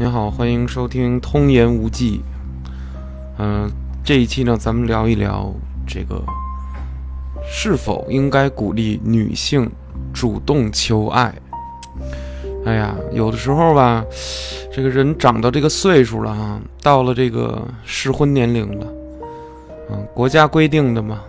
[0.00, 2.18] 您好，欢迎收听《通言无忌》。
[3.36, 3.68] 嗯，
[4.04, 5.52] 这一期呢，咱们聊一聊
[5.84, 6.22] 这个
[7.44, 9.68] 是否应该鼓励女性
[10.14, 11.34] 主动求爱。
[12.64, 14.04] 哎呀，有的时候吧，
[14.72, 18.86] 这个人长到这个岁数了哈，到了这个适婚年龄了，
[19.90, 21.22] 嗯，国家规定的嘛，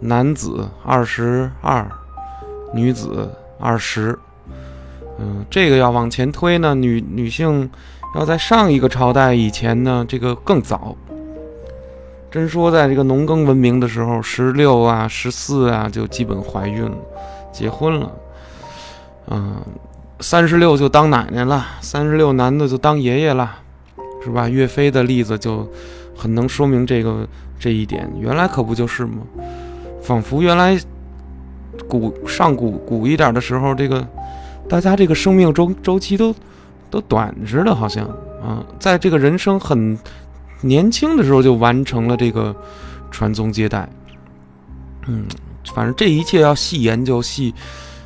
[0.00, 1.86] 男子二十二，
[2.72, 4.18] 女子二十。
[5.22, 7.68] 嗯，这个要往前推呢，女女性
[8.14, 10.96] 要在上一个朝代以前呢，这个更早。
[12.30, 16.96] 真说在这个农耕文明的时候，十六啊、十四啊就基本怀孕了，
[17.52, 18.10] 结婚了。
[19.26, 19.56] 嗯，
[20.20, 23.58] 三十六就当奶奶了，三十六男的就当爷爷了，
[24.24, 24.48] 是吧？
[24.48, 25.68] 岳飞的例子就
[26.16, 27.28] 很能说明这个
[27.58, 28.10] 这一点。
[28.18, 29.18] 原来可不就是吗？
[30.00, 30.80] 仿佛原来
[31.86, 34.06] 古上古古一点的时候，这个。
[34.70, 36.32] 大家这个生命周周期都
[36.88, 38.06] 都短似的，好像
[38.40, 39.98] 啊，在这个人生很
[40.60, 42.54] 年轻的时候就完成了这个
[43.10, 43.88] 传宗接代。
[45.08, 45.24] 嗯，
[45.74, 47.52] 反正这一切要细研究、细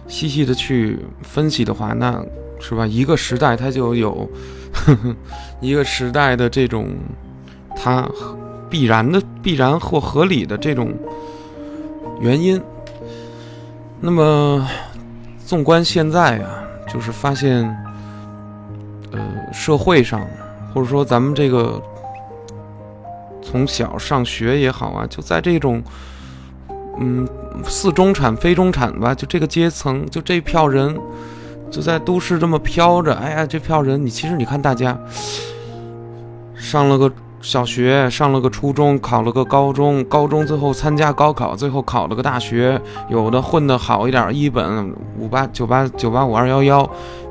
[0.08, 2.24] 细细的去分析的话，那
[2.58, 2.86] 是吧？
[2.86, 4.26] 一个时代它就有
[4.72, 5.14] 呵呵
[5.60, 6.88] 一个时代的这种
[7.76, 8.08] 它
[8.70, 10.94] 必然的、必然或合理的这种
[12.22, 12.58] 原因。
[14.00, 14.66] 那么。
[15.46, 17.64] 纵观现在啊，就是发现，
[19.12, 19.20] 呃，
[19.52, 20.26] 社会上，
[20.72, 21.80] 或者说咱们这个
[23.42, 25.82] 从小上学也好啊，就在这种，
[26.98, 27.28] 嗯，
[27.64, 30.98] 四中产、非中产吧，就这个阶层，就这票人，
[31.70, 33.14] 就在都市这么飘着。
[33.14, 34.98] 哎呀，这票人，你其实你看大家
[36.54, 37.12] 上了个。
[37.44, 42.80] 小学上了个初中，考了个高中，高中最后参加高考，最后考了个大学。
[43.10, 46.82] 有的混得好一点，一本五八九八九八五二幺幺；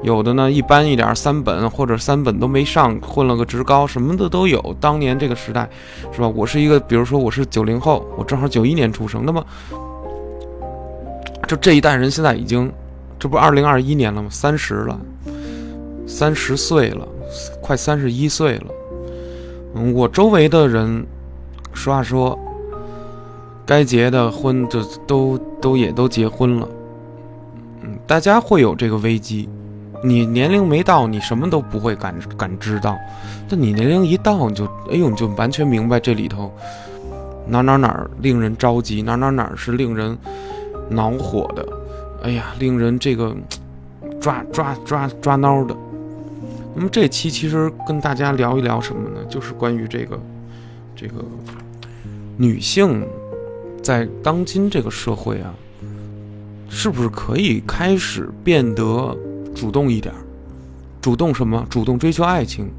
[0.04, 4.76] 有的呢一般一点，三本或者三本都没上，混了个职高，什么的都有。
[4.80, 5.68] 当年这个时代，
[6.12, 6.28] 是吧？
[6.28, 9.44] 我是一个，比如说我是九零后，我正好九一年出生，那么
[11.48, 12.72] 就这一代人现在已经，
[13.18, 14.28] 这不二零二一年了吗？
[14.30, 15.00] 三十了，
[16.06, 17.08] 三十岁了，
[17.64, 18.66] 快三十一岁了。
[19.74, 21.06] 我周围的人，
[21.74, 22.38] 实话说，
[23.66, 26.68] 该结的婚就都都也都结婚了。
[27.82, 29.50] 嗯，大家会有这个危机，
[30.04, 32.94] 你年龄没到，你什么都不会感感知到；
[33.50, 36.54] 但你年龄一到，你就哎呦，你就完全明白这里头
[37.48, 40.18] 哪哪哪令人着急，哪哪哪是令人
[40.90, 41.68] 恼火的。
[42.24, 43.36] 哎呀，令人这个
[44.22, 45.76] 抓抓抓抓挠的。
[46.76, 49.24] 那么这期其实跟大家聊一聊什么呢？
[49.30, 50.20] 就是关于这个，
[50.96, 51.24] 这个
[52.36, 53.08] 女性
[53.82, 55.54] 在当今这个社会啊，
[56.70, 59.16] 是不是可以开始变得
[59.54, 60.14] 主动一点？
[61.00, 61.66] 主动什么？
[61.70, 62.72] 主动追求爱情，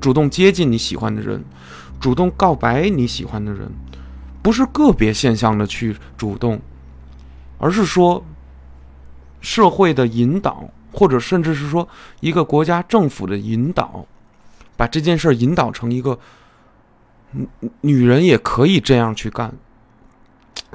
[0.00, 1.42] 主动接近你喜欢的人，
[1.98, 3.68] 主动告白你喜欢的人，
[4.42, 6.60] 不是个别现象的去主动，
[7.58, 8.24] 而是说
[9.40, 10.70] 社会的引导。
[10.92, 11.88] 或者甚至是说
[12.20, 14.06] 一个国家政府的引导，
[14.76, 16.18] 把这件事儿引导成一个，
[17.32, 17.48] 女
[17.80, 19.52] 女人也可以这样去干。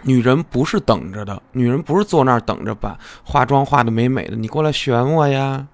[0.03, 5.67] 女人不是等着的，女人不是坐那儿等着把化妆化的美美的，你过来选我呀，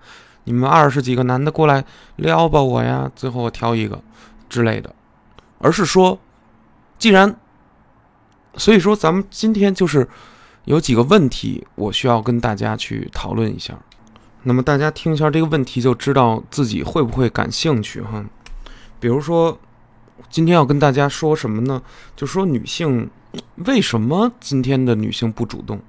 [0.43, 1.83] 你们二十几个男的过来
[2.17, 4.01] 撩吧我呀，最后我挑一个
[4.49, 4.93] 之类的，
[5.59, 6.19] 而是说，
[6.97, 7.35] 既然，
[8.55, 10.07] 所以说咱们今天就是
[10.65, 13.75] 有几个问题，我需要跟大家去讨论一下。
[14.43, 18.25] 那么大家听一下这个问题，就知道自己会不会感兴趣哈。
[18.99, 19.59] 比如说，
[20.29, 21.81] 今天要跟大家说什么呢？
[22.15, 23.09] 就说女性
[23.65, 25.79] 为什么今天的女性不主动？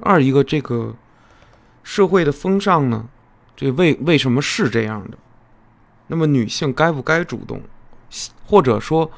[0.00, 0.94] 二一个这个
[1.82, 3.08] 社会的风尚呢？
[3.56, 5.16] 这为为什么是这样的？
[6.08, 7.62] 那么女性该不该主动？
[8.44, 9.10] 或者说，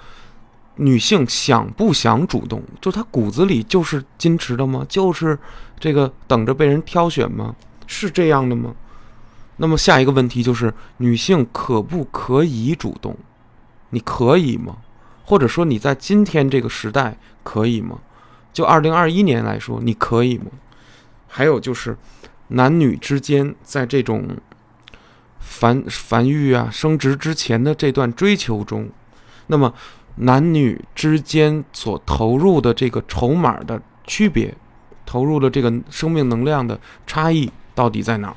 [0.76, 2.62] 女性想不想主动？
[2.80, 4.84] 就她骨子里就是矜持的吗？
[4.88, 5.38] 就是
[5.80, 7.56] 这个等着被人挑选吗？
[7.88, 8.72] 是这样的吗？
[9.56, 13.16] 那么下一个问题就是：女性可不可以主动？
[13.90, 14.76] 你可以吗？
[15.24, 17.98] 或者说你在今天这个时代可以吗？
[18.52, 20.46] 就二零二一年来说，你可以吗？
[21.26, 21.96] 还有就是，
[22.48, 24.28] 男女之间在这种
[25.40, 28.88] 繁繁育啊、生殖之前的这段追求中，
[29.48, 29.74] 那么
[30.16, 34.54] 男女之间所投入的这个筹码的区别，
[35.04, 37.50] 投入的这个生命能量的差异。
[37.78, 38.36] 到底在哪儿，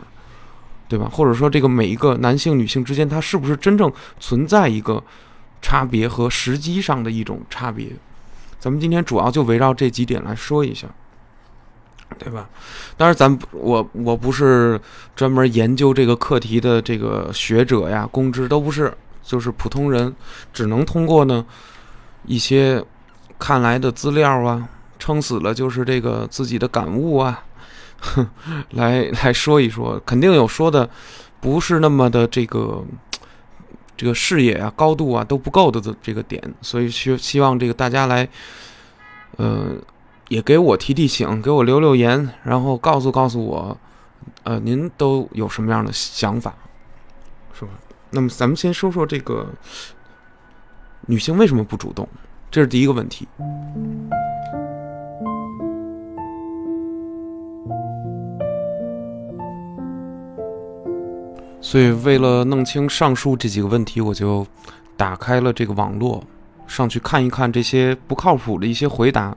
[0.88, 1.10] 对吧？
[1.12, 5.04] 或者说，这个每一个男性、女性之间，它是不是真正存在一个
[5.64, 7.88] 差别和时机上的一种差别？
[8.60, 10.88] 咱们今天主要就围绕这几点来说一下。
[12.20, 12.48] 对吧？
[12.98, 14.80] 当然，咱我我不是
[15.16, 20.14] 专门研究这个课题的这个学者呀，公知都不是，就是普通人，
[20.54, 21.44] 只能通过呢
[22.26, 22.84] 一些
[23.40, 24.68] 看来的资料啊，
[25.00, 27.42] 撑死了就是这个自己的感悟啊，
[28.72, 30.90] 来来说一说，肯定有说的
[31.40, 32.84] 不是那么的这个
[33.96, 38.28] 这个视野啊、高度啊都不够的这个点，所以希希望这个大家来，
[39.38, 39.76] 呃。
[40.32, 43.78] 也给我提提醒，给我留留言，然后告诉告诉我，
[44.44, 46.54] 呃，您都有什么样的想法，
[47.54, 47.72] 是吧？
[48.12, 49.50] 那么咱们先说说这个
[51.08, 52.08] 女性为什么不主动，
[52.50, 53.28] 这是第一个问题。
[61.62, 64.46] 所以为了弄清上述这几个问题，我就
[64.98, 66.24] 打开了这个网络，
[66.68, 69.36] 上去看一看这些不靠谱的一些回答。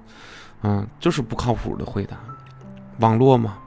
[0.67, 2.17] 嗯，就是不靠谱的回答，
[3.01, 3.59] 网络嘛，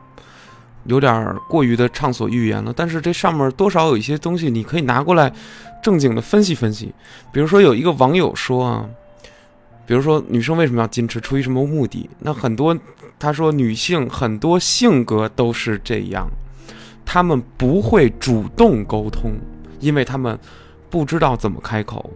[0.85, 2.73] 有点过于的畅所欲言了。
[2.75, 5.31] 但是这上面多少有一些东西，你可以拿过来
[5.83, 6.91] 正经的分析分析。
[7.31, 8.89] 比如说有一个网友说啊，
[9.85, 12.09] 比如说女生为什么要矜持，出于什么目的？
[12.17, 12.75] 那很多
[13.19, 16.27] 他说女性很多性格都是这样，
[17.07, 19.33] 他们不会主动沟通，
[19.79, 20.37] 因为他们
[20.91, 22.11] 不知道怎么开口。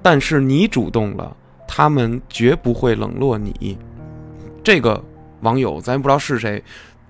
[0.00, 1.36] 但是你主动了。
[1.66, 3.76] 他们绝不会冷落你。
[4.62, 5.02] 这个
[5.40, 6.62] 网友咱也不知道是谁，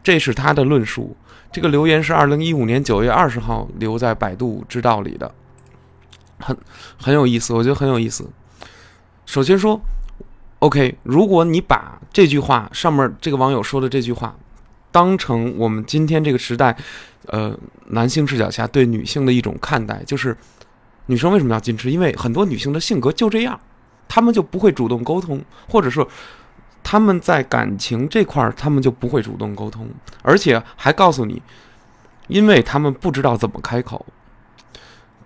[0.02, 1.14] 这是他的论述。
[1.52, 5.34] 这个留言是二零一五年九月二十号留在百度知道里的，
[6.38, 6.56] 很
[6.96, 8.30] 很有意思，我觉得很有意思。
[9.26, 9.78] 首先说
[10.60, 14.34] ，OK，如果你把这句话上面这个网友说的这句话
[14.94, 16.76] 当成我们今天这个时代，
[17.26, 17.52] 呃，
[17.86, 20.36] 男性视角下对女性的一种看待，就是
[21.06, 21.90] 女生为什么要矜持？
[21.90, 23.58] 因为很多女性的性格就这样。
[24.06, 26.08] 她们就不会主动沟通，或者说
[26.84, 29.90] 他们在感情这块儿，她们就不会主动沟通，
[30.22, 31.42] 而且还告诉你，
[32.28, 34.06] 因为他们不知道怎么开口。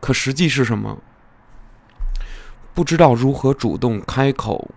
[0.01, 0.97] 可实际是什么？
[2.73, 4.71] 不知道如何主动开口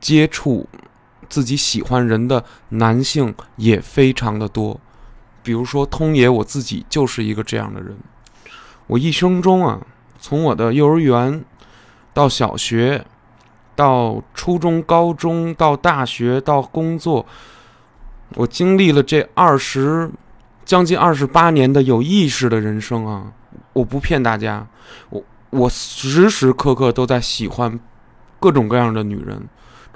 [0.00, 0.68] 接触
[1.28, 4.80] 自己喜欢人的男性也非常的多。
[5.42, 7.96] 比如说通爷，我自己就是一个这样的人。
[8.86, 9.80] 我一生中啊，
[10.20, 11.44] 从我的幼儿园
[12.12, 13.04] 到小学。
[13.76, 17.26] 到初中、高中，到大学，到工作，
[18.30, 20.10] 我经历了这二十
[20.64, 23.30] 将近二十八年的有意识的人生啊！
[23.74, 24.66] 我不骗大家，
[25.10, 27.78] 我我时时刻刻都在喜欢
[28.40, 29.46] 各种各样的女人。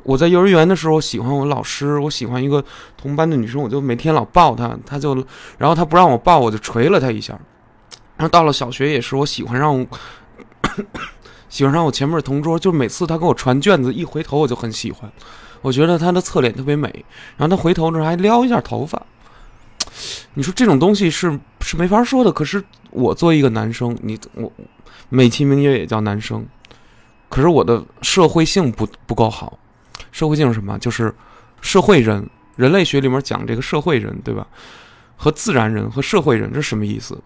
[0.03, 2.65] 我在幼儿园的时候我喜欢我老师，我喜欢一个
[2.97, 5.15] 同班的女生，我就每天老抱她，她就
[5.59, 7.39] 然后她不让我抱，我就捶了她一下。
[8.17, 9.87] 然后到了小学也是，我喜欢上。
[11.49, 15.11] 喜欢上我前面的同桌，就每次他给我传卷子，一回头我就很喜欢。
[15.63, 17.05] 我觉得他的侧脸特别美，
[17.37, 19.03] 然后他回头的时候还撩一下头发。
[20.35, 22.31] 你说这种东西是是没法说的。
[22.31, 24.53] 可是我作为一个男生，你我
[25.09, 26.47] 美其名曰也叫男生，
[27.29, 29.59] 可是我的社会性不不够好。
[30.13, 30.79] 社会性是什么？
[30.79, 31.15] 就是
[31.61, 34.47] 社会人，人类学里面讲这个社会人，对吧？
[35.17, 37.23] 和自然人和社会人这是什么意思？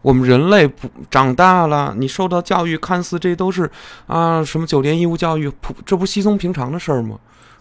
[0.00, 3.70] 我们人类不长大了，你受到教育，看似这都是
[4.06, 7.18] 啊什么九年义务教育，普这不稀松平常的事儿吗？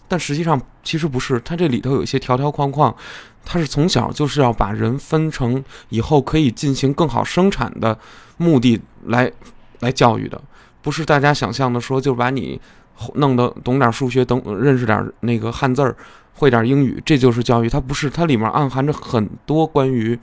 [0.07, 2.93] 但实际上其实不是，它这里头有一些条条框框，
[3.45, 7.97] 它是从小就是要把人分成以后可以进行更好生产的
[8.37, 9.31] 目的来
[9.81, 10.41] 来教育的，
[10.81, 12.59] 不是大家想象的说就把你
[13.15, 15.95] 弄得懂点数学，懂认识点那个汉字儿，
[16.33, 20.17] 会点英语，这就是教育，它不是，它里面暗含着很多关于。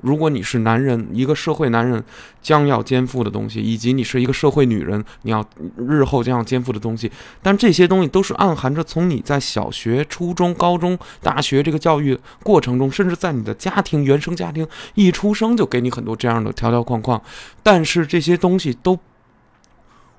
[0.00, 2.02] 如果你是男人，一个社会男人
[2.40, 5.44] 将要肩负的东西，以及你是一个社会女人，你要
[5.76, 7.12] 日后将要肩负的东西，
[7.42, 17.20] 但这些东西都是暗含着从你在小学、初中、高中、大学这个教育过程中，甚至在你的家庭原生家庭一出生就给你很多这样的条条框框。
[17.62, 18.98] 但是这些东西都，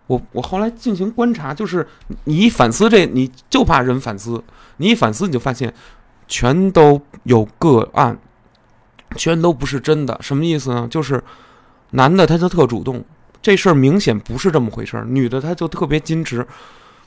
[0.07, 1.87] 我我后来进行观察，就是
[2.25, 4.43] 你一反思这，你就怕人反思，
[4.77, 5.73] 你一反思你就发现，
[6.27, 8.17] 全都有个案。
[9.15, 10.87] 全都不是真的，什么意思呢？
[10.89, 11.23] 就是
[11.91, 13.05] 男的他就特主动，
[13.43, 16.43] 这事儿明显不是这么回事儿；女的他就特别矜持，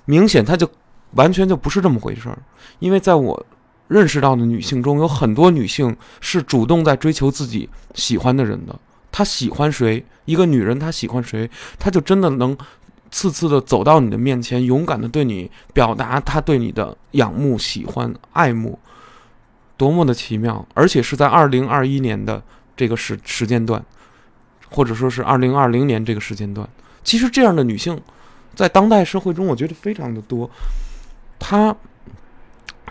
[0.04, 0.70] 明显他就
[1.14, 2.38] 完全就不是这么回事儿。
[2.78, 3.44] 因为在我
[3.88, 8.78] 认识到的女性中，有很多女性是主动在追求自己喜欢的人的。
[9.10, 12.56] 她喜欢谁，一个女人她喜欢谁，她就真的能
[13.10, 18.78] 次次的走到你的面前，勇敢的对你表达他对你的仰慕、喜欢、爱慕。
[19.78, 22.42] 多么的奇妙，而且是在二零二一年的
[22.74, 23.84] 这个时时间段，
[24.70, 26.66] 或者说是二零二零年这个时间段，
[27.04, 28.00] 其实这样的女性，
[28.54, 30.50] 在当代社会中，我觉得非常的多。
[31.38, 31.76] 她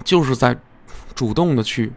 [0.04, 0.56] 就是在
[1.16, 1.92] 主动的去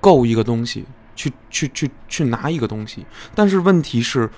[0.00, 3.04] 够一个东西，去去去去拿一个东西。
[3.34, 4.30] 但是问题是，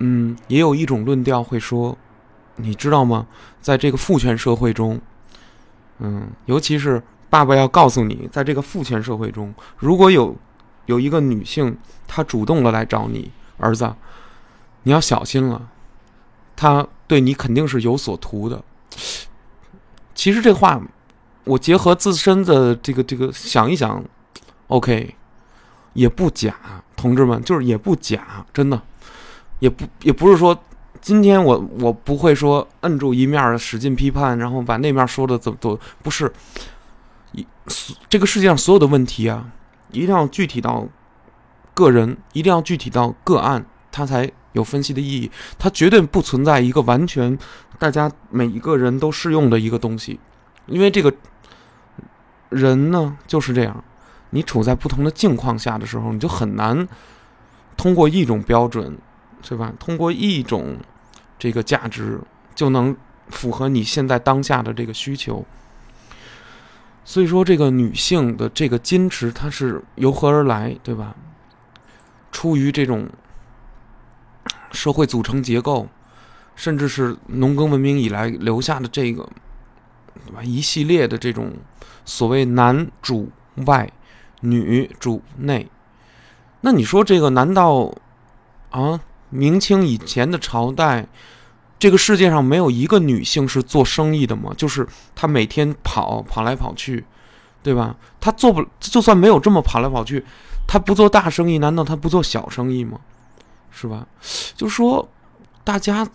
[0.00, 1.96] 嗯，也有一种论调会说，
[2.56, 3.26] 你知道吗？
[3.60, 5.00] 在这个父权社会中，
[5.98, 10.34] 嗯，尤其是爸爸要告诉你，在这个父权社会中，如果有
[10.86, 11.76] 有一个女性，
[12.08, 13.94] 她主动的来找你，儿子，
[14.82, 15.68] 你要小心了，
[16.56, 18.64] 她对你肯定是有所图的。
[20.14, 20.80] 其实这话，
[21.44, 24.02] 我结合自身的这个这个想一想
[24.68, 25.14] ，OK，
[25.92, 26.54] 也不假，
[26.96, 28.80] 同志们，就是也不假，真的，
[29.60, 30.58] 也不也不是说
[31.00, 36.30] 今天我我不会说摁住一面使劲批判，然后把那面说的怎么都不是，
[37.32, 37.46] 一
[38.08, 39.52] 这个世界上所有的问题啊，
[39.92, 40.86] 一定要具体到
[41.72, 47.38] 个人，一定要具体到个案，它才有分析的意义，它绝对不存在一个完全。
[47.78, 50.20] 大家每一个人都适用的一个东西，
[50.66, 51.10] 因为这个
[52.50, 53.82] 人呢就是这样，
[54.30, 56.86] 你处在不同的境况下的时候，你就很难
[57.78, 58.98] 通过一种标准，
[59.42, 59.72] 是吧？
[59.78, 60.76] 通过一种
[61.38, 62.20] 这个价值
[62.54, 62.96] 就能
[63.28, 65.44] 符合你现在当下的这个需求。
[67.04, 71.16] 所以说，这个女性的这个矜持，它是由何而来，对吧？
[72.30, 73.08] 出于这种
[74.72, 75.88] 社会组成结构。
[76.56, 79.26] 甚至是农耕文明以来留下的这个，
[80.26, 80.42] 对吧？
[80.42, 81.54] 一系列的这种
[82.04, 83.30] 所谓男主
[83.64, 83.90] 外，
[84.40, 85.70] 女主内。
[86.60, 87.90] 那你说这个难道
[88.68, 89.00] 啊？
[89.30, 91.06] 明清以前的朝代，
[91.78, 94.52] 这个世界上没有一个女性是做生意的吗？
[94.56, 97.04] 就是她每天跑跑来跑去，
[97.62, 97.96] 对吧？
[98.20, 100.24] 她做不就算没有这么跑来跑去，
[100.66, 103.00] 她不做大生意，难道她不做小生意吗？
[103.70, 104.06] 是吧？
[104.54, 105.08] 就说
[105.64, 106.06] 大家。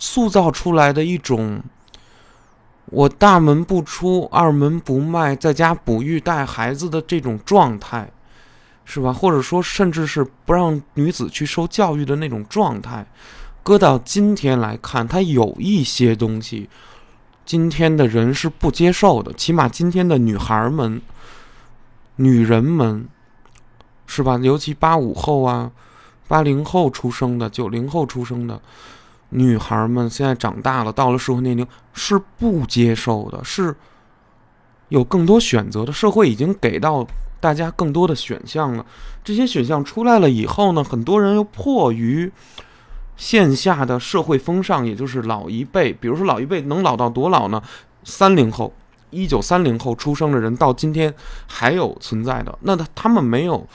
[0.00, 1.60] 塑造出来的一种，
[2.84, 8.08] 我大门不出，二门不迈，在家哺育带孩子的这种状态，
[8.90, 9.12] 是吧？
[9.12, 13.06] 或者说，甚至是不让女子去受教育的那种状态，
[13.62, 16.70] 搁到今天来看，它有一些东西，
[17.44, 19.30] 今天的人是不接受的。
[19.34, 21.02] 起码今天的女孩们、
[22.16, 23.06] 女人们，
[24.06, 24.38] 是吧？
[24.38, 25.70] 尤其八五后啊、
[26.26, 28.58] 八零后出生的、九零后出生的。
[29.28, 33.76] 女孩们现在长大了，到了适婚年龄是不接受的，是
[34.88, 35.92] 有更多选择的。
[35.92, 37.06] 社会已经给到
[37.40, 38.84] 大家更多的选项了。
[39.24, 42.30] 这些选项出来了以后呢，很多人又迫于
[43.16, 47.62] 线下的社会风尚，也就是老一辈，比如说老一辈能老到多老呢？
[48.04, 48.72] 三零后，
[49.10, 51.12] 一九三零后出生的人到今天
[51.46, 52.58] 还有存在的。
[52.62, 53.66] 那他他们没有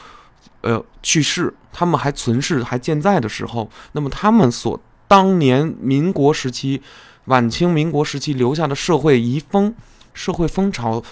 [0.61, 6.81] 呃去世，他们还存世还健在的时候，那么他们所当年民国时期、
[7.25, 9.75] 晚清民国时期留下的社会遗风、
[10.13, 11.03] 社会风潮，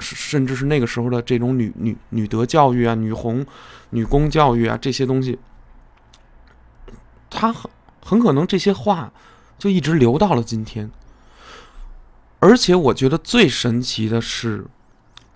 [0.00, 3.44] 甚至是那个时候的这种女女女德教育啊、女红、
[3.90, 5.38] 女工教育啊这些东西，
[7.30, 9.12] 他很很可能这些话
[9.58, 10.90] 就一直留到了今天。
[12.38, 14.66] 而且我觉得最神奇的是，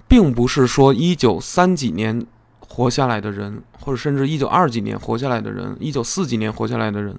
[0.06, 2.24] 并不是说一九三几年
[2.60, 7.18] 活下来的人，或者甚至一九二几年活下来的人、一九四几年活下来的人。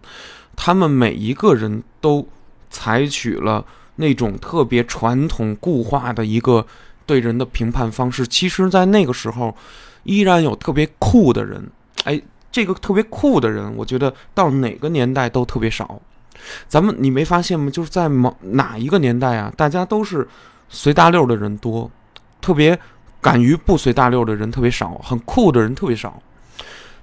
[0.55, 2.27] 他们每一个人都
[2.69, 6.65] 采取了那种特别传统固化的一个
[7.05, 8.27] 对人的评判方式。
[8.27, 9.55] 其实，在那个时候，
[10.03, 11.69] 依然有特别酷的人。
[12.03, 15.99] 哎，这个特别酷的人，我觉得到哪个年代都特别少。
[16.67, 17.69] 咱们你没发现吗？
[17.69, 20.27] 就是在某哪一个年代啊，大家都是
[20.69, 21.89] 随大溜的人多，
[22.41, 22.77] 特别
[23.21, 26.21] 敢于不随大溜的人特别少，很酷的人特别少。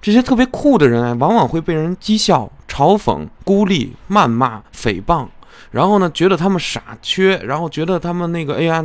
[0.00, 5.26] 这些特别酷的人啊，往往会被人讥笑、嘲讽、孤立、谩骂、诽谤，
[5.70, 8.84] 然后呢，觉得他们傻缺，然后觉得他们那个哎呀，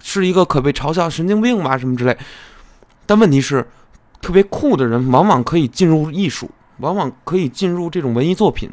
[0.00, 2.16] 是一个可被嘲笑神经病吧，什么之类。
[3.04, 3.66] 但问题是，
[4.20, 8.70] 特别酷的人往往可以进入艺术，往往可以进入这种文艺作品，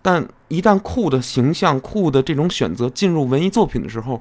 [0.00, 4.20] 但一旦酷的形象、酷的这种选择进入文艺作品的时候，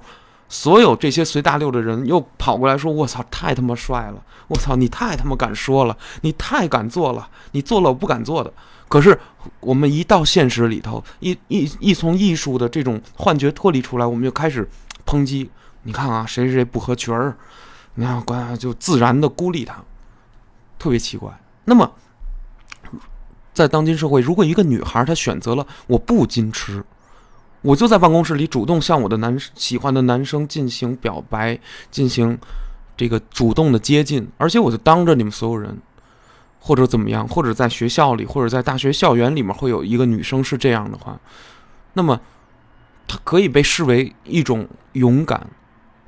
[0.50, 4.22] 所有这些随大溜的人又跑过来说：“我操，太他妈帅了！
[4.48, 8.54] 我操，你太他妈敢说了，你太敢做了，你做了我不敢做的。”
[8.90, 9.18] 可是
[9.62, 14.68] 我们一到现实里头，一一一从艺术的这种幻觉脱离出来，我们就开始
[15.06, 15.50] 抨击。
[15.84, 17.38] 你看啊，谁谁谁不合群儿，
[17.96, 19.84] 你看，关就自然的孤立他，
[20.80, 21.32] 特别奇怪。
[21.66, 21.92] 那么，
[23.54, 26.84] 在当今社会，如果一个女孩她选择了我不矜持。
[27.62, 31.58] 我就在办公室里主动向我的男喜欢的男生进行表白，
[31.90, 32.38] 进行
[32.98, 35.78] 这个主动的接近，而且我就当着你们所有人，
[36.60, 41.18] 或者怎么样，或者在学校里，或者在大学校园里面会有一个女生是这样的话，
[41.94, 42.20] 那么
[43.08, 45.48] 她可以被视为一种勇敢，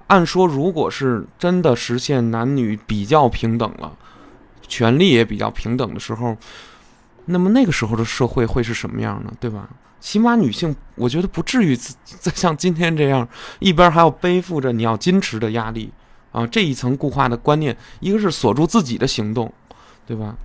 [0.07, 3.97] 按说，如果是真的实现男女比较平等了，
[4.67, 6.37] 权利也比较平等的时候，
[7.25, 9.31] 那么那个时候的社会会是什么样呢？
[9.39, 9.69] 对吧？
[9.99, 13.27] 起码女性，我觉得不至于再像今天这样，
[13.59, 15.91] 一边还要背负着你要矜持的压力
[16.31, 19.51] 啊，这一层固化的观念，一个是锁住自己的行动，
[20.05, 20.35] 对吧？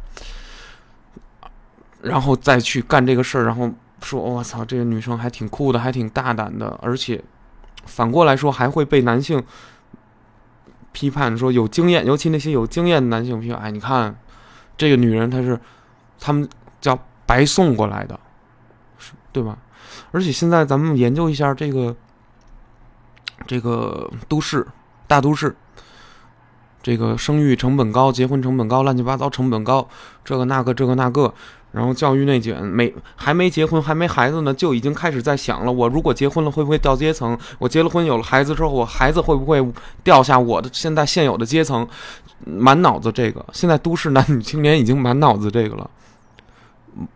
[2.01, 7.23] 然后再去干这个事儿，然后说：“我操，这个女生还挺酷的，还挺大胆的。”而且
[7.85, 9.43] 反过来说，还会被男性
[10.93, 14.17] 批判说有经验，尤其那些有经验的男性批判：“哎，你看
[14.77, 15.59] 这个女人，她是
[16.19, 16.49] 他们
[16.81, 18.19] 叫白送过来的，
[18.99, 19.59] 是对吧？”
[20.13, 21.95] 而且现在咱们研究一下这个
[23.47, 24.67] 这个都市
[25.07, 25.55] 大都市，
[26.83, 29.89] 这个生育成本高，结婚成本高，乱七八糟成本高，
[30.25, 31.35] 这个那个这个那个。
[31.73, 37.39] 然后教育内卷，没还没结婚，还没孩子呢，就已经开始在想了：我如果结婚了，会不会掉阶层？
[37.59, 39.65] 我结了婚，有了孩子之后，我孩子会不会
[40.03, 41.87] 掉下我的现在现有的阶层？
[42.45, 43.45] 满脑子这个。
[43.53, 45.89] 现在都市男女青年已经满脑子这个了，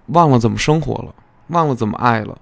[0.06, 1.14] 忘了怎么生活了，
[1.48, 2.38] 忘了怎么爱了，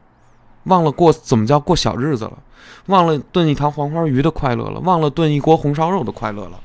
[0.65, 2.39] 忘了过怎么叫过小日子了，
[2.87, 6.61] 忘了炖一条黄花鱼的快乐了，忘了炖一锅红烧肉的快乐了。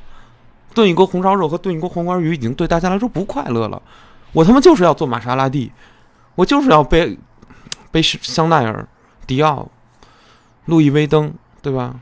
[0.74, 3.82] 炖一锅红烧肉和炖一锅黄花鱼已经对大家来说不快乐了。
[4.34, 5.72] 我他妈就是要做玛莎拉蒂，
[6.36, 7.18] 我就是要背
[7.92, 8.88] 背香奈儿、
[9.26, 9.68] 迪奥、
[10.66, 11.96] 路易威登，对吧？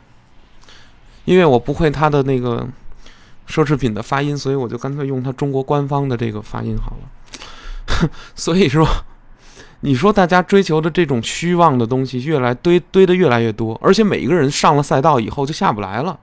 [1.23, 2.67] 因为我不会他的那个
[3.47, 8.09] 奢侈品的发音，所以我就干脆用他中国官方的这个发音好了。
[8.35, 8.87] 所以说，
[9.79, 16.19] 你说大家追求的这种虚妄的东西，越来堆堆的越来越多，而且每一个人上了赛道以后就下不来了。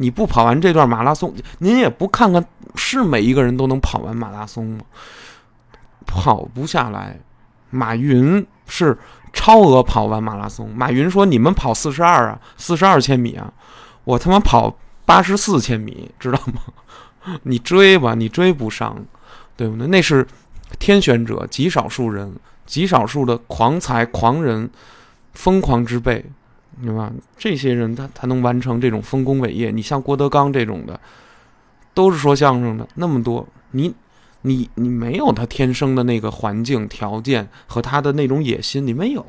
[0.00, 2.42] 你不跑完这段马拉松，您也不看看，
[2.74, 4.80] 是每一个人都能跑完马拉松吗？
[6.06, 7.20] 跑不下来。
[7.68, 8.96] 马云是
[9.32, 10.74] 超额跑完马拉松。
[10.74, 13.52] 马云说：“你们跑四十二啊，四十二千米啊，
[14.04, 17.36] 我他妈跑八十四千米，知道吗？
[17.42, 18.96] 你追吧，你追不上，
[19.54, 19.86] 对不对？
[19.86, 20.26] 那是
[20.78, 24.70] 天选者，极少数人，极少数的狂才狂人，
[25.34, 26.24] 疯狂之辈。”
[26.82, 27.12] 对吧？
[27.36, 29.70] 这些人他他能完成这种丰功伟业。
[29.70, 30.98] 你像郭德纲这种的，
[31.92, 33.94] 都是说相声的，那么多，你
[34.42, 39.24] 你你没有他天生的那个环境条件和他的那种野心，你没有。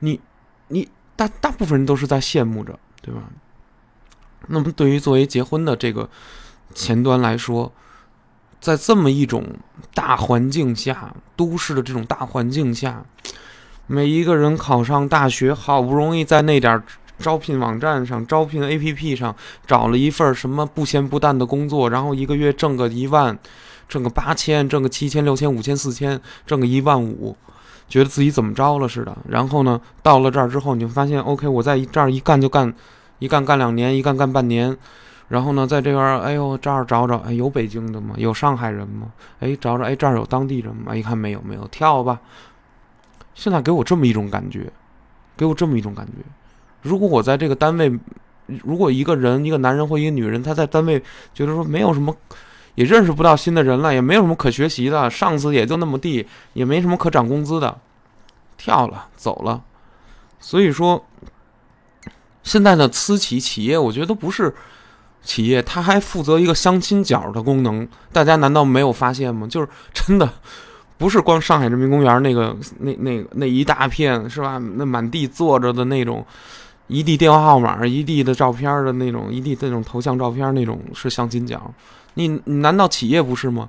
[0.00, 0.20] 你
[0.68, 3.22] 你大大部分人都是在羡慕着，对吧？
[4.48, 6.08] 那么对于作为结婚的这个
[6.74, 7.72] 前端来说，
[8.60, 9.44] 在这么一种
[9.94, 13.04] 大环境下，都市的这种大环境下。
[13.86, 16.82] 每一个人考上大学，好不容易在那点
[17.18, 19.34] 招聘网站上、招聘 APP 上
[19.66, 23.38] 找了一份什么不咸不淡的工作，然后一个月挣个一万，
[23.88, 27.36] 挣个八千，挣个七千、六千、五千、四千，挣个一万五，
[27.88, 29.16] 觉得自己怎么着了似的。
[29.28, 32.74] 然后呢，到了这儿之后，你会发现，OK，我在这儿一干就干，
[33.18, 34.76] 一干干两年，一干干半年。
[35.28, 38.14] 然后呢，在这边，哎呦，这儿找找，哎，有北京的吗？
[38.16, 39.06] 有上海人吗？
[39.40, 40.94] 哎，找找，哎，这儿有当地人吗？
[40.94, 42.18] 一看没有，没有，跳吧。
[43.34, 44.72] 现在给我这么一种感觉，
[45.36, 46.12] 给我这么一种感觉。
[46.82, 47.92] 如果我在这个单位，
[48.46, 52.14] 如果一个人，一个男人或一个女人，他在单位觉得说没有什么，
[52.74, 57.78] 也认识不到新的人了，也没有什么可学习的，上司也就那么地，也没什么可涨工资的，
[58.56, 59.62] 跳了走了。
[60.38, 61.04] 所以说，
[62.42, 64.54] 现在的私企企业，我觉得不是
[65.22, 67.88] 企业，他还负责一个相亲角的功能。
[68.12, 69.46] 大家难道没有发现吗？
[69.46, 70.30] 就是真的。
[70.96, 74.58] 不是光上海人民公园那个那那那一大片是吧？
[74.76, 76.24] 那满地坐着的那种，
[76.86, 81.60] 一地电话号码，一地的照片的那种，一地那种头像照片那种是相亲角。
[82.14, 83.68] 你难道企业不是吗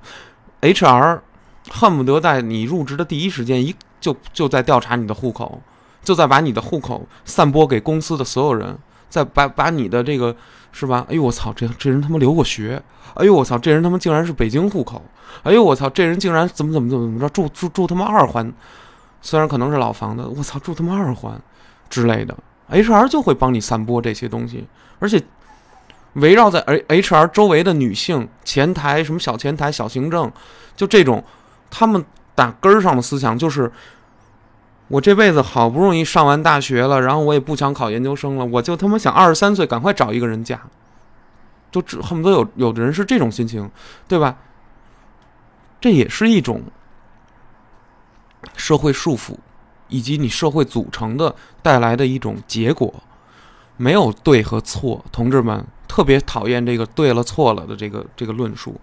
[0.60, 1.20] ？HR
[1.68, 5.60] 恨不得在你入职的第一时间一就就在调查你的户口，
[6.04, 8.78] 就在把你的户口散播给公司的所有人，
[9.16, 10.36] 再把把你的这个
[10.72, 11.06] 是吧？
[11.08, 12.82] 哎呦我操，这这人他妈留过学。
[13.14, 13.56] 哎呦我操！
[13.56, 15.00] 这人他妈竟然是北京户口！
[15.42, 15.88] 哎呦我操！
[15.88, 18.52] 这人竟然怎么怎么怎么怎么着住住住他妈二环，
[19.22, 21.40] 虽然可能是老房子，我操住他妈二环
[21.88, 22.36] 之类的
[22.70, 24.66] ，HR 就会帮你散播这些东西，
[24.98, 25.22] 而且
[26.12, 30.30] 围绕在 H HR 周围的女性前台什么小前台小行政，
[30.76, 31.24] 就这种
[31.70, 33.72] 他们打根儿上的思想就是，
[34.88, 40.60] 我这辈子好不容易上完大学了，然后我也不想考研究生了，我就他妈想二十三岁赶快找一个人嫁。
[41.72, 43.70] 就只恨不得有有的人是这种心情，
[44.08, 44.38] 对吧？
[45.78, 46.62] 这也是一种
[48.54, 49.34] 社会束缚，
[49.88, 52.94] 以及你社会组成的带来的一种结果。
[53.76, 58.80] 没有对和错，同志们特别讨厌这个对了错了的这个这个论述。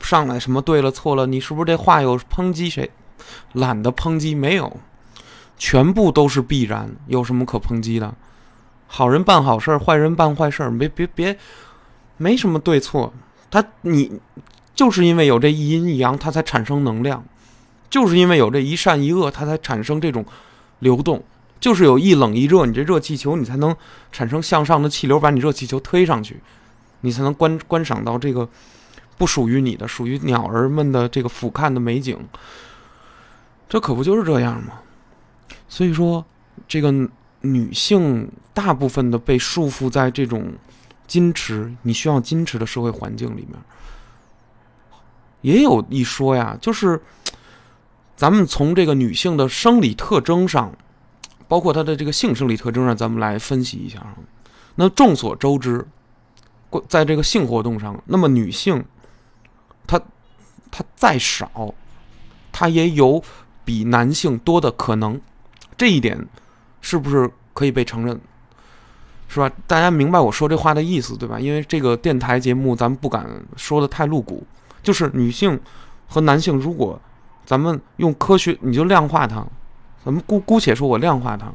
[0.00, 2.90] 上来什么对了错了，你是不是这话有抨击谁？
[3.52, 4.76] 懒得抨击，没有，
[5.58, 8.14] 全部都是必然，有什么可抨击的？
[8.86, 11.36] 好人办好事儿，坏人办坏事儿，别别别，
[12.16, 13.12] 没什么对错。
[13.50, 14.18] 他你
[14.74, 17.20] 就是因为有这一阴一阳，它才产生能量；
[17.90, 20.24] 就是因为有这一善一恶，它才产生这种
[20.78, 21.18] 流动；
[21.58, 23.74] 就是有一冷一热，你这热气球你才能
[24.12, 26.40] 产生向上的气流，把你热气球推上去，
[27.00, 28.48] 你才能观观赏到这个
[29.16, 32.18] 不属于你的、属于鸟儿们的这个俯瞰的美景。
[33.68, 34.74] 这可不就是这样吗？
[35.68, 36.24] 所以说，
[36.66, 36.90] 这个
[37.42, 40.54] 女性大部分的被束缚在这种
[41.06, 43.58] 矜持，你需要矜持的社会环境里面。
[45.42, 47.00] 也有一说呀，就是
[48.16, 50.72] 咱们从这个女性的生理特征上，
[51.46, 54.04] 包括她的这个性生理特征上，咱们来分析一下。
[54.76, 55.86] 那众所周知，
[56.88, 58.84] 在这个性活动上，那么女性
[59.86, 60.00] 她
[60.70, 61.74] 她再少，
[62.50, 63.22] 她也有。
[63.64, 65.20] 比男性多的可能，
[65.78, 66.22] 这一点
[66.82, 68.20] 是不是可以被承认？
[69.30, 69.50] 是吧？
[69.66, 71.38] 大家明白我说这话的意思，对吧？
[71.38, 74.46] 因为这个电台节目，咱们不敢说的太露骨。
[74.82, 75.60] 就是女性
[76.06, 76.98] 和男性，如果
[77.44, 79.46] 咱们用科学，你就量化它，
[80.02, 81.52] 咱们姑姑且说我量化它。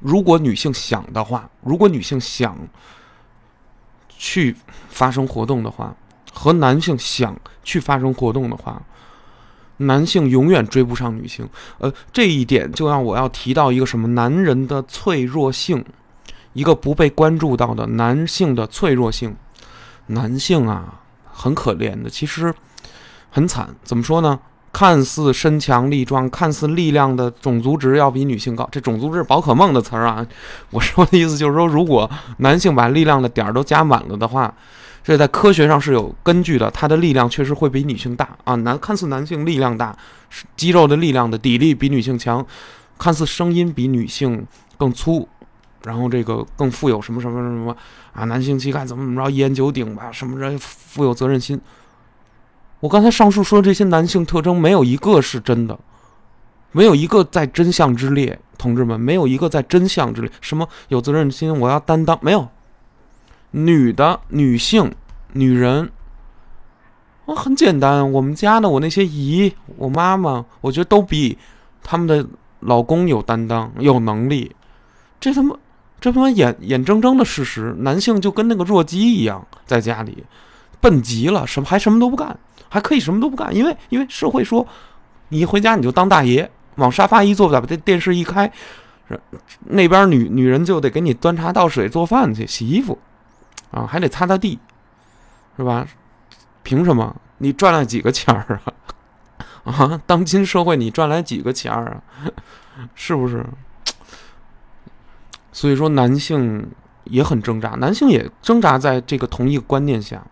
[0.00, 2.56] 如果女性想的话，如果女性想
[4.08, 4.56] 去
[4.88, 5.94] 发生活动的话，
[6.32, 8.82] 和男性想去发生活动的话。
[9.82, 14.08] 男性永远追不上女性，呃，这一点就让我要提到一个什么？
[14.08, 15.84] 男人的脆弱性，
[16.52, 19.36] 一个不被关注到的男性的脆弱性。
[20.06, 22.52] 男性啊，很可怜的，其实
[23.30, 23.68] 很惨。
[23.84, 24.38] 怎么说呢？
[24.72, 30.26] 看似身强力壮，看似力量的种族值要比女性高，这种族值宝可梦的词儿啊。
[30.70, 34.54] 我说的意思就是说，如果男性把力量的点儿都加满了的话。
[35.04, 38.54] 这在科学上是有根据的，他的力量确实会比女性大啊。
[38.56, 39.96] 男看似男性力量大，
[40.56, 42.46] 肌肉的力量的底力比女性强，
[42.98, 44.46] 看似声音比女性
[44.78, 45.28] 更粗，
[45.84, 47.76] 然后这个更富有什么什么什么什么
[48.12, 51.60] 啊，男性气概怎么怎么着，一言九鼎吧，什么人富有责任心。
[52.78, 55.76] 我刚才上述说这些男性特征，没有一个是真的，
[56.70, 60.30] 没有一个在真相之列，同志们，没有一个在真相之列。
[60.40, 62.48] 什么有责任心，我要担当，没有。
[63.52, 64.92] 女的女性
[65.34, 65.90] 女人，
[67.26, 68.10] 啊，很简单。
[68.12, 71.38] 我们家的我那些姨，我妈妈，我觉得都比
[71.82, 72.26] 他们的
[72.60, 74.54] 老公有担当、有能力。
[75.20, 75.54] 这他妈，
[76.00, 77.74] 这他妈眼眼睁睁的事实。
[77.78, 80.24] 男性就跟那个弱鸡一样，在家里
[80.80, 82.36] 笨极了，什么还什么都不干，
[82.68, 84.66] 还可以什么都不干，因为因为社会说，
[85.28, 88.50] 你一回家你就当大爷，往沙发一坐，把这电视一开，
[89.66, 92.98] 那边女女人就得给你端茶倒水、做饭去、洗衣服。
[93.72, 94.58] 啊，还得擦擦地，
[95.56, 95.84] 是吧？
[96.62, 97.16] 凭什么？
[97.38, 98.72] 你赚了几个钱儿啊？
[99.72, 102.30] 啊，当今社会你赚来几个钱儿啊？
[102.94, 103.44] 是不是？
[105.52, 106.70] 所以说，男性
[107.04, 110.24] 也很挣扎，男性也挣扎在这个同一个观念下。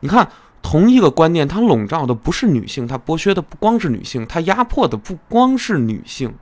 [0.00, 0.28] 你看，
[0.62, 6.32] 同一个观念，它笼罩的不是女性，它剥削的不光是女性，它压迫的不光是女性。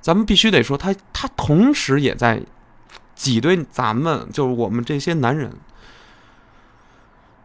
[0.00, 2.42] 咱们必须得说，它它同时也在
[3.14, 5.52] 挤兑咱们，就是我们这些男人。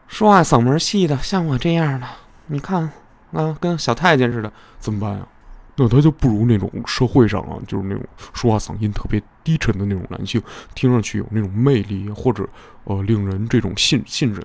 [0.07, 2.07] 说话嗓门细的，像我这样的，
[2.47, 2.89] 你看
[3.33, 5.27] 啊，跟小太监似的，怎么办呀？
[5.75, 10.41] 那他就不如那种社会上啊，就是那种说话嗓音特别低沉的那种男性，
[10.73, 12.47] 听上去有那种魅力，或者
[12.85, 14.43] 呃，令人这种信信任，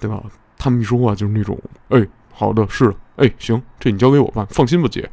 [0.00, 0.20] 对吧？
[0.58, 1.56] 他们一说话就是那种，
[1.90, 5.08] 哎，好的，是，哎，行，这你交给我办，放心吧，姐。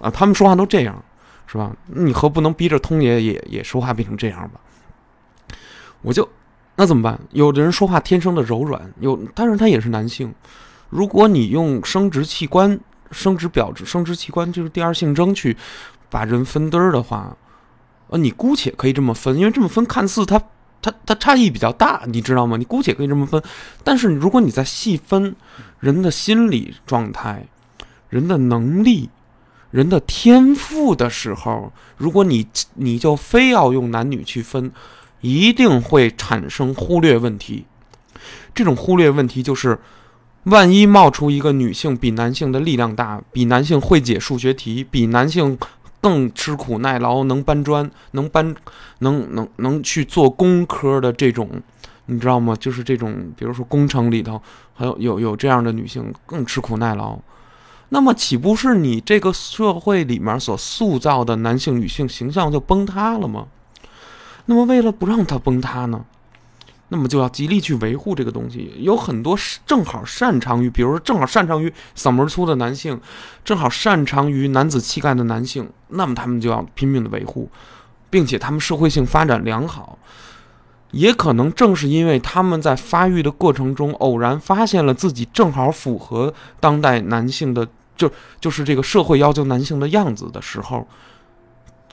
[0.00, 1.00] 啊，他们说话都这样，
[1.46, 1.70] 是吧？
[1.86, 4.60] 你何不能逼着通爷也也说话变成这样吧？
[6.02, 6.28] 我就。
[6.80, 7.20] 那怎么办？
[7.32, 10.32] 有的人说话天生的柔软，有，但是他也是男性。
[10.88, 15.54] 如果你用生殖器官、生殖表质、生殖器官就是第二性征去
[16.08, 17.36] 把人分堆儿的话，
[18.06, 20.40] 呃，你姑且可以这么分，因为这么分看似它
[20.80, 22.56] 它它差异比较大，你知道吗？
[22.56, 23.42] 你姑且可以这么分，
[23.84, 25.36] 但是如果你在细分
[25.80, 27.46] 人的心理状态、
[28.08, 29.10] 人的能力、
[29.70, 34.72] 人的天赋的时候，如果你你就非要用男女去分。
[35.20, 37.66] 一定会产生忽略问题，
[38.54, 39.78] 这种忽略问题就是，
[40.44, 45.58] 万一冒出一个女性比男性的力量大，比男性会解数学题，比男性
[46.00, 48.54] 更吃苦耐劳，能搬砖，能搬，
[49.00, 51.48] 能能能去做工科的这种，
[52.06, 52.56] 你知道吗？
[52.58, 54.40] 就是这种，比如说工程里头，
[54.72, 57.18] 还有有有这样的女性更吃苦耐劳，
[57.90, 63.46] 那么岂不是你这个社会里面所塑造的男性女性形象就崩塌了吗？
[64.50, 66.04] 那么，为了不让它崩塌呢，
[66.88, 68.72] 那么就要极力去维护这个东西。
[68.78, 73.00] 有很多正好擅长于，比如说正好擅长于嗓门粗的男性，
[73.44, 77.48] 正好擅长于男子气概的男性，那么他们就要拼命的维护。
[78.10, 79.96] 并且他们社会性发展良好，
[80.90, 88.10] 也可能正是因为他们在发育的过程中偶然发现了自己正好符合当代男性的，就
[88.40, 90.88] 就是这个社会要求男性的样子的时候，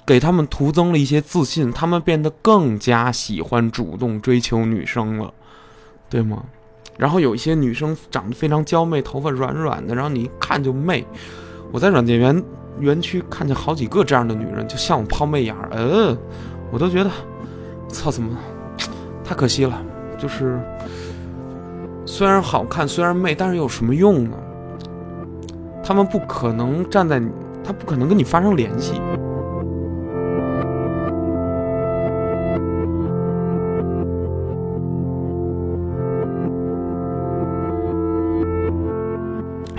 [0.08, 5.34] 给他们徒增了一些自信，他们变得更加喜欢主动追求女生了，
[6.10, 6.46] 对吗？
[6.98, 11.06] 然后有一些女生长得非常娇媚，头发软软的，然后你一看就媚。
[11.74, 12.44] 我在软件园
[12.80, 16.18] 园区看见好几个这样的女人，就向我抛媚眼儿，呃，
[16.72, 17.12] 我都觉得，
[17.90, 18.36] 操，怎么
[19.26, 19.80] 太可惜了？
[20.18, 20.58] 就是
[22.06, 24.38] 虽然好看，虽然媚，但是有什么用呢？
[25.84, 27.22] 他们不可能站在，
[27.62, 28.94] 他不可能跟你发生联系。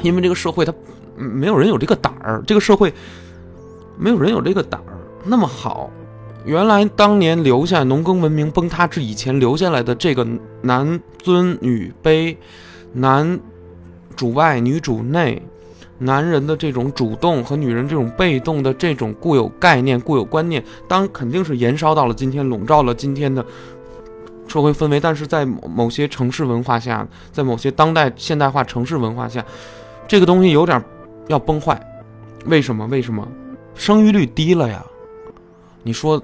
[0.03, 0.73] 因为这个社会，它
[1.17, 2.43] 没有人有这个胆儿。
[2.47, 2.93] 这个社会
[3.97, 4.97] 没有人有这个胆儿。
[5.25, 5.91] 那么好，
[6.45, 10.27] 原来当年留下农耕文明崩塌之以前留下来的这个
[10.63, 12.37] 男尊女卑、
[12.93, 13.39] 男
[14.17, 15.43] 主外女主内、
[15.99, 23.45] 男人的这种主动和女人这种被动的这种固有概念、固有观念，当肯定是延烧到了今天，笼罩了今天的
[24.47, 25.01] 社会氛围。
[25.01, 29.45] 但是在某些城市文化下，在某些当代现代化城市文化下。
[30.09, 30.83] 这个东西有点
[31.29, 31.79] 要崩坏，
[32.47, 32.87] 为什么？
[32.87, 33.29] 为什么？
[33.75, 34.83] 生育率低了呀？
[35.83, 36.21] 你说，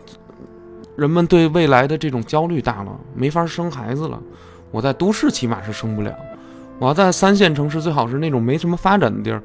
[0.96, 4.18] 人们对未来的这种焦虑大了，没法生孩子了。
[4.70, 6.16] 我在都市起码是生不了，
[6.78, 9.42] 我要在三线城市，最好是那种没什么发展的地儿，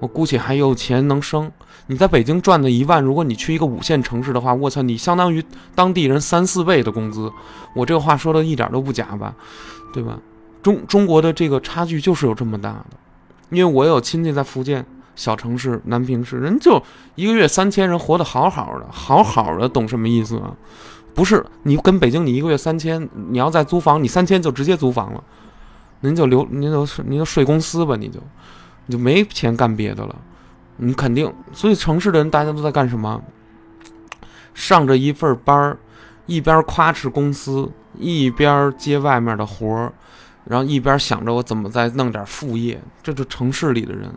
[0.00, 1.52] 我姑且还有钱能生。
[1.86, 5.44] 你在北京赚的一万，如果你去一个五线城市的话，我操，你相当于
[5.74, 7.30] 当地人三四倍的工资。
[7.76, 9.34] 我这个话说的一点都不假吧？
[9.92, 10.18] 对吧？
[10.62, 12.86] 中中国的这个差距就是有这么大的。
[13.50, 16.82] 因为我有亲戚在福建小城市南平市，人就
[17.14, 20.56] 一个月三千，人活得好好的，好好的，懂什么意思吗？
[21.14, 25.22] 不是你跟北京，你一个月三千，你要再租房，你三千就直接租房了，
[26.00, 28.18] 您就留，您就您就睡公司吧，你就
[28.86, 30.16] 你就没钱干别的了，
[30.78, 31.32] 你肯定。
[31.52, 33.22] 所以城市的人大家都在干什么？
[34.54, 35.78] 上着一份班儿，
[36.26, 39.92] 一边夸哧公司，一边接外面的活儿。
[40.46, 44.12] 然后一边想着我怎么再弄点副业，这就城市里的人，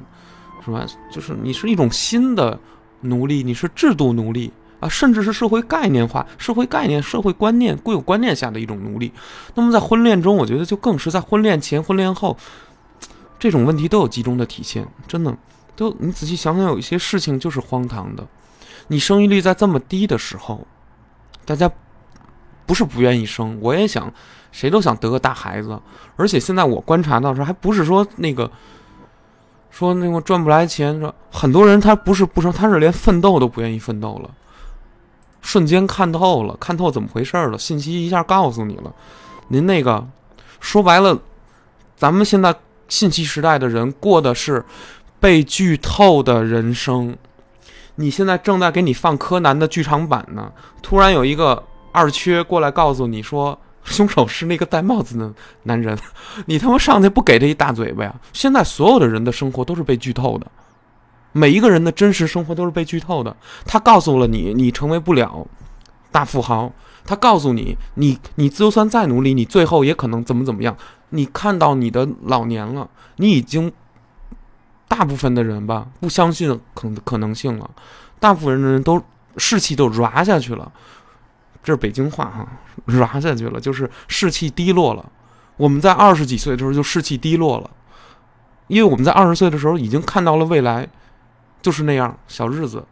[0.65, 0.85] 是吧？
[1.09, 2.59] 就是你是一种新的
[3.01, 9.11] 奴隶，你是制度奴隶啊，甚至是社会概念化、社会概念、社会观念、固有观念下的一种奴隶。
[9.55, 12.35] 那么在婚恋中，我觉得就更是在婚恋前、婚恋后，
[13.39, 14.85] 这种问题都有集中的体现。
[15.07, 15.33] 真的，
[15.77, 18.27] 都你仔细想想，有一些事情就是荒唐的。
[18.89, 20.67] 你生育率在这么低的时候，
[21.45, 21.71] 大家
[22.65, 24.13] 不是不愿意生，我也想。
[24.51, 25.79] 谁都想得个大孩子，
[26.15, 28.49] 而且现在我观察到是，还不是说那个，
[29.69, 34.29] 说那个赚不来钱，说很多人他不是不生，他是连奋斗都不愿意奋斗了，
[35.41, 38.91] 瞬间看透了，看透怎么回事了，信息一下告诉你了，
[39.49, 40.03] 您那个
[40.59, 41.19] 说白了，
[41.95, 42.55] 咱们现在
[42.87, 44.65] 信息时代的人过的是
[45.19, 47.15] 被剧透的人生，
[47.95, 53.59] 你现在正在给你放柯南的剧场版呢，突然有一个二缺过来告诉你说。
[53.87, 55.97] 凶手是那个戴帽子的男人，
[56.45, 58.13] 你他妈上去不给他一大嘴巴呀？
[58.33, 60.45] 现在所有的人的生活都是被剧透的，
[61.31, 63.35] 每一个人的真实生活都是被剧透的。
[63.65, 65.47] 他告诉了你，你成为不了
[66.11, 66.69] 大富豪；
[67.05, 70.75] 他告诉你，你你就算再努力，你最后也可能怎么怎么样。
[71.09, 73.71] 你看到你的老年了，你已经
[74.87, 77.69] 大部分的人吧，不相信可可能性了，
[78.19, 79.01] 大部分的人都
[79.37, 80.71] 士气都软下去了。
[81.67, 82.47] 这是北京话哈，
[82.85, 85.11] 软下去了，就是士气低落了。
[85.57, 87.69] 我们在二十几岁的时候就士气低落了，
[88.67, 90.87] 因为我们在二十岁的时候已经看到了未来，
[91.61, 92.85] 就是那样小日子。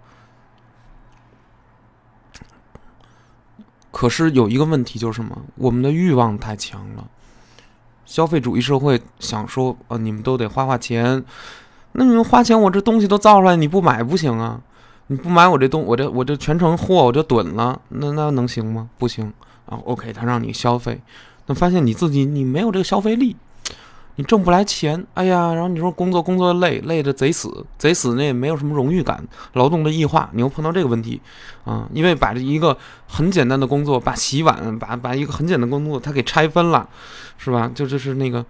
[3.91, 5.41] 可是有一个问题就是什么？
[5.55, 7.07] 我们的欲望太强了，
[8.05, 11.23] 消费主义社会想说，呃，你们都得花花钱，
[11.93, 14.59] 那你们花钱，我这东西都造出来，你不买不行啊。
[15.07, 18.89] 你不买我这东，我这我这全程货我就囤了，那那能行吗？
[18.97, 19.31] 不行
[19.67, 19.77] 啊。
[19.85, 20.99] OK，他让你消费，
[21.45, 23.35] 那发现你自己你没有这个消费力，
[24.15, 25.05] 你挣不来钱。
[25.13, 31.21] 哎呀，然后你说工作工作累，累的贼死，贼死那也没有什么荣誉感，劳动的异化，你又碰到这个问题
[31.65, 31.87] 啊？
[31.93, 32.75] 因为把这一个
[33.07, 36.89] 很简单的工作，把洗碗，把把一个很简单工作，他给拆分了，
[37.37, 37.69] 是吧？
[37.75, 38.43] 就就是那个，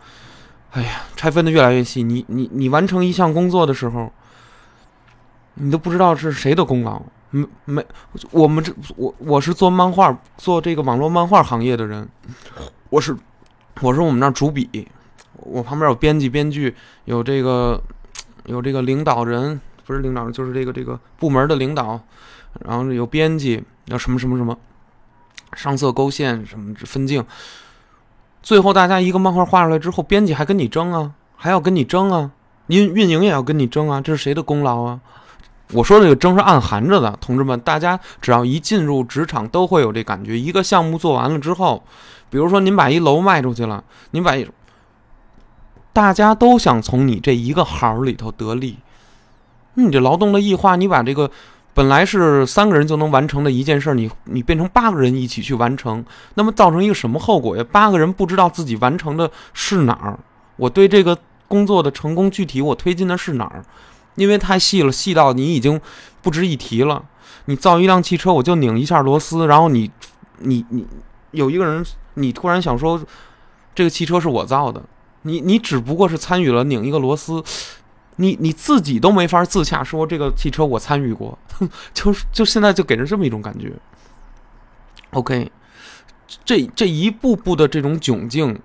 [0.72, 2.02] 哎呀，拆分的越来越细。
[2.02, 4.10] 你你你完成一项工作的时候。
[5.56, 7.86] 你都不知道是谁的功劳，没没，
[8.32, 12.08] 我们这我我是做漫画，做这个网络漫画行业的人，
[12.90, 13.16] 我是
[13.82, 14.88] 我是我们那儿主笔，
[15.38, 17.82] 我旁边有编辑、编剧，有这个
[18.46, 22.00] 有这个领导人，不是领导人，就是这个这个部门的领导，
[22.66, 24.58] 然后有编辑，要什么什么什么，
[25.54, 27.26] 上色勾线什么分镜，
[28.44, 32.32] 最后大家一个漫画画出来之后，编辑还跟你争啊，还要跟你争啊，
[32.68, 35.00] 运运营也要跟你争啊，这是谁的功劳啊？
[35.72, 40.38] 我说这个争是暗含着的，同志们，大家只要一进入职场，都会有这感觉。
[40.38, 41.84] 一个项目做完了之后，
[42.30, 44.48] 比如说您把一楼卖出去了，您把一，
[45.92, 48.78] 大家都想从你这一个行里头得利。
[49.74, 51.30] 你这劳动的异化，你把这个
[51.74, 57.66] 本来是三个人就能完成的一件事，你你变成八个人一起去完成，那么造成一个什么后果呀？
[57.72, 60.18] 八个人不知道自己完成的是哪儿，
[60.58, 63.66] 我对这个工作的成功具体我推进的是哪儿？
[64.16, 65.80] 因为太细了，细到你已经
[66.22, 67.06] 不值一提了。
[67.46, 69.92] 你造一辆汽车，我就拧一下螺丝，然后你，
[70.40, 70.88] 你，你
[71.32, 73.00] 有一个人，你突然想说，
[73.76, 74.82] 这个汽车是我造的，
[75.22, 77.44] 你，你只不过是参与了拧一个螺丝，
[78.16, 81.38] 你你自己都没法自洽，说这个汽车我参与过，
[81.94, 83.72] 就是就现在就给人这么一种感觉。
[85.12, 85.52] OK，
[86.44, 88.60] 这这一步步的这种窘境，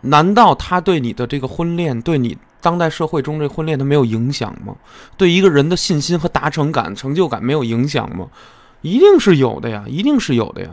[0.00, 2.38] 难道他对你的这个婚恋，对你？
[2.62, 4.74] 当代社会中这婚恋它没有影响吗？
[5.18, 8.28] 对一个人的信心和达成感、成就感没有影响吗？
[8.80, 10.68] 一定是有的呀，一定是有的呀。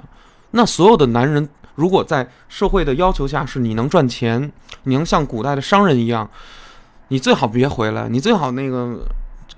[0.52, 4.52] 那所有的男人，如果在社会的要求下是你能赚钱，
[4.84, 6.30] 你能像古代的商人一样，
[7.10, 8.99] 你最好别回来，你最好那个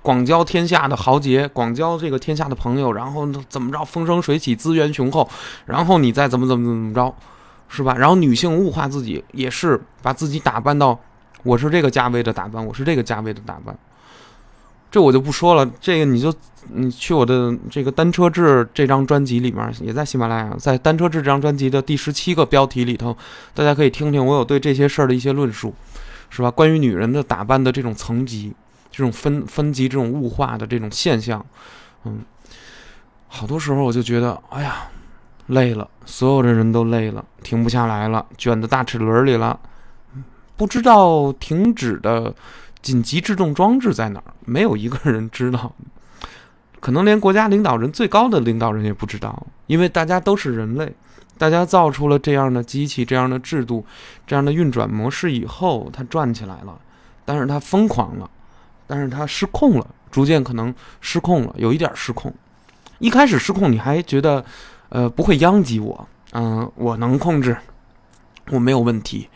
[0.00, 5.28] 广交天下的豪杰，广交这个天下的朋友，然后怎么着风生水起，资源雄厚，
[5.66, 7.14] 然后你再怎么怎么怎么着，
[7.68, 7.94] 是吧？
[7.96, 10.98] 然后女性物化自己，也是把自己打扮到。
[11.42, 13.76] 我是这个价位的打扮，我是这个价位的打扮，
[14.90, 15.68] 这我就不说了。
[15.80, 16.32] 这个你就
[16.70, 23.16] 你去我的这个单车志这张专辑里面，也在喜马拉雅，在单车志这张专辑的第十七个标题里头，
[23.54, 25.74] 大家可以听听我有对这些事儿的一些论述，
[26.30, 26.50] 是吧？
[26.50, 28.52] 关于女人的打扮的这种层级、
[28.90, 31.44] 这种分分级、这种物化的这种现象，
[32.04, 32.20] 嗯，
[33.26, 34.88] 好多时候我就觉得，哎呀，
[35.48, 39.58] 累了，所有的人都累了，停不下来了，卷在大齿轮里了。
[40.56, 42.34] 不知道停止的
[42.80, 44.34] 紧急制动装置在哪儿？
[44.44, 45.72] 没有一个人知道，
[46.80, 50.92] 可能连国家领导人最高的领导人也不知道，因为大家都是人类，
[51.38, 53.84] 大家造出了这样的机器、这样的制度、
[54.26, 56.78] 这样的运转模式以后，它转起来了，
[57.24, 58.30] 但是它疯狂了，
[58.86, 62.32] 但是它失控了，逐渐可能失控了，有一点失控。
[62.98, 64.44] 一开始失控，你还觉得，
[64.90, 67.56] 呃，不会殃及我，嗯，我能控制，
[68.50, 69.28] 我没有问题。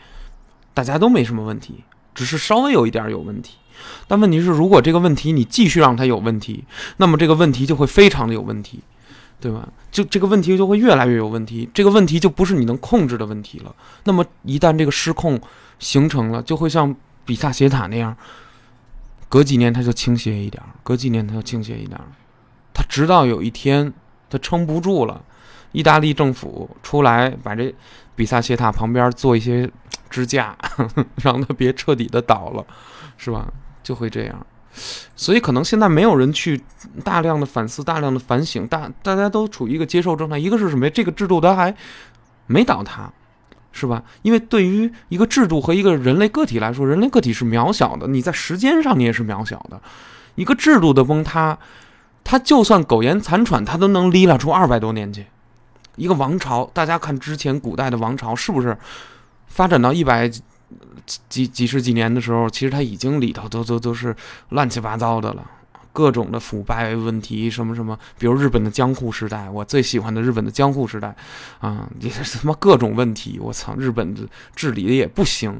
[0.77, 3.55] 大家都没什么问题，只是稍微有一点有问题。
[4.07, 6.63] 但问题是，如果这个问题你继续让它有问题，
[6.97, 8.81] 那么这个问题就会非常的有问题，
[9.39, 9.67] 对吧？
[9.91, 13.75] 就这个问题就会越来越有问题，这个问题就不是你能控制的问题了。
[14.03, 15.41] 那么一旦这个失控
[15.79, 18.15] 形成了，就会像比萨斜塔那样，
[19.27, 21.99] 隔几年它就倾斜一点，隔几年它就倾斜一点，
[22.71, 23.91] 它直到有一天
[24.29, 25.23] 它撑不住了，
[25.71, 27.73] 意大利政府出来把这
[28.17, 29.71] 比萨斜塔旁边做一些。
[30.09, 30.57] 支架，
[31.21, 32.65] 让它别彻底的倒了，
[33.17, 33.45] 是吧？
[33.83, 34.47] 就会这样，
[35.17, 36.63] 所以可能现在没有人去
[37.03, 40.39] 大量的反思、大量的反省，大大家都处于一个接受状态。
[40.39, 40.89] 一个是什么？
[40.89, 41.75] 这个制度它还
[42.45, 43.11] 没倒塌，
[43.73, 44.01] 是吧？
[44.21, 49.81] 因为对于一个制度和一个人类个体来说，人类个体是渺小的，你在时间上你也是渺小的。
[50.35, 51.57] 一个制度的崩塌，
[52.23, 55.27] 它就算苟延残喘，它都能离拉出二百多年去。
[55.97, 58.77] 一个王朝，大家看之前古代的王朝是不是？
[59.47, 60.29] 发展到一百
[61.27, 64.15] 几几十几年的时候，其实它已经里头都都都是
[64.49, 65.43] 乱七八糟的了，
[65.91, 71.15] 各种的腐败问题，什么什么，比如日本的江户时代，我最喜欢的日本的江户时代，
[71.59, 74.21] 啊，也是他妈各种问题，我操，日本的
[74.55, 75.59] 治理的也不行，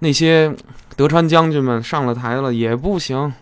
[0.00, 0.54] 那些
[0.96, 3.32] 德川将军们上了台了也不行，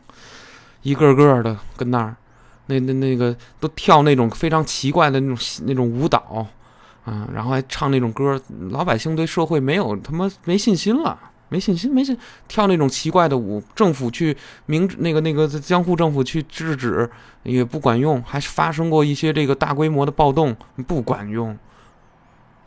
[0.82, 2.14] 一个个的跟那儿，
[2.70, 6.46] 那那那个都跳那种非常奇怪的那种那种舞蹈。
[7.02, 8.38] 啊，然后还唱那种歌，
[8.70, 17.10] 老百姓对社会没有他妈没信心了，没信心，没信，跳那种奇怪的舞，政府去明那个那个江户政府去制止
[17.42, 20.54] 也不管用，还是发生过一些这个大规模的暴动，
[20.86, 21.56] 不管用，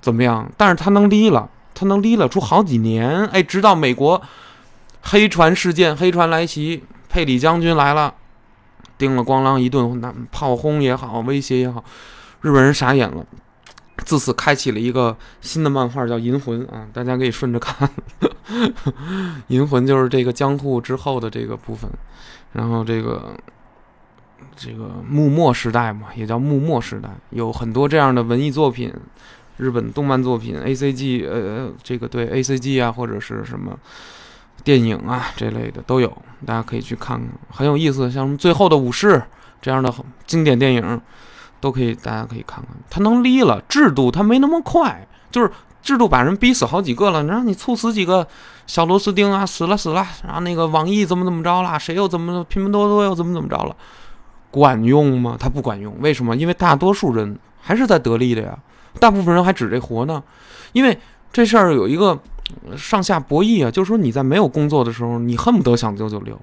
[0.02, 0.52] 怎么样？
[0.58, 4.20] 但是他能立了，他能立了出好几年，哎，直到美国
[5.04, 8.16] 黑船事件，黑船来袭，佩里将军来了，
[9.04, 11.84] 叮了咣啷一顿那炮轰也好，威胁也好，
[12.40, 13.26] 日本人傻眼了。
[14.06, 17.90] 自此开启了一个新的漫画，叫《银魂》啊，大家可以顺着看，
[19.48, 21.90] 《银魂》就是这个江户之后的这个部分，
[22.54, 23.36] 然后这个
[24.56, 28.94] 这个幕末时代嘛，也叫幕末时代，有很多这样的文艺作品，
[29.58, 33.78] 日本动漫作品，A C G，呃，这个对 A C G 啊，或者是什么
[34.64, 36.10] 电影啊这类的都有，
[36.46, 39.16] 大家可以去看看，很有意思，像什么《最后的武士》
[39.62, 39.94] 这样的
[40.26, 41.02] 经典电影。
[41.64, 45.50] 都可以，大家可以看看，他能立了制度，他没那么快，就是
[45.82, 48.28] 制度把人逼死好几个了，让你猝死几个
[48.68, 53.74] 小螺丝钉啊，死了死了，然后那个网易怎么怎么着了，谁又怎么拼多多又怎么怎么着了，
[54.52, 55.38] 管用吗？
[55.40, 56.36] 它不管用，为什么？
[56.36, 58.60] 因为大多数人还是在得利的呀，
[59.00, 60.22] 大部分人还指这活呢，
[60.74, 61.00] 因为
[61.32, 62.20] 这事儿有一个
[62.78, 66.40] 上下博弈啊，就是说你在没有工作的时候，你恨不得想九九六。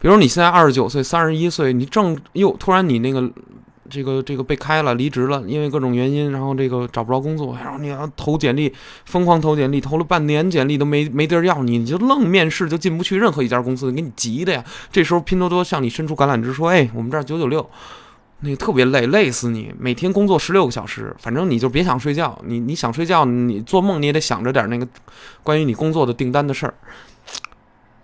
[0.00, 3.30] 比如你现在二十九岁、三十一岁，你正又突然你那个
[3.88, 8.70] 这个这个被开了、离职了，因为各种原因，然后这个找不着工作，然后你要投简历，
[9.06, 14.62] 疯狂投简历，投了半年简历都没没地儿要你，你就愣面试就进不去任何一家公司，给你急的呀。
[14.92, 17.66] 这时候拼多多向你伸出橄榄枝，说：“哎，我们这儿九九六，
[18.44, 24.86] 那特别累，累死你，每天工作十六个小时，反正你就别想睡觉，你你想睡觉，你做梦你也得想着点那个
[25.42, 26.74] 关于你工作的订单的事儿。”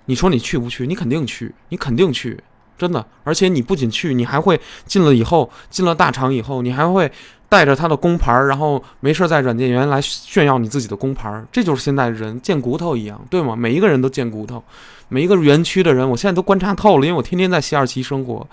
[0.07, 0.87] 你说你去不去？
[0.87, 2.43] 你肯定去，你肯定去，
[2.77, 3.05] 真的。
[3.23, 7.13] 而且你不仅去，你还会进了以后，进了大厂以后，你还会
[7.49, 11.45] 带着他的工牌，然后没事在软件园来炫耀你自己的工牌。
[11.53, 13.55] 这就是现在人贱骨头一样，对吗？
[13.55, 14.65] 每一个人都贱骨头，
[15.09, 18.45] 每一个园区的人，我现在都观察透了，因为我天天在西二旗生活，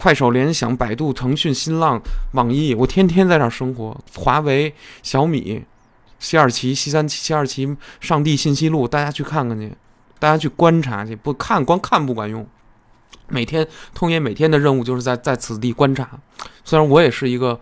[0.00, 2.00] 快手、联想、百度、腾讯、新浪、
[2.32, 3.94] 网易，我天天在这儿生活。
[4.16, 5.62] 华为、小米、
[6.18, 9.70] 西二旗、西三旗、西二旗、上地信息路，大家去看看去。
[10.18, 12.46] 大家去观察去，不看光看不管用。
[13.28, 16.08] 每天通爷每天的任务就是在在此地观察。
[16.64, 17.60] 虽然我也是一个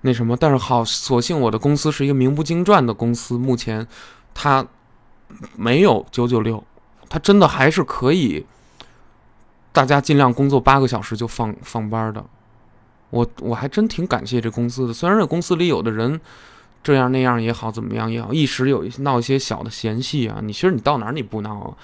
[0.00, 3.38] 那什么，但是好，所幸我的公司是一个名不经传的公司。
[3.38, 3.86] 目前
[4.34, 4.66] 它
[5.54, 6.64] 没有九九六，
[7.08, 8.44] 它真的还是可以，
[9.78, 12.24] 大家尽量工作八个小时就放放班的。
[13.10, 14.92] 我我还真挺感谢这公司的。
[14.92, 16.20] 虽然这公司里有的人。
[16.80, 20.38] 这样那样也好，怎么样也好，一时有一闹一些小的嫌隙啊。
[20.40, 21.74] 你其实你到哪儿你不闹啊？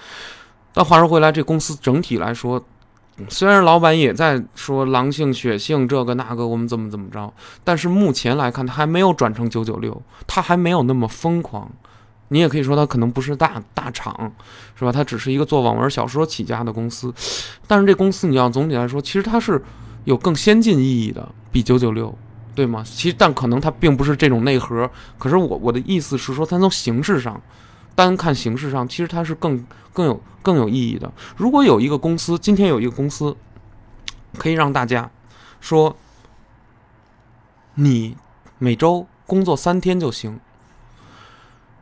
[0.73, 2.63] 但话说回来，这公司整体来说，
[3.27, 7.31] 虽然老板也在说狼性血性这个那个，我们怎么怎么着，
[7.63, 11.69] 但是目前来看，他还没有转成九九六，他还没有那么疯狂。
[12.29, 14.31] 你也可以说它可能不是大大厂，
[14.75, 14.91] 是吧？
[14.91, 17.13] 它只是一个做网文小说起家的公司。
[17.67, 19.61] 但是这公司你要总体来说，其实它是
[20.03, 22.15] 有更先进意义的，比九九六。
[22.55, 22.81] 对吗？
[22.85, 24.89] 其实，但可能它并不是这种内核。
[25.17, 27.41] 可是我我的意思是说，它从形式上，
[27.95, 29.61] 单看形式上，其实它是更
[29.91, 31.11] 更有更有意义的。
[31.35, 33.35] 如果有一个公司，今天有一个公司，
[34.37, 35.11] 可以让大家
[35.59, 35.93] 说，
[37.73, 38.15] 你
[38.57, 40.39] 每周工作三天就行，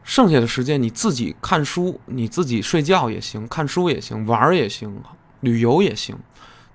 [0.03, 5.01] 剩下的时间你自己看书，你自己睡觉也行，看书也行，玩儿也行，
[5.39, 6.17] 旅游也行。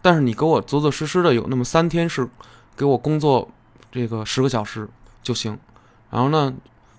[0.00, 2.28] 但是你给我做做实实的有那么三天是
[2.76, 3.48] 给我工作。
[3.90, 4.86] 这个十个小时
[5.22, 5.58] 就行，
[6.10, 6.52] 然后呢，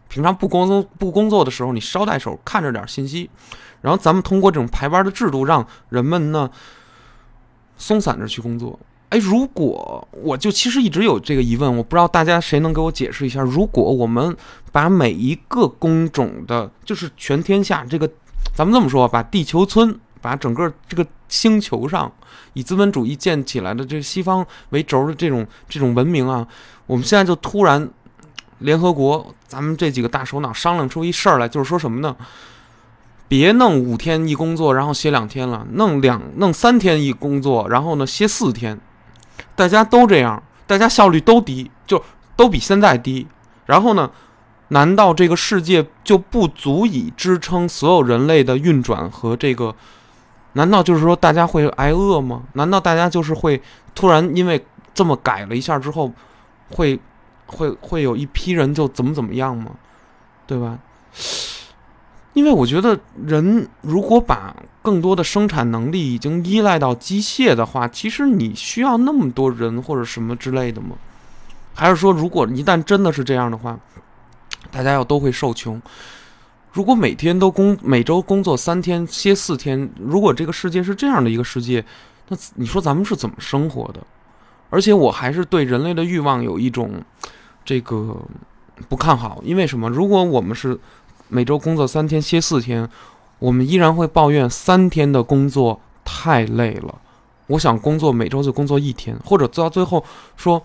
[0.07, 3.29] 平常不工作不工作的时候，你捎带手看着点信息，
[3.81, 6.49] 然后咱们通过这种排班的制度，让人们呢
[7.77, 8.79] 松散着去工作。
[9.09, 14.35] 哎，如果我就其实一直有这个疑问，我不知道大家谁能给我解释一下，如果我们
[14.71, 18.07] 把每一个工种的，就是全天下这个，
[18.53, 22.11] 咱们这么说，把地球村，把整个这个星球上
[22.53, 26.47] 以资本主义建起来的这西方为轴的这种这种文明啊。
[26.85, 27.89] 我们现在就突然，
[28.59, 32.15] 联合国，咱们这几个大首脑商量出一事儿来，就是说什么呢？
[33.27, 38.79] 别弄五天一工作，然后歇两天了，弄两弄三天一工作，然后呢歇四天，
[39.59, 42.01] 大家都这样，大家效率都低，就
[42.37, 43.27] 都比现在低。
[43.65, 44.09] 然后呢，
[44.69, 49.75] 难道这个世界就不足以支撑所有人类的运转和这个？
[50.53, 52.43] 难道就是说大家会挨饿吗？
[52.53, 53.61] 难道大家就是会
[53.93, 56.09] 突然因为这么改了一下之后？
[56.71, 56.97] 会，
[57.45, 59.71] 会会有一批人就怎么怎么样吗？
[60.47, 60.79] 对吧？
[62.33, 70.95] 因为我觉得人如果把更多的生产能力已经依赖到机械的话，其实你需要那么多人或者什么之类的吗？
[71.73, 73.79] 还是说，如果一旦真的是这样的话，
[74.71, 75.81] 大家要都会受穷？
[76.71, 81.83] 如果每天都工，每周工作三天，歇四天，如果这个世界是这样的一个世界，
[82.27, 83.99] 那你说咱们是怎么生活的？
[84.69, 87.01] 而且我还是对人类的欲望有一种
[87.65, 88.15] 这个
[88.87, 89.89] 不看好，因为什么？
[89.89, 90.79] 如果我们是
[91.29, 92.89] 每周工作三天歇四天，
[93.39, 96.95] 我们依然会抱怨三天的工作太累了。
[97.47, 100.03] 我想工作每周就工作一天，或者做到最后
[100.35, 100.61] 说，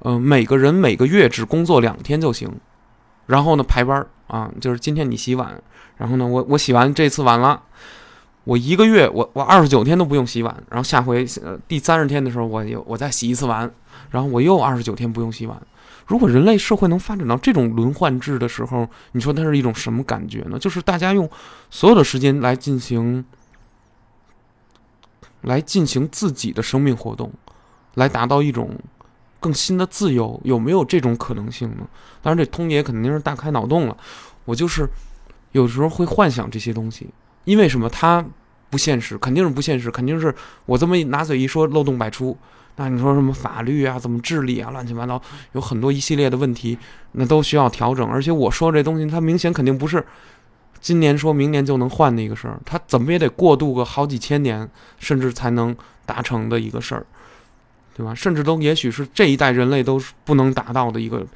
[0.00, 2.50] 嗯，每个人每个月只工作两天就行。
[3.26, 5.60] 然后呢，排班啊，就是今天你洗碗，
[5.96, 7.60] 然后呢，我我洗完这次碗了。
[8.44, 13.68] 我一个月，我我二十九天都不用洗碗，然后下回呃第三十天的时候，我又我再洗一次碗，
[14.10, 15.60] 然后我又二十九天不用洗碗。
[16.06, 20.58] 如果人类社会能发展到这种轮换制的时候，你说它是一种什么感觉呢？
[20.58, 21.28] 就是大家用
[21.68, 23.24] 所有的时间来进行，
[25.42, 27.32] 来进行自己的生命活动，
[27.94, 28.78] 来达到一种
[29.40, 30.40] 更新的自由？
[30.44, 31.86] 有没有这种可能性呢？
[32.22, 33.96] 当然，这通爷肯定是大开脑洞了。
[34.44, 34.88] 我就是
[35.50, 37.08] 有时候会幻想这些东西，
[37.44, 37.88] 因为什么？
[37.88, 38.24] 它
[38.70, 40.32] 不现实，肯定是不现实，肯定是
[40.66, 42.36] 我这么一拿嘴一说，漏洞百出。
[42.76, 45.20] 那你说什么法律啊，怎么治理啊，乱七八糟，
[45.52, 46.78] 有很多一系列的问题，
[47.12, 48.06] 那都需要调整。
[48.06, 50.04] 而且我说这东西，它明显肯定不是
[50.80, 54.68] 今年说明年就能换的一个事儿，它怎么也得过渡个好几千年，
[54.98, 55.74] 甚至才能
[56.04, 57.06] 达成的一个事儿，
[57.94, 58.14] 对吧？
[58.14, 61.26] 甚至都也许是这一代人类都是不能达到的一个，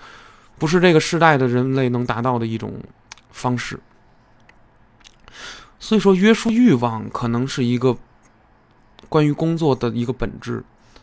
[0.58, 2.74] 不是这个时代的人类能达到的一种
[3.30, 3.80] 方式。
[5.78, 7.96] 所以说，约束欲望可能是一个
[9.08, 10.62] 关于工作的一个本质。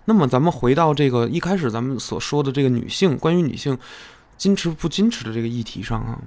[0.09, 3.77] 那么，咱们回到这个一开始咱们所说的这个女性关于女性
[4.39, 6.17] 矜持不矜持的这个议题上啊，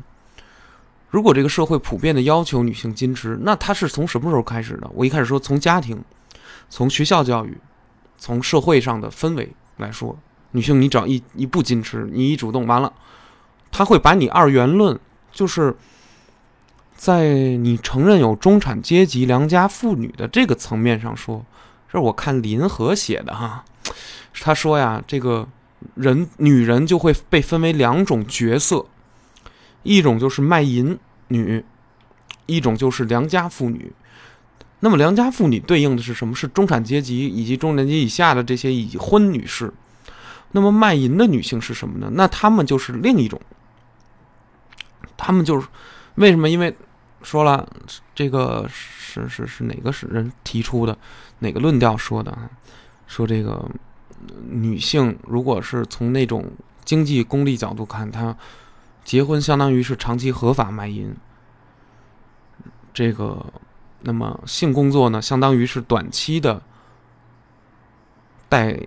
[1.09, 4.91] 如果这个社会普遍的要求女性矜持，那它是从什么时候开始的？
[4.95, 5.99] 我一开始说从家庭、
[6.69, 7.57] 从学校教育、
[8.19, 10.15] 从社会上的氛围来说，
[10.51, 12.93] 女性你只要一一不矜持，你一主动，完了，
[13.73, 15.01] 他会把你二元论，
[15.33, 15.75] 就是
[16.95, 21.43] 在你承认有中产阶级良家妇女的这个层面上说，
[21.93, 23.65] 这是我看林和写的哈。
[24.35, 25.49] 他说呀，这个
[25.95, 28.87] 人女人就会被分为两种角色，
[29.83, 31.65] 一种就是卖淫女，
[32.47, 33.93] 一种就是良家妇女。
[34.79, 36.35] 那么良家妇女对应的是什么？
[36.35, 39.73] 是中产阶级以及中产阶级以下的这些已婚女士。
[40.53, 42.11] 那么卖淫的女性是什么呢？
[42.15, 43.41] 那她们就是另一种，
[45.17, 45.67] 她们就是
[46.15, 46.49] 为什么？
[46.49, 46.75] 因为
[47.23, 47.69] 说了，
[48.15, 48.67] 这个
[49.11, 50.97] 是是是哪个是人提出的？
[51.41, 52.49] 哪个论调说的啊？
[53.09, 53.69] 说这个
[54.49, 56.49] 女性，如果是从那种
[56.85, 58.37] 经济功利角度看，她
[59.03, 61.13] 结婚相当于是长期合法卖淫。
[62.95, 63.45] 这个，
[64.03, 66.63] 那么性工作呢，相当于是短期的
[68.49, 68.79] 带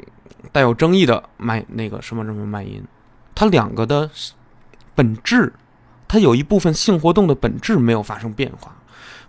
[0.51, 2.81] 带有争议的卖那个什么什么卖淫。
[3.35, 4.09] 它两个的
[4.95, 5.51] 本质，
[6.13, 8.71] 它有一部分性活动的本质没有发生变化，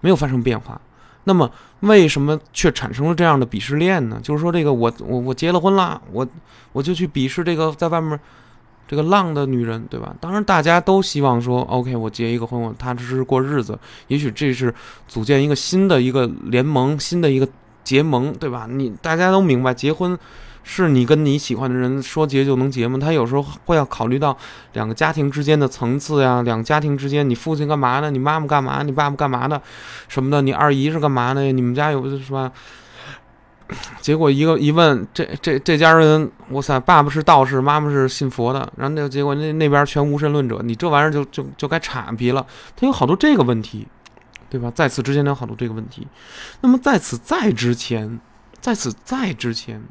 [0.02, 0.78] 没有发生变化。
[1.24, 4.20] 那么，为什么却产生了这样的鄙视链呢？
[4.22, 6.28] 就是说，这个我我我结了婚了，我
[6.72, 8.20] 我就去鄙视这个在外面
[8.86, 10.14] 这个浪的女人，对吧？
[10.20, 13.78] 当然，大家都希望说，OK，我结一个婚，我踏踏实实过日子。
[14.08, 14.74] 也许这是
[15.08, 17.48] 组建一个新的一个联盟，新的一个
[17.82, 18.66] 结盟，对吧？
[18.70, 20.18] 你大家都明白，结婚。
[20.66, 22.98] 是你跟你喜欢的人说结就能结吗？
[22.98, 24.36] 他有时候会要考虑到
[24.72, 28.10] 两个家庭之间的层次呀，两个家庭之间，你父亲干嘛呢？
[28.10, 28.82] 你妈妈干嘛？
[28.82, 29.60] 你爸爸干嘛的？
[30.08, 30.40] 什么的？
[30.40, 31.52] 你二姨是干嘛的？
[31.52, 32.50] 你们家有是吧？
[34.00, 42.46] 结果一个一问，这这这家人，哇塞，爸爸是道士，妈妈是信佛的，然后那结果那那边全无神论者，你这玩意儿就就就该岔皮了。
[42.74, 43.86] 他有好多这个问题，
[44.48, 44.70] 对吧？
[44.74, 46.06] 在此之前有好多这个问题。
[46.62, 48.18] 那么在此再之前，
[48.60, 49.82] 在此再之前。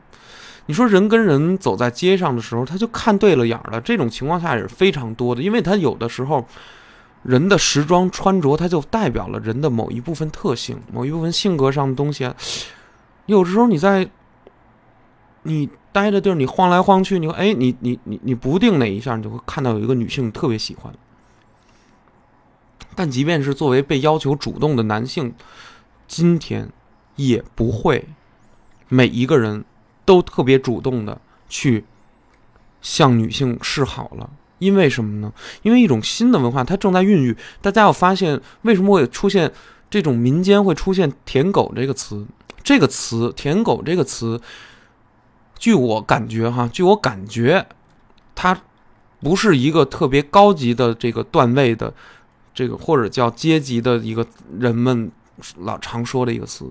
[0.66, 3.82] 你说人跟人走在街上的时候，他就看对了眼了。
[3.82, 6.48] 这种情况下也是非常多的，因为他有的时候，
[7.24, 12.32] 人的时装穿着，它就代表了人的某一部分特性，某一部分性格上的东西。
[13.26, 14.10] 有时候你在
[15.44, 20.94] 你待的地儿，你晃来晃去，你说，哎，你你你你不定哪一下，你就会看到有一个女性特别喜欢。
[22.96, 25.34] 但即便是作为被要求主动的男性，
[26.08, 26.70] 今天
[27.18, 28.08] 也不会
[28.88, 29.66] 每一个人。
[30.06, 31.86] 都特别主动的去
[32.82, 34.30] 向女性示好了，
[34.60, 35.32] 因为什么呢？
[35.62, 37.36] 因为一种新的文化它正在孕育。
[37.62, 39.52] 大家要发现，为什么会出现
[39.90, 42.26] 这种民间会出现“舔狗”这个词？
[42.64, 44.42] 这个词“舔狗”这个词，
[45.58, 47.68] 据我感觉哈，据我感觉，
[48.36, 48.62] 它
[49.22, 51.94] 不是一个特别高级的这个段位的
[52.54, 54.26] 这个或者叫阶级的一个
[54.60, 55.12] 人们
[55.58, 56.70] 老常说的一个词。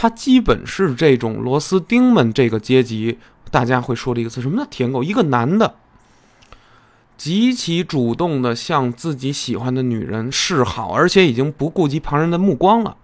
[0.00, 3.18] 它基本是这种螺丝钉们这个阶级，
[3.50, 5.02] 大家会说的一个词，什么叫舔狗？
[5.02, 5.74] 一个男的
[7.16, 12.96] 极其主动的向自己喜欢的女人示好，而且已经不顾及旁人的目光了。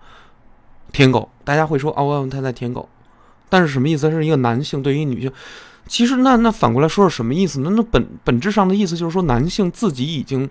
[0.92, 2.88] 舔狗，大家会说哦，他在舔狗。
[3.48, 4.08] 但是什么意思？
[4.08, 5.32] 是一个男性对于女性，
[5.88, 7.72] 其实那那反过来说是什么意思呢？
[7.74, 10.48] 那本本质上的意思就是说，男性自己已经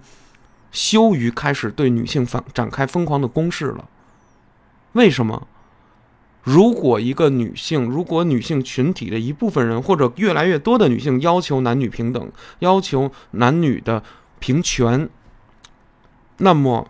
[0.74, 3.88] 羞于开始对女性反展开疯狂的攻势了。
[4.92, 5.48] 为什么？
[6.44, 14.04] 如果一个女性，如果女性群体的一部分人，或者越来越多的女性要求男女平等，要求男女的
[14.40, 15.10] 平权，
[16.38, 16.88] 那么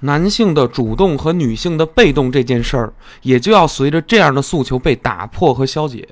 [0.00, 6.08] 男性的主动和女性的被动这件事儿，也就要随着这样的诉求被打破和消解。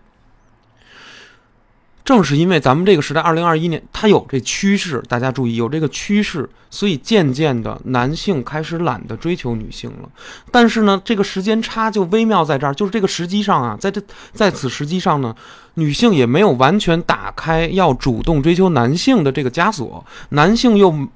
[2.09, 10.09] 正是因为咱们这个时代，二零二一年，它有这趋势，大家注意，有这个趋势，所以渐渐的，男性开始懒得追求女性了。
[10.51, 14.01] 但是呢，这个时间差就微妙在这儿，就是这个时机上啊，在这
[14.33, 15.37] 在此时机上呢，
[15.75, 21.07] 女性也没有完全打开要主动追求男性的这个枷锁，男性又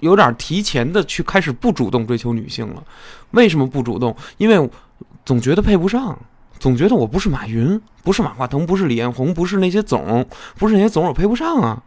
[0.00, 2.82] 有点提前的去开始不主动追求女性了。
[3.32, 4.16] 为什么不主动？
[4.38, 4.70] 因为
[5.26, 6.18] 总觉得配不上。
[6.58, 11.82] 总觉得我不是马云，不是马化腾，不是李彦宏，不是那些总，不是那些总，我配不上啊，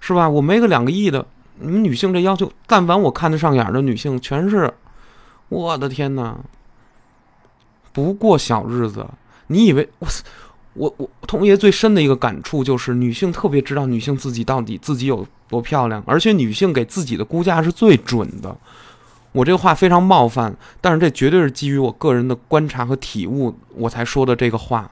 [0.00, 0.28] 是吧？
[0.28, 1.26] 我没个两个亿的，
[1.58, 4.72] 你们女性这要求，但凡我看得上眼的女性，全是，
[5.48, 6.36] 我的天哪，
[7.92, 9.06] 不过小日子。
[9.48, 10.08] 你以为我，
[10.74, 18.56] 我我童爷最深的一个感触就是，女性特别知道女性自己到底自己有多漂亮，而且女性给自己的估价是最准的。
[19.36, 24.90] 我这个话非常冒犯，但是这绝对是基于我个人的观察和体悟，我才说的这个话。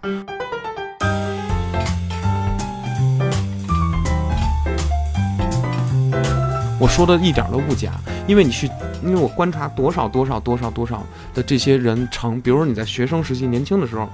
[6.79, 7.95] 我说的一点都不假，
[8.27, 8.69] 因为你去，
[9.03, 14.07] 因为我观察多少多少多少多少的这些人成，比如说你在学生时期年轻的时候，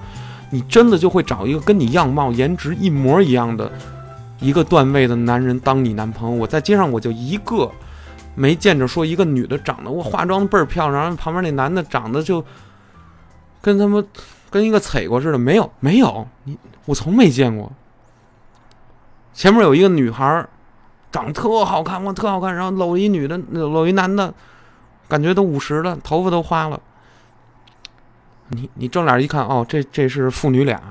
[0.49, 3.69] 你真的就会找一个跟你样貌颜值一模一样的
[4.39, 6.37] 一个段位的男人当你男朋友。
[6.37, 7.69] 我在街上我就一个。
[8.41, 12.43] 没见着说一个女的长得我化妆倍儿漂亮，然后旁边那男的长得就
[13.61, 14.03] 跟他们
[14.49, 17.71] 跟一个踩过似的，没有没有，你我从没见过。
[19.31, 20.43] 前面有一个女孩，
[21.11, 24.33] 长得特好看，我特好看，然后搂一女的，搂一男的，
[25.07, 26.81] 感觉都五十了，头发都花了。
[28.47, 30.81] 你你正脸一看，哦，这这是父女俩，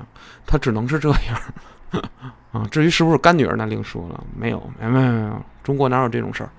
[0.47, 2.01] 他只能是这样
[2.53, 2.65] 啊。
[2.71, 4.23] 至于是不是干女儿，那另说了。
[4.33, 6.49] 没有没有没有没有，中国哪有这种事儿？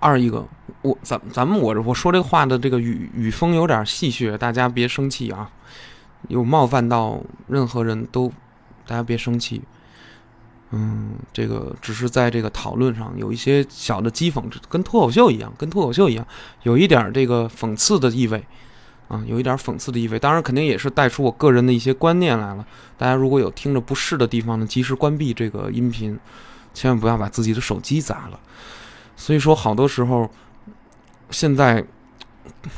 [0.00, 0.46] 二一个，
[0.82, 5.50] 我咱咱们我我说这话的这个语语风有点戏谑，大家别生气啊，
[6.28, 8.32] 有冒犯到任何人都，
[8.86, 9.62] 大家别生气。
[10.70, 16.26] 嗯，这个只是在这个讨论上有一些小的讥讽，跟脱口秀一样，跟脱口秀一样，
[16.64, 18.44] 有一点这个讽刺的意味
[19.06, 20.18] 啊，有一点讽刺的意味。
[20.18, 22.66] 当然，肯定也是带出我个人的一些观念来了。
[22.98, 26.18] 大家如果有听着不适的地方呢，及时关闭这个音频，
[26.74, 28.40] 千万不要把自己的手机砸了。
[29.16, 30.30] 所以说，好多时候，
[31.30, 31.84] 现在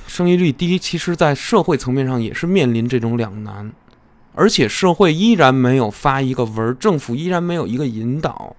[0.07, 3.71] 生育率低，其实，在社会层面上也是面临这种两难，
[4.35, 8.55] 而且社会依然没有发一个文，政府依然没有一个引导，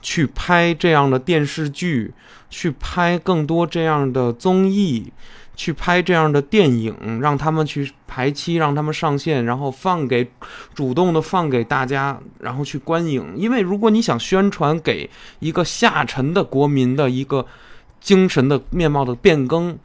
[0.00, 2.14] 去拍这样的电视剧，
[2.48, 5.12] 去拍更多这样的综艺。
[5.60, 10.26] 去拍这样的电影，让他们去排期，让他们上线，然后放给
[10.72, 13.34] 主动的放给大家，然后去观影。
[13.36, 17.44] 因为如果你想宣传给一个下沉的国民的一个
[18.00, 19.78] 精神的面貌的变更，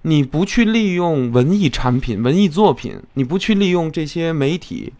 [0.00, 4.94] 你不去利用文艺产品、文艺作品，你不去利用这些媒体，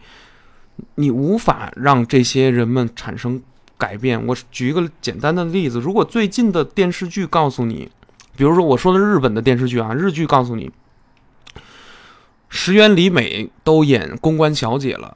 [0.93, 3.41] 你无法让这些人们产生
[3.79, 4.23] 改变。
[4.27, 7.89] 我举一个简单的例子：如果最近的电视剧告诉你。
[8.35, 10.71] 比如说我说的日本的电视剧啊，日剧告诉你，
[12.49, 15.15] 石原里美都演公关小姐了，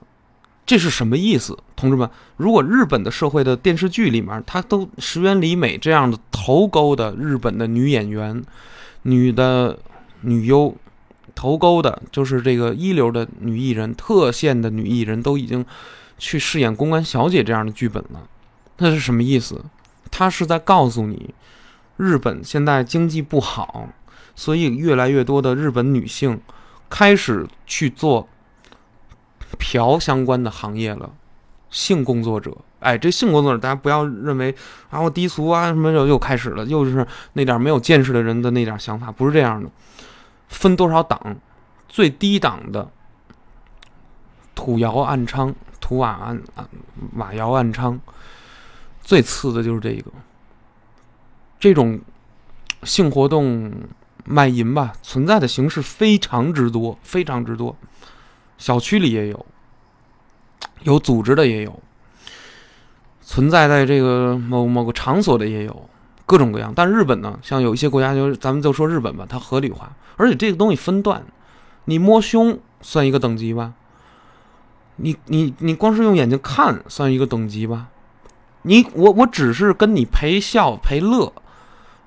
[0.65, 1.57] 这是什么意思？
[1.76, 8.43] 同志们，如果日本的社会的电视剧里面，她都石原里美这样的头钩的日本的女演员，
[9.01, 9.80] 女的
[10.22, 10.76] 女优，
[11.34, 15.65] 头钩的，就是这个一流的女艺人，特线的女艺人都已经
[16.18, 18.22] 去饰演公关小姐这样的剧本了，
[18.78, 19.63] 那是什么意思？
[20.11, 21.34] 他是在告诉你。
[21.98, 23.89] 日本现在经济不好，
[24.36, 26.39] 所以越来越多的日本女性
[26.89, 28.30] 开始去做
[29.60, 31.12] 嫖相关的行业了。
[31.70, 34.56] 性工作者，哎，这性工作者，大家不要认为
[34.89, 39.70] 啊，我低俗啊，什么又又开始了，又是那点没有见识的人的那点想法，不是这样的。
[40.48, 41.20] 分多少档？
[41.89, 42.89] 最低档的
[44.56, 46.41] 土窑暗娼、土瓦暗
[47.16, 48.00] 瓦窑暗娼，
[49.02, 50.12] 最次的就是这个。
[51.60, 51.99] 这种
[52.84, 53.72] 性活动
[54.24, 57.76] 卖淫吧，存在的形式非常之多，非常之多。
[58.58, 59.45] 小区里也有，
[60.84, 61.80] 有组织的也有，
[63.22, 65.89] 存在在这个某某个场所的也有，
[66.26, 66.74] 各种各样。
[66.76, 71.24] 但日本呢，像有一些国家，就是咱们就说日本吧，它合理化，而且这个东西分段，
[71.86, 73.74] 你摸胸算一个等级吧，
[74.97, 77.88] 你你你光是用眼睛看算一个等级吧，
[78.64, 81.34] 你我我只是跟你陪笑陪乐。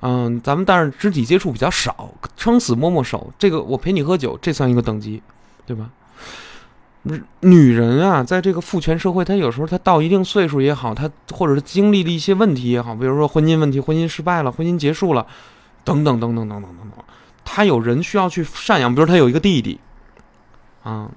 [0.00, 5.22] 嗯，咱们但是肢体接触比较少，撑死摸摸手，这个我陪你喝酒，这算一个等级，
[5.66, 5.90] 对吧？
[7.40, 15.26] 女人啊，在这个父权社会，她有时候她到一定岁数也好，她或者是经历了一些问题也好，比如说婚姻问题，婚姻失败了，婚姻结束了，
[15.82, 17.04] 等等等等等等等等，
[17.42, 19.80] 她有人需要去赡养，比如她有一个弟弟，
[20.82, 21.10] 啊，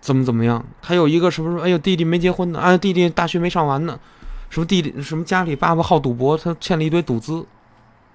[0.00, 0.64] 怎么怎么样？
[0.80, 1.62] 还有一个什么？
[1.62, 3.96] 哎呦，弟弟没结婚呢，啊，弟弟大学没上完呢，
[4.48, 7.44] 什么弟弟什么家里爸爸好赌博，他欠了一堆赌资。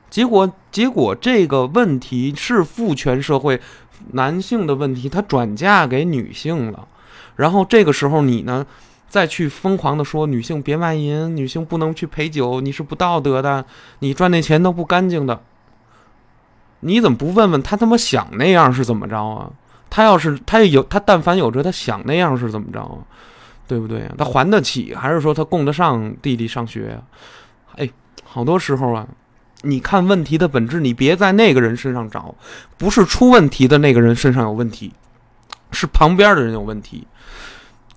[0.09, 3.61] 结果结果这个问题是父权社会
[4.11, 6.87] 男性的问题，他转嫁给女性了。
[7.35, 8.65] 然后这个时候你呢，
[9.07, 13.65] 再去疯狂的说女性别卖淫，女性不能去陪酒，你是不道德的，
[13.99, 15.41] 你赚那钱都不干净的。
[16.81, 19.51] 你怎么不问问他他妈想那样是怎么着啊？
[19.89, 22.97] 他要是他有他，但凡有着他想那样是怎么着啊？
[23.71, 27.01] 对不对他还得起，还是说他供得上弟弟上学呀？
[27.77, 27.89] 哎，
[28.21, 29.07] 好多时候啊，
[29.61, 32.35] 你看问题的本质，你别在那个人身上找，
[32.77, 34.91] 不是出问题的那个人身上有问题，
[35.71, 37.07] 是旁边的人有问题，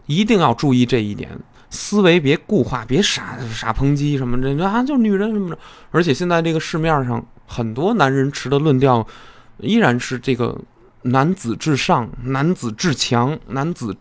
[0.07, 1.29] 一定要注意这一点，
[1.71, 5.59] 思维别固化，别傻傻抨击什么的啊，就女人什么的。
[5.91, 9.05] 而且现在这个市面上很多男人持的论调，
[9.59, 10.57] 依然是这个。
[11.07, 13.95] 男子至上，男子至强，男子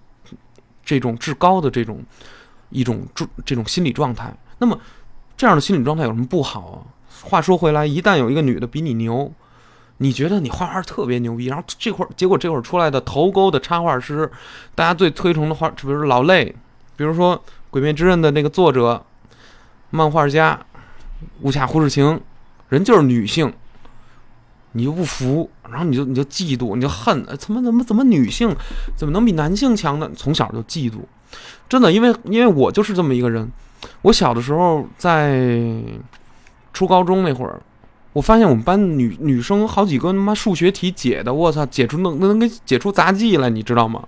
[0.83, 2.03] 这种至高的这种
[2.69, 4.33] 一种这这种心理状态。
[4.57, 4.79] 那么
[5.35, 6.77] 这样的心理状态有什么不好啊？
[7.23, 9.31] 话说回来，一旦有一个女的比你牛，
[9.97, 14.29] 你觉得你画画特别牛逼，然后这会儿结果这会儿出来的头钩的插画师，
[14.75, 16.55] 大家最推崇的画，比如说老泪，
[16.95, 17.37] 比如说
[17.69, 19.03] 《鬼灭之刃》的那个作者、
[19.89, 20.59] 漫画家
[21.41, 22.19] 无卡胡志晴，
[22.69, 23.53] 人就是女性。
[24.73, 28.55] 你就不服，然后你就你就嫉妒，你就恨，怎么怎么怎么女性
[28.95, 30.09] 怎么能比男性强呢？
[30.15, 30.95] 从小就嫉妒，
[31.69, 33.49] 真的，因为因为我就是这么一个人。
[34.01, 35.41] 我小的时候在
[36.73, 37.61] 初高中那会儿，
[38.13, 44.03] 我发现我们班女女生好几个他妈数学题解的，我操，解出能能给解出杂技来，你知道吗？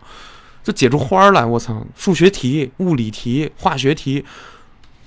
[0.64, 4.26] 就解出花来，我操，数学题、物理题、化学题，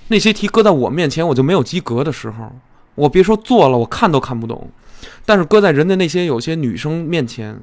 [0.07, 2.49] 那些题搁在我面前，我就没有及格的时候。
[2.95, 4.69] 我别说做了，我看都看不懂。
[5.25, 7.59] 但是搁在人家那些有些女生面前，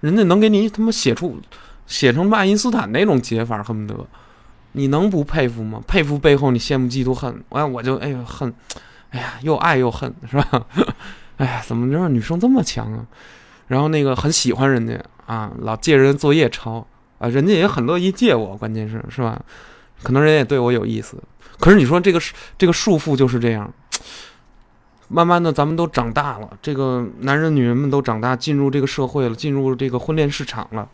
[0.00, 1.40] 人家能给你他妈写出
[1.86, 4.06] 写成爱因斯坦那种解法，恨不得
[4.72, 5.82] 你能不佩服吗？
[5.86, 8.52] 佩服背后你羡慕嫉妒恨，哎，我就哎呀恨，
[9.10, 10.66] 哎呀 又爱又恨，是吧？
[11.38, 13.06] 哎呀，怎么让女生这么强啊？
[13.66, 16.86] 然后那个很喜欢人家啊，老借人作业抄
[17.18, 19.40] 啊，人家也很乐意借我，关键是是吧？
[20.02, 21.22] 可能人家也对我有意思，
[21.58, 22.20] 可是你说这个
[22.56, 23.72] 这个束缚就是这样。
[25.12, 30.88] 慢慢的，咱们都长大了，这个男人、女人们都长大，进入这个社会了，进入这个婚恋市场了，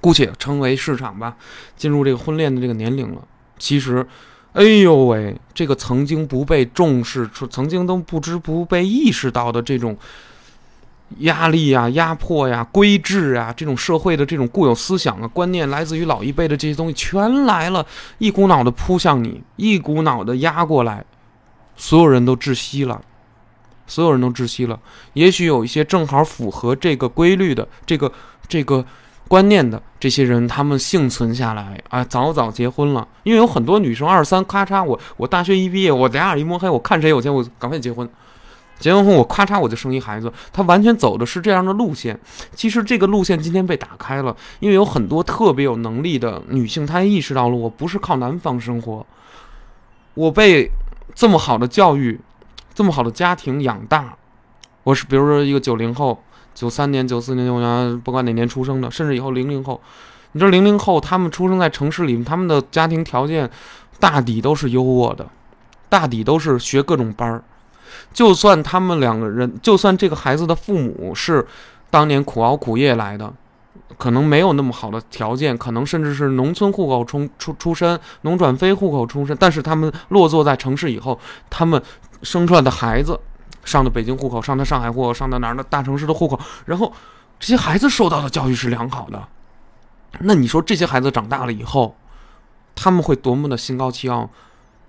[0.00, 1.36] 姑且称为市场吧，
[1.76, 3.20] 进入这个婚恋的这个年龄了。
[3.58, 4.06] 其实，
[4.54, 9.94] 哎呦喂，这个曾经不被重视，曾经都不知不被意识到的这种
[11.18, 17.84] 压力呀、压迫呀、规制啊，这种社会的这种固有思想啊、观念，来自于老一辈的这些东西，全来了，
[18.16, 21.04] 一股脑的扑向你，一股脑的压过来，
[21.76, 23.02] 所有人都窒息了。
[23.86, 24.78] 所有人都窒息了。
[25.14, 28.10] 也许有一些正好符合这个规律的、这个
[28.48, 28.84] 这个
[29.28, 33.06] 观念的这些人，他们幸存下来啊，早早结婚了。
[33.24, 38.08] 因为有很多女生二三咔嚓，我我大学一毕业，我俩眼一摸黑，我看谁有钱，我赶快结婚。
[38.78, 40.30] 结完婚我咔嚓我就生一孩子。
[40.52, 42.18] 她完全走的是这样的路线。
[42.54, 49.06] 其实这个路线今天被打开了，因为有很多特别有能力的女性，她意识到了我不是靠男方生活，
[50.12, 50.70] 我被
[51.14, 52.20] 这么好的教育。
[52.76, 54.14] 这么好的家庭养大，
[54.82, 56.22] 我是比如说一个九零后，
[56.54, 59.80] 九三年、九四年、九五年，不管哪年出生的，甚至以后零零后，
[60.32, 63.50] 你知道零零后他们出生在城市里，他们的家庭条件
[63.98, 65.26] 大抵都是优渥的，
[65.88, 67.42] 大抵都是学各种班儿。
[68.12, 71.46] 就算他们两个人，就算这个孩子的父母是
[71.88, 73.32] 当年苦熬苦业来的。
[73.98, 81.18] 可能没有那么好的条件，可能甚至是农村户口出出出身，农转非户口出身，但是他们落座在城市以后，
[81.48, 81.80] 他们
[82.26, 83.18] 生出来的孩子
[83.64, 86.92] 上的北京户口，上的上海户口，上的哪儿的大城市的户口，然后
[87.38, 89.28] 这些孩子受到的教育是良好的，
[90.20, 91.94] 那你说这些孩子长大了以后，
[92.74, 94.28] 他们会多么的心高气傲？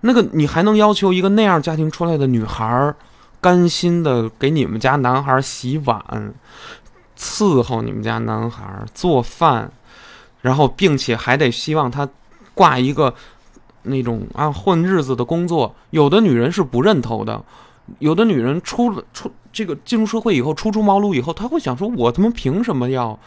[0.02, 2.94] 那个你还能要求一个那样家庭出来的女孩，
[3.40, 6.34] 甘心的给你们家男孩洗碗？
[7.18, 8.64] 伺候你们家男孩
[8.94, 9.72] 做饭，
[10.42, 12.08] 然后并且还得希望他
[12.54, 13.14] 挂一个
[13.88, 15.76] 那种啊混日子的工作。
[15.90, 17.44] 有的女人是不认头的，
[18.00, 23.20] 有的女人出了出这个进入社会以后，初出茅庐以后，她会想说：我他妈凭什么要？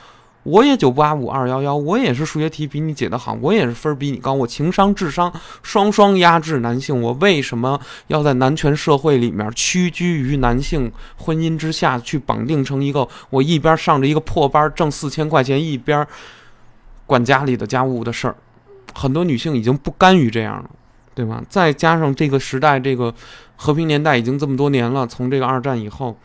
[0.42, 5.30] 我也九八五二幺幺，我也是数学题比你解得好，我也是分比你高，我情商智商
[5.62, 16.06] 双双压制男性，我为什么要在男权社会里面屈居于男性婚姻之下去绑定成一个我一边上着一个破班挣四千块钱，一边
[17.04, 18.34] 管家里的家务的事儿？
[18.94, 20.70] 很多女性已经不甘于这样了，
[21.14, 21.42] 对吧？
[21.48, 23.14] 再加上这个时代，这个
[23.56, 26.16] 和平年代已经这么多年了，从这个二战以后。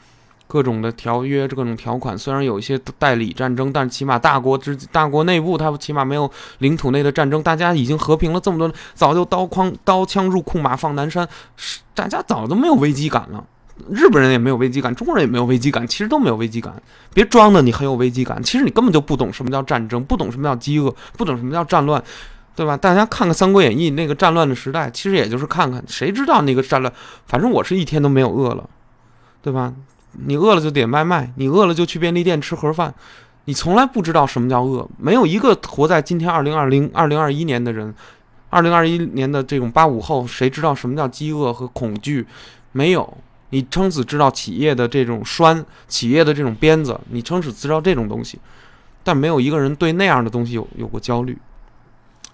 [0.47, 11.27] 各种的条约、各种条款，虽然有一些代理战争，但是起码大国之大国内部，它起码没有领土内的战争，大家已经和平了这么多，早就刀筐刀枪入库，马放南山，
[11.95, 13.43] 大家早都没有危机感了。
[13.89, 16.71] 日本人也没有危机感，中国人也没有危机感，其实都没有危机感。
[17.11, 22.01] 别装的你很有危机感，其实你根本就不懂什么叫战争，不懂什么叫饥饿，不懂什么叫战乱，
[22.55, 22.77] 对吧？
[22.77, 26.93] 大家看看《三国演义》那个战乱的时代，其实也就是看看，谁知道那个战乱？
[27.25, 28.69] 反正我是一天都没有饿了，
[29.41, 29.73] 对吧？
[30.25, 32.93] 你饿了就点外卖，你饿了就去便利店吃盒饭，
[33.43, 34.87] 你从来不知道什么叫饿。
[34.97, 37.93] 没有一个活在今天二零二零二零二一年的人，
[38.49, 42.25] 二零二一年的这种八五后，谁知道什么叫饥饿和恐惧？
[42.71, 43.17] 没有。
[43.49, 48.39] 你撑死知道企业的这种栓，企业的这种鞭子，你撑死知道这种东西，
[49.03, 51.37] 但没有一个人对那样的东西有有过焦虑。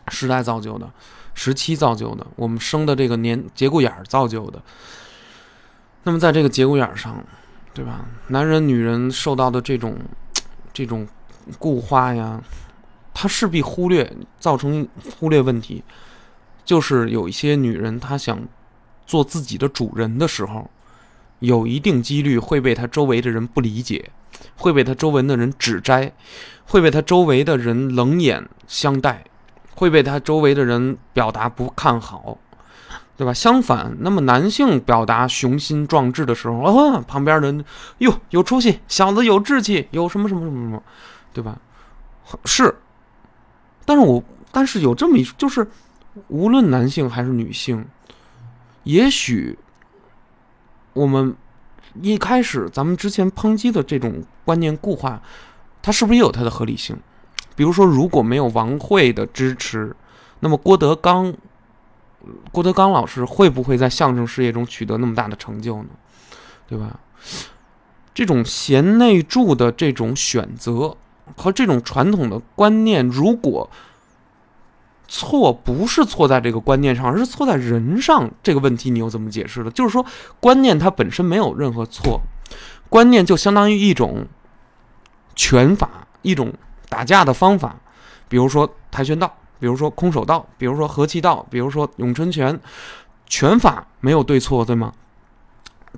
[0.09, 0.91] 时代造就的，
[1.33, 4.61] 时期造就的，我们生的这个年节骨眼儿造就的。
[6.03, 7.23] 那么在这个节骨眼上。
[7.73, 8.05] 对吧？
[8.27, 9.97] 男人、女人受到的这种、
[10.73, 11.07] 这种
[11.57, 12.43] 固化呀，
[13.13, 14.85] 他势必忽略，造成
[15.17, 15.81] 忽略问题。
[16.65, 18.45] 就是有一些女人，她想
[19.07, 20.69] 做自己的主人的时候，
[21.39, 24.11] 有一定几率会被她周围的人不理解，
[24.57, 26.11] 会被她周围的人指摘，
[26.65, 29.23] 会被她周围的人冷眼相待，
[29.75, 32.37] 会被他周围的人表达不看好。
[33.17, 33.31] 对吧？
[33.31, 37.63] 相反，那么男性表达雄心壮志的时候，哦，旁边人
[37.99, 40.83] 哟有出息，小子有志气，有什么什么什么什么，
[41.31, 41.59] 对吧？
[42.45, 42.73] 是，
[43.85, 45.67] 但是我但是有这么一，就是
[46.29, 47.85] 无论男性还是女性，
[48.85, 49.59] 也许
[50.93, 51.35] 我们
[52.01, 55.21] 一开始咱们之前抨击的这种观念固化，
[55.83, 56.97] 它是不是也有它的合理性？
[57.55, 59.95] 比如说，如果没有王慧的支持，
[60.39, 61.33] 那么郭德纲。
[62.51, 65.89] 郭德纲老师会不会在相声事业中取得那么大的成就呢？
[66.67, 66.99] 对吧？
[68.13, 70.95] 这种贤内助的这种选择
[71.35, 73.67] 和这种传统的观念，如果
[75.07, 79.71] 错不是错在这个观念上，而是错在人上，这个问题你又怎么解释呢？
[79.71, 80.05] 就是说，
[80.39, 82.21] 观念它本身没有任何错，
[82.87, 84.27] 观念就相当于一种
[85.35, 86.53] 拳法，一种
[86.91, 87.73] 打架的方法，
[88.27, 89.33] 比如说跆拳道。
[89.61, 92.59] 比如说空手道，比如说和气道，比如说咏春拳，
[93.27, 94.91] 拳法没有对错，对吗？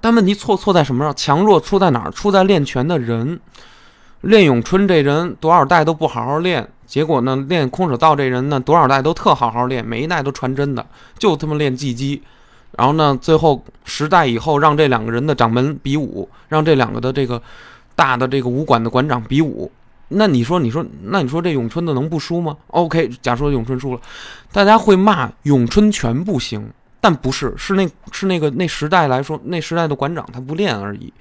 [0.01, 1.15] 但问题错错在什么上？
[1.15, 2.11] 强弱出在哪儿？
[2.11, 3.39] 出在练拳的人。
[4.19, 10.85] 练咏春这人多少代都不好好练，结果呢，练空手道这人呢，多少代都特好好练，每一代都传真的，
[11.17, 12.21] 就他妈练技击。
[12.71, 17.41] 然后呢，最后十代以后，让这两个人的掌门比武，让这两个的这个
[17.95, 19.71] 大的这个武馆的馆长比武。
[20.09, 24.01] 那你说，你说，那你说这咏春的能不输吗？OK，假说咏春输了，
[24.51, 31.11] 大家会骂咏春拳不行，但不是，是那，是那个那时代来说，那时代的馆长他不练而已。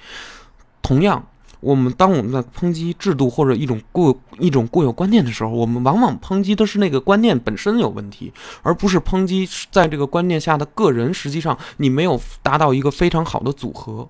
[0.83, 1.25] 同样，
[1.61, 8.31] 我们当我们在抨击制度或者一种固一种固有观念的时候，我们往往抨击的是那个观念本身有问题，
[8.63, 11.15] 而不是抨击在这个观念下的个人。
[11.15, 14.07] 实际上，你没有达到一个非常好的组合。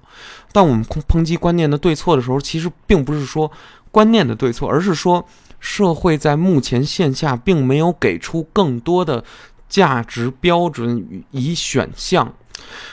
[0.51, 3.49] 但我们抨抨击观念的对错的时候，其实并不是说。
[3.93, 5.25] 观念的对错，而是说
[5.61, 9.23] 社会在目前线下并没有给出更多的
[9.69, 12.35] 价值标准以选项，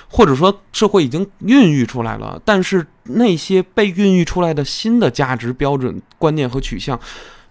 [0.07, 6.99] 或者说社会已经孕育出来了，但是那些被孕育出来的新的价值标准、观念和取向，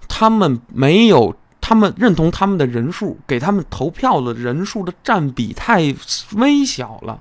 [0.07, 5.95] 他们没有，他们认同他们的人数，给他们投票的人数的占比太
[6.37, 7.19] 微小了，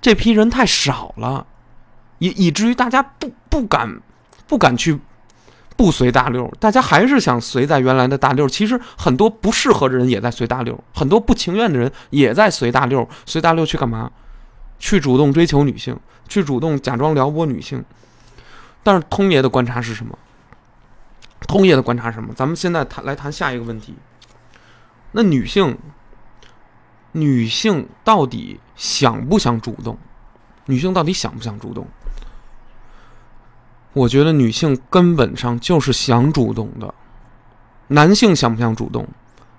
[0.00, 1.46] 这批人太少了，
[2.18, 4.00] 以以至于大家不不敢
[4.48, 4.98] 不敢去。
[5.76, 8.48] 不随大溜，大家还是想随在原来的大溜。
[8.48, 13.06] 其实很多不适合的人也在随大溜，很多不情愿的人也在随大溜。
[13.26, 14.10] 随大溜去干嘛？
[14.78, 15.98] 去主动追求女性，
[16.28, 17.84] 去主动假装撩拨女性。
[18.82, 20.18] 但是通爷的观察是什么？
[21.46, 22.32] 通爷的观察是什么？
[22.34, 23.94] 咱们现在谈来谈下一个问题。
[25.12, 25.78] 那女性，
[27.12, 29.98] 女性到底想不想主动？
[30.66, 31.86] 女性到底想不想主动？
[33.96, 36.92] 我觉得女性根本上就是想主动的，
[37.88, 39.08] 男性想不想主动？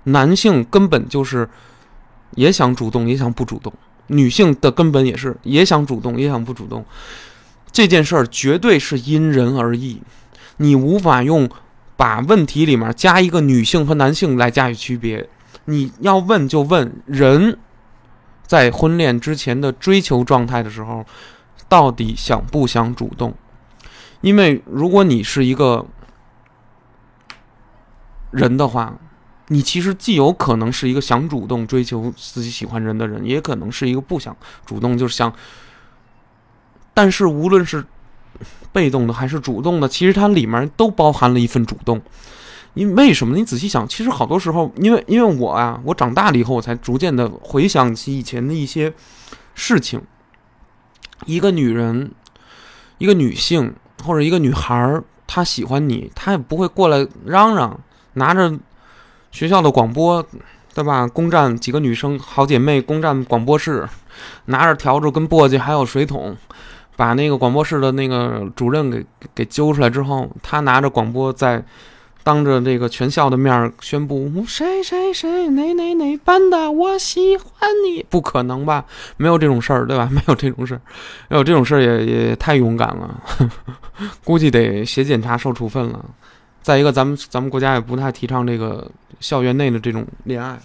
[0.03, 1.49] 男性根本就是
[2.35, 3.73] 也想主动，也想不主动。
[4.05, 6.85] 女性的根本也是也想主动，也想不主动。
[7.71, 10.03] 这件事儿绝对是因人而异，
[10.57, 11.49] 你无法用
[11.95, 15.27] 把问题里面加一个女性和男性来加以区别。
[15.65, 17.57] 你要问就问人
[18.45, 21.03] 在婚恋之前的追求状态的时候，
[21.67, 23.33] 到底想不想主动？
[24.21, 25.85] 因为如果你是一个
[28.31, 28.97] 人的话，
[29.47, 35.31] 你其实既有可能是一个想主动追求自己喜欢人的人，也可能是一个不想主动，就是想。
[36.93, 37.85] 但是无论是
[38.73, 42.01] 被动的还是主动的，其实它里面都包含了一份主动。
[42.73, 43.35] 因为什么？
[43.35, 48.93] 你仔细想，其实好多时候，因为因为我啊，我长大了以后，我才逐渐的回想起以前的一些
[49.55, 50.01] 事情。
[51.25, 52.11] 一个女人，
[52.99, 57.79] 一个女性或者一个女孩儿，她喜欢你，她也不会过来嚷嚷，
[58.13, 58.53] 拿着
[59.31, 60.25] 学校的广播，
[60.73, 61.07] 对吧？
[61.07, 63.87] 攻占几个女生好姐妹，攻占广播室，
[64.45, 66.35] 拿着笤帚跟簸箕还有水桶，
[66.95, 71.63] 把那个广播室的那个主任给给揪出来之后，她拿着广播在。
[72.27, 78.83] 当着这个全校的面宣布谁谁谁哪哪哪班的，我喜欢你，不可能吧？
[79.15, 80.09] 没有这种事儿，对吧？
[80.11, 80.81] 没有这种事儿，
[81.29, 83.23] 有这种事儿也也太勇敢了，
[84.25, 86.03] 估计得写检查受处分了。
[86.61, 90.59] 再一个，咱们咱们国家也不太提倡这个校园内的这种恋爱。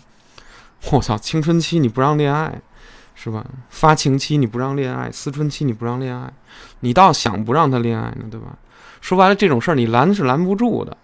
[0.90, 2.60] 我操，青春期你不让恋爱，
[3.14, 3.46] 是吧？
[3.70, 6.32] 发情期你不让恋爱，思春期你不让恋爱，
[6.80, 8.48] 你倒想不让他恋爱呢，对吧？
[9.00, 10.96] 说白了，这种事儿你拦是拦不住的。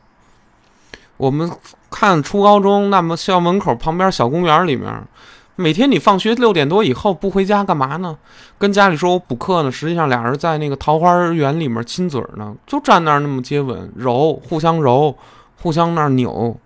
[1.19, 1.51] 我们
[1.91, 4.91] 看初高中，那么校门口旁边小公园里面，
[5.57, 8.17] 每天你放学六点多以后不回家干嘛呢？
[8.57, 9.71] 跟家里说我补课呢。
[9.71, 15.17] 实际上俩人在那个桃花源里面亲嘴呢，就站那儿那么接吻、揉，互相揉，
[15.61, 16.57] 互相那儿扭，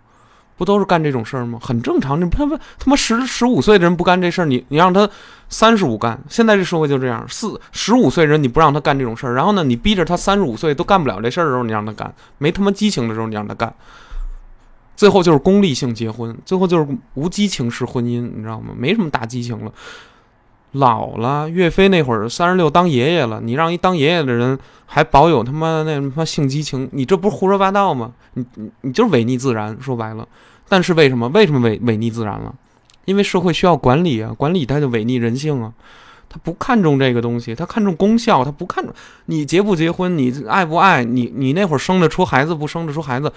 [0.58, 1.58] 不都是干这种事儿吗？
[1.62, 2.20] 很正常。
[2.20, 5.08] 你他妈他妈十十五岁的人不干这事儿，你你让他
[5.48, 6.20] 三十五干。
[6.28, 13.72] 现在这社会就这样，四十五岁人你不让他干这种事儿，然后呢，你逼着他三十五岁都干不了这事儿的时候，你让他干，没他妈激情的时候你让他干。
[15.02, 18.72] 最后就是功利性结婚，最后就是无激情式婚姻，你知道吗？
[18.78, 19.72] 没什么大激情了。
[20.70, 28.12] 老了，岳飞那会儿三十六当爷爷了，你让一当爷爷的人还保有他妈那他妈性激情，你这不是胡说八道吗？
[28.34, 30.24] 你你你就是违逆自然，说白了。
[30.68, 32.54] 但是为什么为什么违违逆自然了？
[33.04, 35.72] 因为社会需要管理啊，管理它就违逆人性啊。
[36.28, 38.94] 他不看重这个东西，他看重功效，他不看重
[39.24, 43.32] 你结不结婚，你爱不爱你，你那会儿生得出孩子不生得出孩子。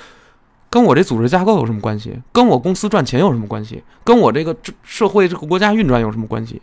[0.76, 2.21] 跟我这组织架构有什么关系？
[2.34, 3.82] 跟我公司赚钱有什么关系？
[4.03, 6.61] 跟我这个这社会这个国家运转有什么关系？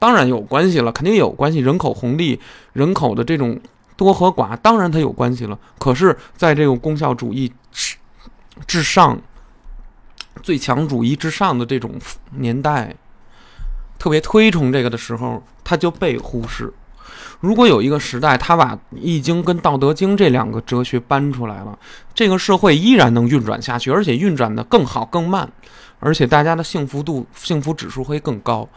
[0.00, 1.60] 当然有关系了，肯定有关系。
[1.60, 2.40] 人口红利、
[2.72, 3.56] 人口的这种
[3.96, 5.56] 多和寡，当然它有关系了。
[5.78, 7.96] 可是，在这种功效主义之
[8.66, 9.16] 之上、
[10.42, 11.92] 最强主义之上的这种
[12.32, 12.96] 年代，
[13.96, 16.74] 特别推崇这个的时候，它就被忽视。
[17.40, 21.78] 如果有一个时代，他把《易经》跟《道德经》这两个哲学搬出来了，
[22.14, 25.48] 这个社会依然能运转下去，而且运转的更好、更慢，
[26.00, 28.68] 而且大家的幸福度、幸福指数会更高，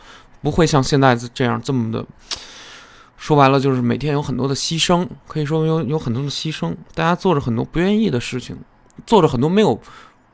[0.41, 2.05] 不会像现在这样这么的。
[3.17, 8.57] 说白了，就是每天有很多的牺牲，可以说有有很多的牺牲，大家做着很多不愿意的事情，
[9.05, 9.79] 做着很多没有，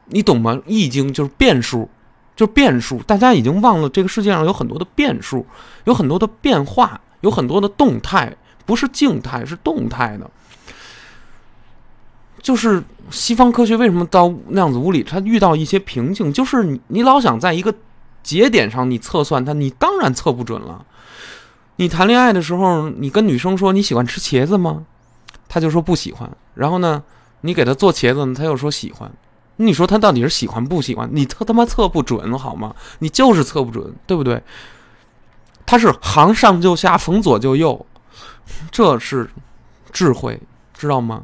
[0.07, 0.53] 你懂吗？
[0.65, 1.89] 《易经》就是变数，
[2.35, 5.45] 就是变数，大家已经忘了这个世界上有很多的变数，
[5.85, 6.99] 有很多的变化。
[7.25, 10.29] 有很多的动态，不是静态，是动态的。
[12.39, 17.73] 就是西方科学为什么到量子物理，它遇到一些瓶颈，就是你你老想在一个
[18.21, 20.85] 节点上你测算它，你当然测不准了。
[21.77, 24.85] 你谈恋爱的时候，你跟女生说你喜欢吃茄子吗？
[25.49, 26.29] 她就说不喜欢。
[26.53, 27.03] 然后呢，
[27.41, 29.11] 你给她做茄子，她又说喜欢。
[29.55, 31.09] 你说她到底是喜欢不喜欢？
[31.11, 32.75] 你测他妈测不准好吗？
[32.99, 34.43] 你就是测不准，对不对？
[35.65, 37.85] 它是行上就下，逢左就右，
[38.71, 39.29] 这是
[39.91, 40.39] 智慧，
[40.73, 41.23] 知道吗？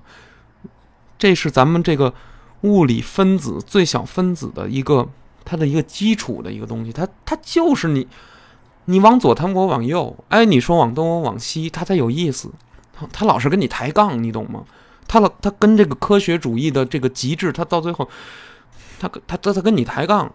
[1.17, 2.13] 这是咱们这个
[2.61, 5.07] 物理分子最小分子的一个
[5.45, 8.07] 它的一个基础的一个东西，它它就是你，
[8.85, 12.51] 你往左，它我往右，哎，你说往东，我往西，它才有意思。
[13.11, 14.63] 他老是跟你抬杠，你懂吗？
[15.07, 18.07] 他老他跟这个科学主义的这个极致，他到最后，
[18.99, 20.31] 他他他他跟你抬杠。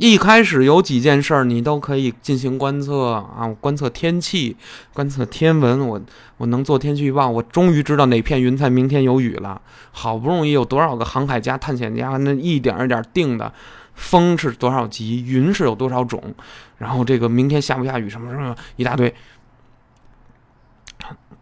[0.00, 4.56] 一开始有几件事儿，你都可以进行观测啊，观测天气，
[4.94, 5.86] 观测天文。
[5.86, 6.00] 我
[6.38, 9.60] 我能做天气预报，我终于知道哪片云彩明天有雨了。
[9.90, 13.52] 好不容易有多少个航海家、探险家，那一点一点定的，
[13.92, 16.34] 风是多少级，云是有多少种，
[16.78, 19.14] 然后这个明天下不下雨什么什么一大堆。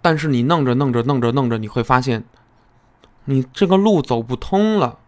[0.03, 2.25] 但是你弄着弄着弄着弄着，你会发现，
[3.27, 4.99] 你这个路走不通了，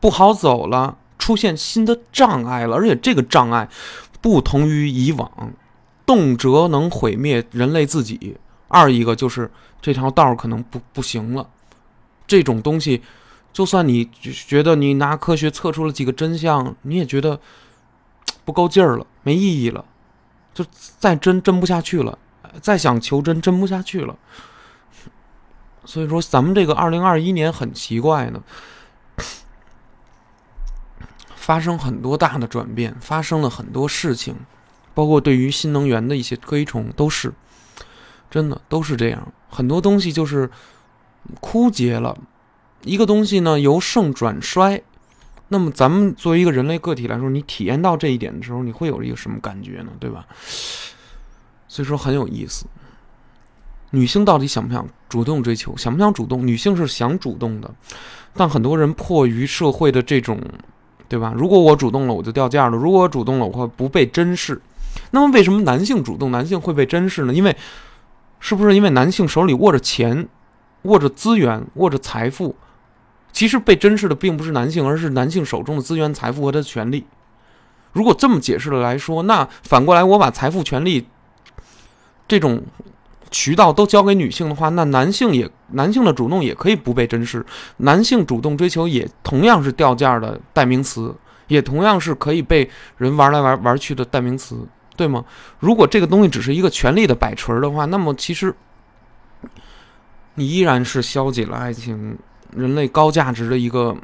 [0.00, 0.98] 不好走了。
[1.22, 3.68] 出现新的障碍了，而且这个障碍
[4.20, 5.52] 不同于以往，
[6.04, 8.36] 动辄能毁灭人类自己。
[8.66, 9.48] 二一个就是
[9.80, 11.48] 这条道可能不不行了，
[12.26, 13.00] 这种东西，
[13.52, 14.10] 就算你
[14.48, 17.38] 觉得你拿科学测出了几个真相，你也觉得
[18.44, 19.84] 不够劲儿了，没意义了，
[20.52, 20.66] 就
[20.98, 22.18] 再真真不下去了，
[22.60, 24.18] 再想求真真不下去了。
[25.84, 28.42] 所以说，咱们这个二零二一年很奇怪呢。
[31.42, 34.36] 发生很多大的转变，发生了很多事情，
[34.94, 37.32] 包括对于新能源的一些推崇，都是
[38.30, 39.32] 真的，都是这样。
[39.50, 40.48] 很多东西就是
[41.40, 42.16] 枯竭了。
[42.84, 44.80] 一个东西呢由盛转衰，
[45.48, 49.90] 那么咱们作为一个人类个体来说，你体验到这一点的时候，你会有一个什么感觉呢？
[49.98, 50.24] 对吧？
[51.66, 52.66] 所以说很有意思。
[53.90, 55.76] 女性到底想不想主动追求？
[55.76, 56.46] 想不想主动？
[56.46, 57.68] 女性是想主动的，
[58.32, 60.40] 但很多人迫于社会的这种，
[61.12, 61.34] 对吧？
[61.36, 64.58] 如果我主动了，我就掉价了；如果我主动了，我会不被珍视。
[65.10, 67.34] 那么为什么男性主动，男性会被珍视呢？
[67.34, 67.54] 因为
[68.40, 70.26] 是不是因为男性手里握着钱、
[70.84, 72.56] 握着资源、握着财富？
[73.30, 77.04] 其实被珍视的并不是男性，而是男性手中的资源、财富和他的权利。
[77.92, 81.06] 如果这么解释的来说，那反过来我把财富、权利
[82.26, 82.62] 这种。
[83.34, 87.44] 渠道都交给女性的话，那男性也男性的主动也可以不被珍视，
[87.78, 91.14] 男性主动追求也同样是掉价的代名词，
[91.48, 94.66] 也同样是可以被人玩来玩玩去的代名词，
[94.96, 95.24] 对吗？
[95.58, 98.54] 如果这个东西只是一个权力的摆锤的话，那么其实
[100.34, 102.18] 你依然是消解了爱情，
[102.56, 103.96] 人类高价值的一个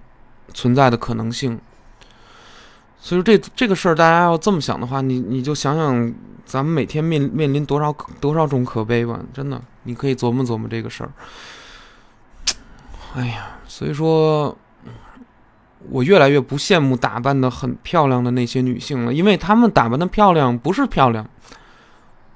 [0.52, 1.58] 存在的可能性。
[3.00, 6.14] 所以说这这个事儿，大家要这么想的话，你你就想想。
[6.48, 9.20] 咱们每天面面临多少多少种可悲吧？
[9.34, 11.12] 真的，你可以琢磨琢磨这个事儿。
[13.18, 14.56] 哎呀，所以说，
[15.90, 21.28] 我越来越不羡慕打扮的很漂亮的那些女性了，因为她们打扮的漂亮不是漂亮，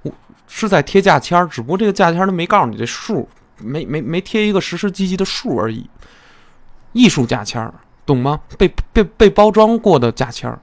[0.02, 0.10] 我
[0.48, 3.28] 是在贴价签儿，只不过这个价签儿都没告诉你这数，
[3.58, 5.88] 没没没贴一个实实际际的数而已。
[6.92, 7.72] 艺术价签儿，
[8.04, 8.40] 懂吗？
[8.58, 10.58] 被被被包装过的价签儿。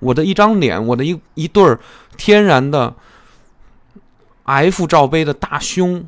[0.00, 1.78] 我的一张脸，我的一一对儿
[2.16, 2.92] 天然的
[4.42, 6.04] F 罩杯的大胸，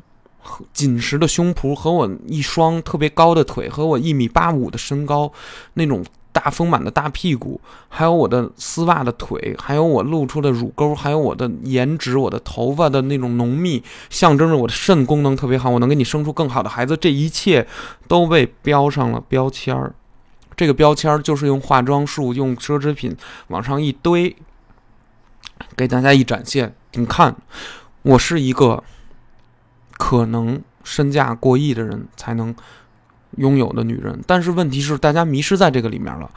[0.73, 5.31] 紧实的胸脯和我一双特别高的腿，和我一米八五的身高，
[5.75, 17.67] 那种大丰满的大屁股，还有我的丝袜的腿，还有我露出的乳沟，还有我的颜值，我的头发的那种浓密，象征着我的肾功能特别好，我能给你生出更好的孩子，这一切
[18.07, 19.93] 都被标上了标签儿。
[20.55, 23.15] 这个标签儿就是用化妆术、用奢侈品
[23.47, 24.35] 往上一堆，
[25.75, 26.75] 给大家一展现。
[26.93, 27.35] 你看，
[28.03, 28.83] 我是一个
[29.97, 32.53] 可能身价过亿的人才能
[33.37, 36.29] 拥有的女人，但是问题是，大家迷失在这个里面了。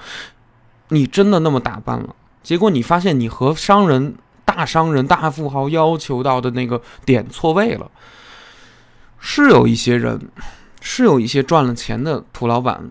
[0.88, 7.90] 你真的那么打扮了，结果你发现你和商人、大商人、大富豪要求到的那个点错位了。
[9.18, 10.28] 是有一些人，
[10.80, 12.90] 是有一些赚了钱的土老板。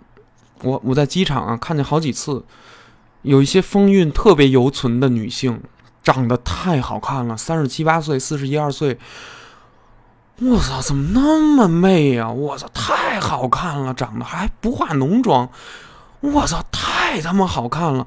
[0.62, 2.44] 我我在机场啊，看见好几次，
[3.22, 5.62] 有一些风韵特别犹存的女性，
[6.04, 8.98] 长得太好看了，三十七八岁、四十一二岁，
[10.42, 12.30] 我操，怎么那么媚呀？
[12.30, 15.50] 我操，太好看了，长得还不化浓妆，
[16.20, 18.06] 我操，太他妈好看了。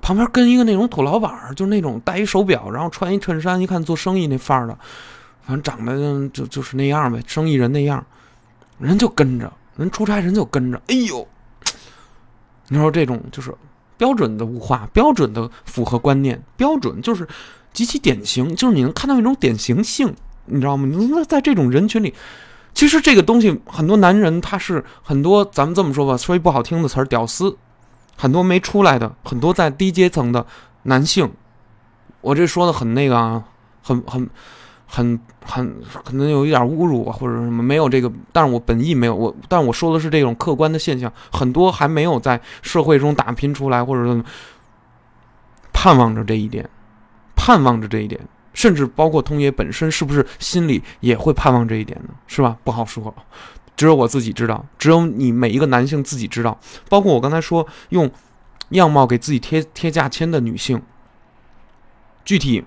[0.00, 4.78] 旁边跟一个那种土老板，就那种戴一手表，然后穿一衬衫，一看做生意那范儿的，
[5.42, 8.06] 反正长得就就是那样呗，生意人那样，
[8.78, 11.26] 人就跟着，人出差人就跟着，哎呦。
[12.68, 13.52] 你说这种就是
[13.96, 17.26] 标准的物化，标准的符合观念，标准就是
[17.72, 20.14] 极其典型，就是你能看到一种典型性，
[20.50, 20.88] 你知道吗？
[21.10, 22.12] 那在这种人群里，
[22.74, 27.56] 其实这个东西很多男人他是很多，咱们这么说吧，说一不好听的词儿，屌丝，
[28.16, 30.44] 很多没出来的，很多在低阶层的
[30.82, 31.30] 男性，
[32.20, 33.44] 我这说的很那个啊，
[33.82, 34.28] 很很。
[34.90, 35.70] 很很
[36.02, 44.24] 可能有一点侮辱啊，或者什么没有这个，但是我本意没有我，但我说的是这种客观的现象，很多还没有在社会中打拼出来，或者说
[45.74, 46.66] 盼望着这一点，
[47.36, 48.18] 盼望着这一点，
[48.58, 52.14] 甚至包括通爷本身是不是心里也会盼望这一点呢？
[52.26, 52.56] 是吧？
[52.64, 53.14] 不好说，
[53.76, 56.58] 只有我自己知道，只有你每一个男性自己知道，
[56.88, 58.10] 包括我刚才说用
[58.70, 60.82] 样貌给自己贴贴价签的女性，
[62.24, 62.64] 具体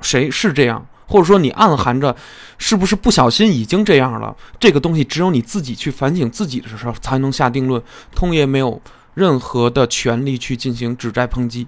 [0.00, 0.86] 谁是这样？
[1.06, 2.16] 或者说你暗含着，
[2.56, 4.34] 是不是不小心已经这样了？
[4.58, 7.82] 这个东西只有你自己去反省自己的时候才能下定论。
[8.14, 8.80] 通爷没有
[9.12, 11.66] 任何的权利去进行指摘抨击，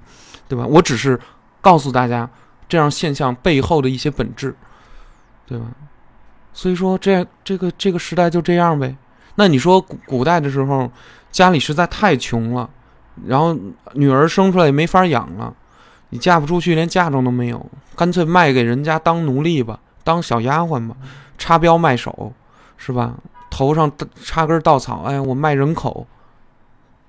[0.48, 0.64] 对吧？
[0.66, 1.20] 我只是
[1.60, 2.28] 告诉大家
[2.68, 4.54] 这样现象背后的一些本质，
[5.46, 5.64] 对吧？
[6.52, 8.96] 所以说这这个这个时代就这样呗。
[9.36, 10.90] 那你说古古代的时候
[11.30, 12.68] 家里实在太穷了，
[13.26, 13.56] 然后
[13.94, 15.54] 女儿生出来也没法养了。
[16.10, 17.64] 你嫁不出去，连嫁妆都没有，
[17.94, 20.96] 干脆卖给人家当奴隶吧，当小丫鬟吧，
[21.36, 22.32] 插标卖首，
[22.76, 23.14] 是吧？
[23.50, 23.90] 头上
[24.22, 26.06] 插根稻草，哎，我卖人口。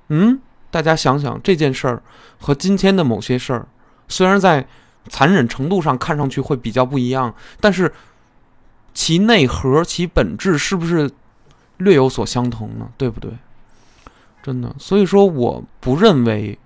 [0.09, 2.03] 嗯，大家想想这件事儿
[2.39, 3.67] 和今天的某些事儿，
[4.07, 4.67] 虽然在
[5.09, 7.91] 残忍程度上看上去会比较不一样，但是
[8.93, 11.11] 其内核、其本质是不是
[11.77, 12.89] 略有所相同呢？
[12.97, 13.31] 对不对？
[14.41, 16.57] 真的，所以说我不认为。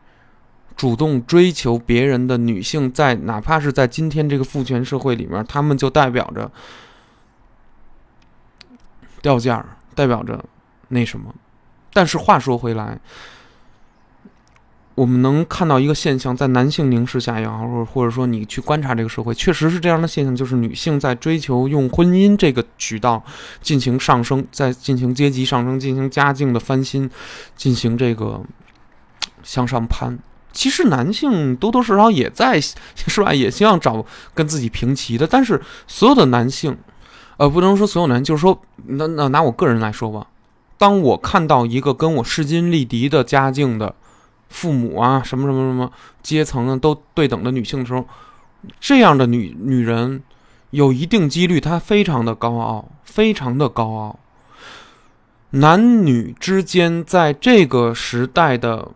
[0.75, 6.51] 主动追求别人的女性，在哪怕是在今天这个父权社会里面，她们就代表着
[9.21, 9.63] 掉价，
[9.93, 10.43] 代表着
[10.87, 11.31] 那什么。
[11.93, 12.99] 但是话说回来，
[14.95, 23.23] 我们能看到一个现象，在男性凝视下也好，或者或者说你去观察这个社会，确实是这样的现象，就是女性在追求用婚姻这个渠道
[23.59, 27.09] 进行上升，在进行阶级上升，进行家境的翻新，
[27.55, 28.41] 进行这个
[29.41, 30.19] 向上攀。
[30.51, 33.33] 其实男性多多少少也在，是吧？
[33.33, 34.05] 也希望找
[34.35, 35.25] 跟自己平齐的。
[35.25, 36.77] 但是所有的男性，
[37.37, 40.27] 呃，不能说所有男，就是说，那那拿我个人来说吧，
[40.77, 43.95] 当我看到一个跟我势均力敌的家境的
[44.53, 48.07] 父母啊，什么什么什么阶层啊都对等的女性的时候，
[48.80, 50.23] 这样的女女人，
[50.69, 54.19] 有一定几率她非常的高傲，非常的高傲。
[55.49, 58.91] 男女之间在这个时代的。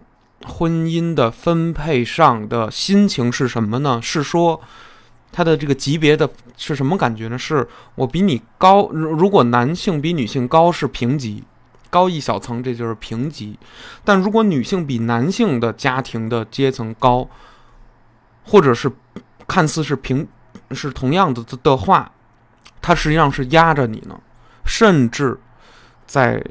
[0.45, 3.99] 婚姻的分配上的心情是什么呢？
[4.01, 4.61] 是说，
[5.31, 7.38] 他的这个级别的是什么感觉呢？
[7.38, 11.43] 是我比你高，如果男性比女性高是平级，
[11.89, 13.57] 高一小层，这就是平级。
[14.03, 17.27] 但如果女性比男性的家庭的阶层高，
[18.45, 18.91] 或者是
[19.47, 20.27] 看似是平
[20.72, 22.11] 是同样的的话，
[22.81, 24.19] 它实际上是压着你呢。
[24.65, 25.39] 甚至
[26.05, 26.43] 在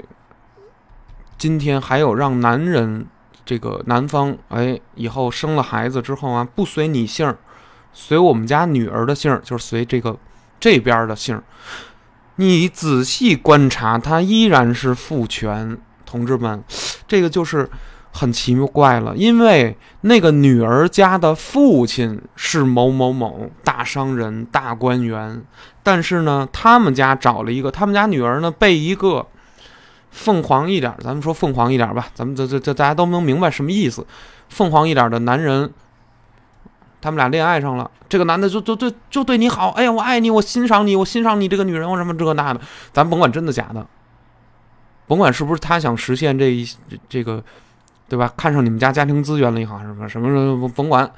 [1.36, 3.06] 今天还有让男人。
[3.44, 7.38] 这个男方哎，以后生了孩子之后啊，不随你姓儿，
[7.92, 10.18] 随我们家女儿的姓儿，就是随这个
[10.58, 11.44] 这边的姓儿。
[12.36, 15.76] 你仔细观察，他依然是父权。
[16.04, 16.62] 同志们，
[17.08, 17.68] 这个就是
[18.12, 25.42] 很奇怪了，因为那个女儿家的父亲是某某某大商人、大官员，
[25.82, 29.26] 但是呢，他们家找了一个，他们家女儿呢被一个。
[30.08, 34.06] 凤凰一点，咱们说凤凰一点吧，咱们这这这大家都能明白什么意思。
[34.48, 35.70] 凤凰一点的男人，
[37.00, 42.60] 他们俩恋爱上了，这个男的就就就就对你好，哎呀，我爱你，我欣赏你，我欣赏你这个女人，我什么这那的，
[42.92, 43.86] 咱甭管真的假的，
[45.06, 46.68] 甭管是不是他想实现这一
[47.08, 47.42] 这个，
[48.08, 48.32] 对吧？
[48.36, 51.10] 看上你们家家庭资源了也好，什么什么什么，甭管，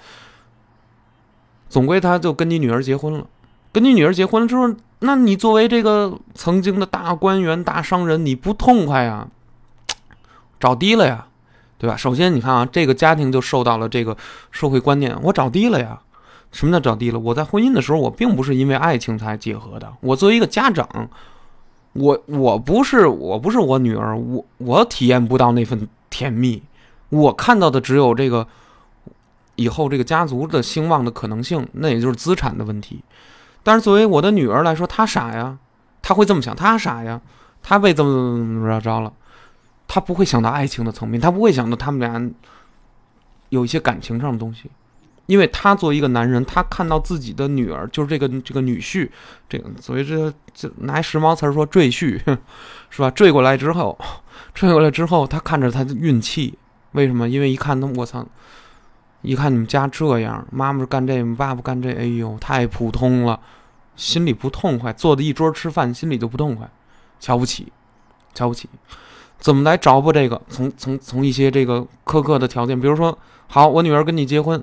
[1.69, 3.27] 总归他就跟你女儿结婚了。
[3.71, 9.29] 跟你女儿结婚之后，那你作为这个曾经的大官员、大商人，你不痛快呀？
[10.59, 11.28] 找低了呀，
[11.79, 11.97] 对吧？
[11.97, 14.17] 首先，你看啊，这个家庭就受到了这个
[14.51, 15.99] 社会观念，我找低了呀。
[16.51, 17.19] 什么叫找低了？
[17.19, 19.93] 我在婚姻的时候，我并不是因为爱情才结合的。
[20.01, 20.89] 我作为一个家长，
[21.93, 26.63] 我我不是我不是我女儿，我我体验不到那份甜蜜。
[27.11, 28.47] 我看到的只有这个
[29.57, 33.05] 以后这个家族的兴旺的可能性，那也就是资产的问题。
[33.63, 35.59] 但是作为我的女儿来说，她傻呀，
[36.01, 37.21] 她会这么想，她傻呀，
[37.63, 39.13] 她被怎么怎么怎么着着了，
[39.89, 42.31] 他不会想到爱情的层面，他不会想到他们俩
[43.49, 44.71] 有一些感情上的东西，
[45.27, 49.09] 因为他作为一个男人，他看到自己的女儿，就是这个这个女婿，
[49.49, 52.21] 这个所以这这拿时髦词儿说赘婿，
[52.91, 53.11] 是吧？
[53.11, 53.99] 赘过来之后，
[54.55, 56.59] 赘过来之后，他看着他的运气，
[56.93, 57.29] 为什么？
[57.29, 58.25] 因为一看他，我操！
[59.23, 63.41] 一看你们家这样，妈妈干这，爸爸干这，哎呦，太普通了，
[63.97, 64.93] 心里不痛快。
[64.93, 66.71] 坐的一桌吃饭，心里就不痛快，
[67.19, 67.73] 瞧不起，
[68.33, 68.69] 瞧不起。
[69.39, 70.41] 怎么来着补这个？
[70.49, 73.17] 从从从一些这个苛刻的条件，比如说，
[73.47, 74.63] 好，我女儿跟你结婚，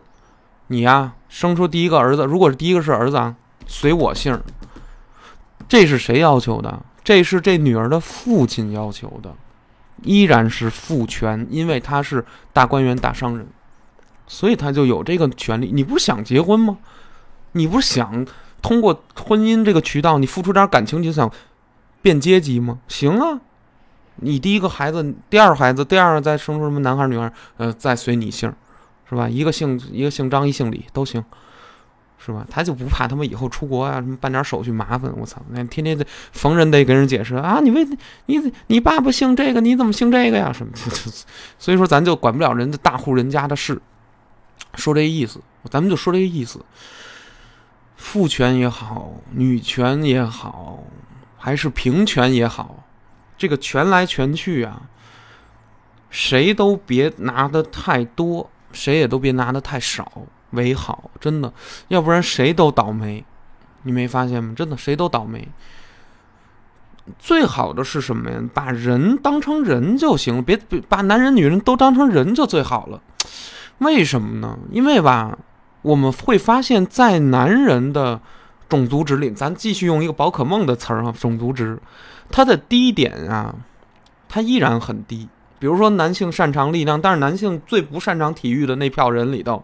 [0.68, 3.35] 你呀生出第一个儿子，如果是第一个是儿子啊，
[3.65, 4.39] 随我姓。
[5.68, 6.80] 这是谁要求的？
[7.03, 9.34] 这是这女儿的父亲要求的，
[10.03, 12.23] 依然是父权，因为他是
[12.53, 13.47] 大官员、大商人。
[14.27, 15.72] 所以他就有这个权利。
[15.72, 16.77] 你不是想结婚吗？
[17.52, 18.26] 你不是想
[18.61, 21.31] 通过婚姻这个渠道，你付出点感情就想
[22.02, 22.80] 变阶级吗？
[22.88, 23.39] 行啊，
[24.17, 28.51] 你第一个孩子，第二孩子，第二个再生出什么男孩女孩，呃，再随你姓，
[29.09, 29.27] 是吧？
[29.27, 31.23] 一个姓一个姓张，一姓李都行，
[32.17, 32.45] 是吧？
[32.49, 35.11] 他就不怕他们以后出国啊，什么办点手续麻烦？
[35.17, 37.85] 我操，那天天的逢人得跟人解释啊，你为
[38.27, 40.51] 你你爸爸姓这个，你怎么姓这个呀？
[40.53, 40.71] 什么？
[41.57, 43.81] 所以说咱就管不了人家大户人家的事。
[44.75, 45.39] 说这意思，
[45.69, 46.59] 咱们就说这意思。
[47.95, 50.83] 父权也好，女权也好，
[51.37, 52.83] 还是平权也好，
[53.38, 54.84] 这个权来权去啊，
[56.10, 60.12] 谁都别拿的太多，谁也都别拿的太少
[60.52, 61.53] 为好，真的，
[61.90, 63.26] 要不然谁都倒霉。
[63.84, 64.53] 你没发现吗？
[64.56, 65.48] 真的，谁都倒霉。
[67.20, 68.41] 最好的是什么呀？
[68.53, 70.57] 把人当成人就行了，别
[70.90, 73.02] 把男人女人都当成人就最好了。
[73.80, 74.57] 为什么呢？
[74.72, 75.38] 因为吧，
[75.84, 78.22] 我们会发现，在男人的
[78.67, 81.77] 种族指令，咱继续用一个宝可梦的词儿啊，种族值，
[82.29, 83.53] 它的低点啊，
[84.27, 85.27] 它依然很低。
[85.57, 89.63] 比如说，男性擅长力量，但是男性最不擅长体育的那票人里头，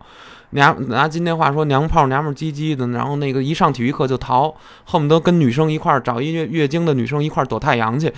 [0.52, 4.56] 娘拿今天话说，娘炮娘们唧唧的，然后那个一上体育课就逃，
[4.86, 8.12] 恨不得跟女生一块儿找一月月经的女生一块儿躲太阳去。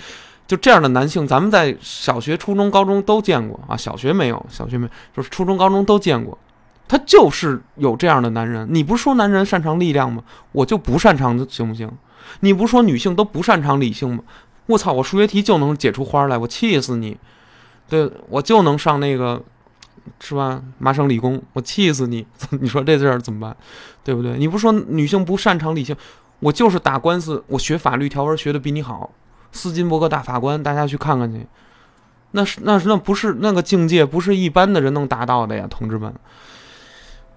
[0.46, 3.76] 就这样的男性，咱们在小学、初中、高中都见过啊。
[3.76, 6.38] 小学没有，小学没，就是初中、高中都见过。
[6.86, 8.66] 他就是有这样的男人。
[8.70, 10.22] 你不是说男人擅长力量吗？
[10.52, 11.90] 我就不擅长，行不行？
[12.40, 14.22] 你不是说女性都不擅长理性吗？
[14.66, 17.16] 我操，我数学题就能解出花来，我气死你！
[17.88, 19.42] 对我就能上那个，
[20.20, 20.62] 是吧？
[20.78, 22.26] 麻省理工，我气死你！
[22.60, 23.56] 你说这事儿怎么办？
[24.02, 24.38] 对不对？
[24.38, 25.94] 你不是说女性不擅长理性？
[26.40, 29.10] 我就是打官司，我学法律条文学的比你好。
[29.52, 31.46] 斯金伯格大法官，大家去看看去。
[32.32, 36.12] 那是那是那不是那个境界，不是一般的人能达到的呀，同志们。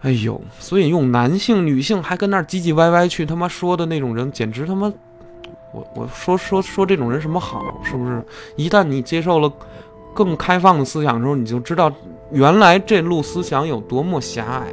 [0.02, 4.92] 哎呦，所以用男性、女性还跟那儿唧唧歪歪去他妈说的那种人，简直他妈，
[5.74, 7.82] 我我说说说这种人什么好？
[7.84, 8.24] 是不是？
[8.56, 9.52] 一旦你接受了
[10.14, 11.92] 更开放的思想之后，你就知道
[12.32, 14.72] 原来这路思想有多么狭隘，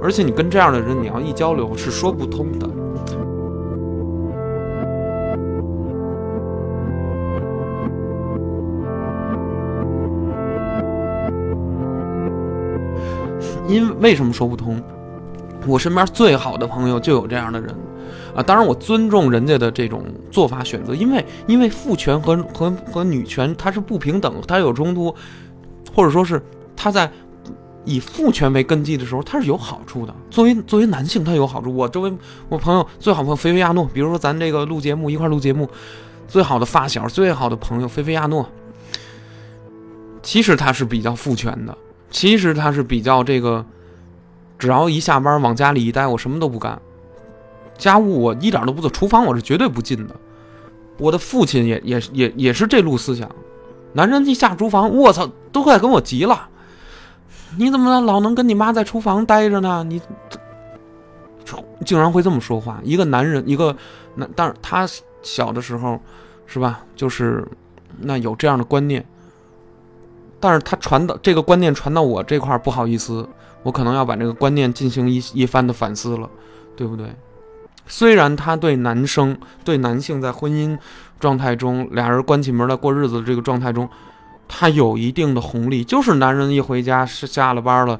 [0.00, 2.70] 而且你跟这样的人，你要一交流是说不通的。
[13.68, 14.82] 因为什么说不通？
[15.66, 17.74] 我身边最好的朋友就有这样的人，
[18.36, 25.12] 啊，当然我尊重人家的这种做法选择，因为因为父权和和和女权它是不平等，它有冲突，
[25.92, 26.40] 或者说是
[26.76, 27.10] 他在
[27.84, 30.14] 以父权为根基的时候，它是有好处的。
[30.30, 31.74] 作为作为男性，他有好处。
[31.74, 32.12] 我周围
[32.48, 35.68] 我朋友最好朋友菲菲亚诺，比如说咱这个录节目一块录节目，
[36.28, 38.48] 最好的发小，最好的朋友菲菲亚诺，
[40.22, 41.76] 其实他是比较父权的。
[42.10, 43.64] 其实他是比较这个，
[44.58, 46.80] 只要一下班往家里一待，我什么都不干，
[47.76, 50.14] 家务我一点都不做，厨房我是绝对不进的。
[50.98, 53.30] 我的父亲也也也也是这路思想，
[53.92, 56.48] 男人一下厨房，我操，都快跟我急了。
[57.58, 59.84] 你怎么老能跟你妈在厨房待着呢？
[59.84, 60.00] 你
[61.84, 62.80] 竟然会这么说话？
[62.82, 63.76] 一个男人，一个
[64.14, 64.88] 男，但是他
[65.22, 66.00] 小的时候，
[66.46, 66.82] 是吧？
[66.96, 67.46] 就是
[68.00, 69.04] 那有这样的观念。
[70.38, 73.26] 但是他传到这个观念传到我这块儿，不好意思，
[73.62, 76.28] 我可能要把这个观念进行一一番的反思了，
[76.76, 77.06] 对不对？
[77.86, 80.76] 虽然他对男生、对男性在婚姻
[81.18, 83.88] 状态中，俩人关起门来过日子的这个状态中，
[84.46, 87.98] 他有一定的红利，就是男人一回家是下了班了，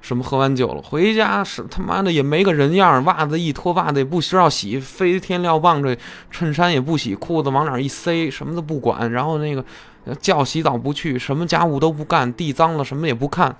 [0.00, 5.96] 什么喝完酒了，回家是他妈的也没个人样，袜子一脱，袜子也不需要洗，飞天撂棒这
[6.30, 9.64] 衬衫也不洗，裤子往哪一塞，什么都不管，然后那个。
[10.16, 13.56] 叫洗澡不去，什么家务都不干，地脏了什么也不看，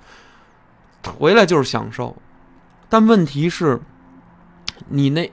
[1.17, 2.15] 回来就是享受。
[2.89, 3.79] 但问题是，
[4.87, 5.31] 你那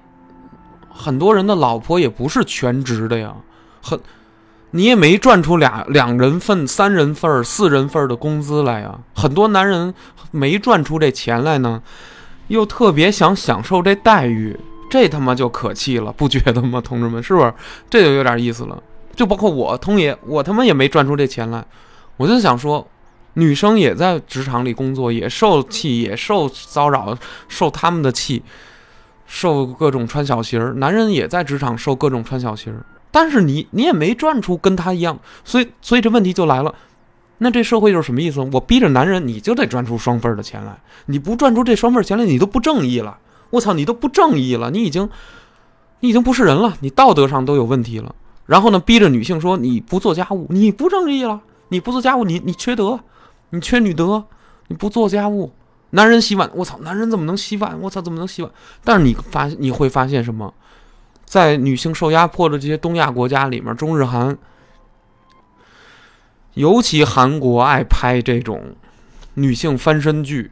[0.90, 3.34] 很多人的老婆也不是全职的呀，
[3.82, 3.98] 很
[4.72, 8.98] 你也没赚出俩两人份、三人份、四人份的工资来呀。
[9.14, 9.94] 很多男人
[10.30, 11.82] 没赚出这钱来呢，
[12.48, 14.58] 又特别想享受这待遇，
[14.90, 17.22] 这他妈就可气了，不觉得吗，同志们？
[17.22, 17.54] 是不是？
[17.88, 18.82] 这就有点意思了。
[19.16, 21.64] 就包括我，通爷，我他妈也没赚出这钱来，
[22.18, 22.86] 我就想说，
[23.32, 27.16] 女生也在职场里工作，也受气，也受骚扰，
[27.48, 28.42] 受他们的气，
[29.26, 36.74] 受各种穿小鞋儿；男人也在职场受各种穿小鞋儿，但是你你也没赚出跟他一样，所以所以这问题就来了，
[37.38, 38.40] 那这社会就是什么意思？
[38.52, 43.16] 我逼着男人，你就得赚出双份的钱来，你不赚出这双份钱来，你都不正义了，
[43.48, 45.08] 我操，你都不正义了，你已经
[46.00, 48.14] 你已经不是人了，你道德上都有问题了。
[48.46, 51.40] 然后呢，逼着女性说：“你不做家务，你不正义了。
[51.68, 53.00] 你不做家务，你你缺德，
[53.50, 54.24] 你缺女德。
[54.68, 55.52] 你不做家务，
[55.90, 57.80] 男人洗碗，我操，男人怎么能洗碗？
[57.80, 58.50] 我操，怎么能洗碗？
[58.82, 60.52] 但是你发你会发现什么？
[61.24, 64.36] 在女性受压迫的这些东亚国家里面，中日韩，
[66.54, 68.74] 尤其韩国爱拍这种
[69.34, 70.50] 女性翻身剧，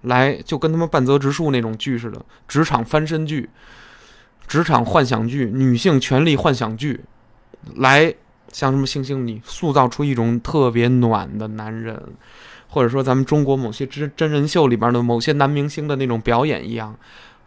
[0.00, 3.48] 来就跟他们半泽直树那种剧似的，职场翻身剧，
[4.48, 7.04] 职场幻想剧，女性权利幻想剧。”
[7.76, 8.14] 来，
[8.50, 12.00] 像什么星星，你塑造出一种特别暖的男人，
[12.68, 16.94] 或者说咱们中国某些真真人秀里边的某些男明星的那种表演一样，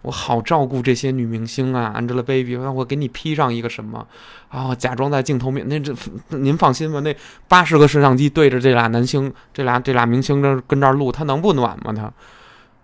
[0.02, 4.06] 我好照顾这些女明星啊，Angelababy，我给你 P 上一个什么
[4.50, 5.94] 啊，假装在镜头面，那这
[6.30, 7.16] 您放心吧，那
[7.48, 11.92] 八十个摄像机对着这俩男星，这俩这俩明星这跟这儿录，他能不暖吗？
[11.92, 12.12] 他，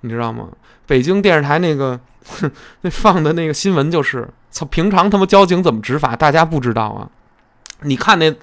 [0.01, 0.47] 你知道吗？
[0.87, 1.99] 北京电视台那个
[2.81, 7.09] 那放的那个新闻就是，操，平常他妈交警怎么执法，大家不知道啊。
[7.81, 8.33] 你看那，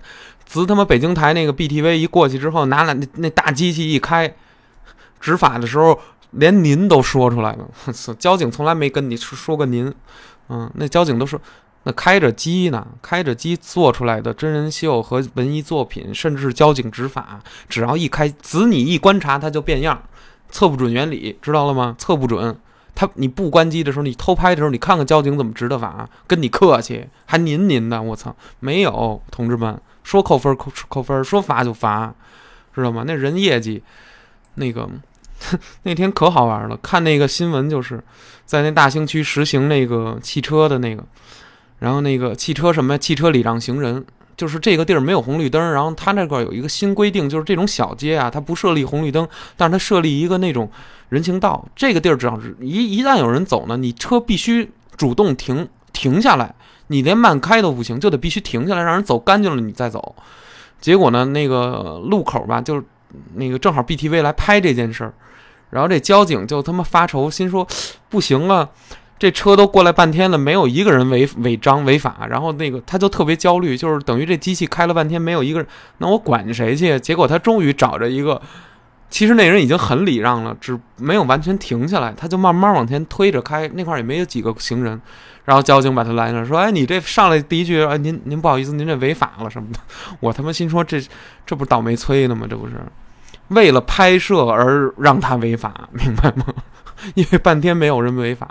[0.45, 4.35] 自他妈北京台那个 BTV 一过去之后，拿了那那大机器一开，
[5.21, 5.99] 执法的时候
[6.33, 7.69] 连您都说出来了。
[8.19, 9.93] 交警从来没跟你说说过您，
[10.49, 11.41] 嗯，那交警都说
[11.85, 20.03] 那开着机呢，开着机做出来的真人秀和文艺作品，甚至是交警执法，只要一开，子你一观察它就变样，
[20.51, 21.95] 测不准原理，知道了吗？
[21.99, 22.59] 测不准。
[22.99, 32.13] 他你不关机的时候，你偷拍的时候，你看看交警怎么执的法，跟你客气还您您的，我操，没有，同志们，说扣分扣扣分，说罚就罚，
[32.75, 33.05] 知道吗？
[33.07, 33.81] 那人业绩，
[34.57, 34.91] 那个
[35.85, 38.03] 那天可好玩了，看那个新闻，就是
[38.45, 41.05] 在那大兴区实行那个汽车的那个，
[41.79, 42.99] 然后那个汽车什么？
[42.99, 44.05] 汽车礼让行人。
[44.39, 50.71] 就是这个地儿没有红绿灯，然后他那块有一个新规定，就是这种小街啊，它不设立红绿灯，但是它设立一个那种
[51.09, 51.67] 人行道。
[51.75, 56.55] 这个地儿只要是一一旦有人走呢，你车必须主动停停下来，
[56.87, 60.15] 你连慢开都不行，就得必须停下来，让人走干净了你再走。
[60.81, 62.85] 结果呢，那个路口吧，就是
[63.35, 65.13] 那个正好 BTV 来拍这件事儿，
[65.71, 67.67] 然后这交警就他妈发愁，心说
[68.09, 68.71] 不行了。
[69.19, 75.69] 这车都过来半天了，没有一个人违违章违法，然后那个他就特别焦虑，就是等于这机器开了半天没有一个人，
[75.99, 76.99] 那我管谁去？
[77.01, 78.41] 结果他终于找着一个，
[79.11, 85.01] 其实那人已经很礼让了，只没有完全停下来，他就慢慢往前推着开，那块也没有几个行人，
[85.45, 89.81] 然后交警把他拦了，说：“哎，你这上来第一句，哎，您您不好意思，您这违法了什么的。”
[90.21, 91.03] 我他妈心说这
[91.45, 92.47] 这不倒霉催的吗？
[92.49, 92.75] 这不是
[93.49, 96.45] 为了拍摄而让他违法，明白吗？
[97.15, 98.49] 因为半天没有人违法。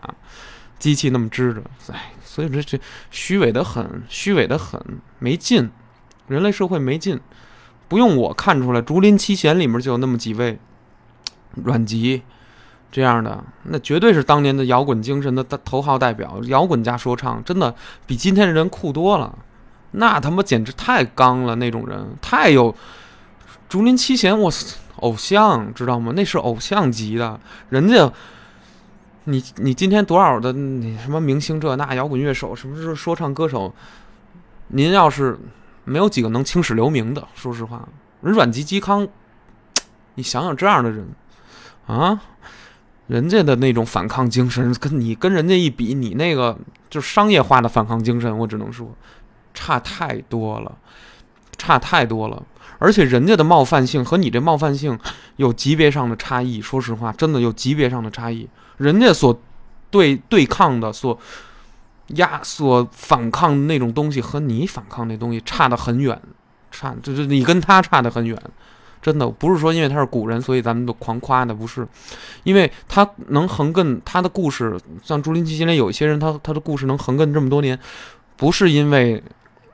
[0.79, 2.79] 机器那么支着，哎，所以说这
[3.09, 4.79] 虚伪的很，虚伪的很，
[5.17, 5.71] 没劲，
[6.27, 7.19] 人类社会没劲，
[7.87, 10.59] 不用我看出来，《竹林七贤》里面就有那么几位
[11.63, 12.21] 阮籍
[12.91, 17.73] 这样的，那绝对是当年的摇滚精神的头号代表，摇滚加说唱，真的
[18.05, 19.35] 比今天的人酷多了，
[19.91, 22.71] 那他妈简直太刚了，那种人太有
[23.67, 24.51] 《竹林七贤》，我
[24.97, 26.13] 偶像知道吗？
[26.15, 27.39] 那是偶像级的，
[27.69, 28.13] 人家。
[29.29, 33.73] 你你今天多少的你什么明星这那摇滚乐手什么是说唱歌手？
[34.69, 35.37] 您要是
[35.83, 37.87] 没有几个能青史留名的，说实话，
[38.21, 39.05] 人阮籍嵇康，
[40.15, 41.05] 你想想这样的人
[41.87, 42.21] 啊，
[43.07, 46.57] 人家的那种反抗精神跟你跟人家一比，你那个
[46.89, 48.95] 就是商业化的反抗精神，我只能说
[49.53, 50.77] 差太多了，
[51.57, 52.41] 差太多了。
[52.79, 54.97] 而且人家的冒犯性和你这冒犯性
[55.35, 58.47] 有级别上的差异，说实话，真的有级别上的差异。
[58.77, 59.39] 人家所
[59.89, 61.17] 对对抗的、所
[62.07, 66.19] 压、所反抗的那种东西，和你反抗那东西差得很远，
[66.71, 68.39] 差就是你跟他差得很远，
[69.01, 71.87] 真的不是说因为他是古人，所以咱们都狂夸的，不是，
[72.43, 77.77] 因为他能横亘他的故事，像竹林七贤里有一些人，他他的故事能横亘这么多年，
[78.35, 79.23] 不是因为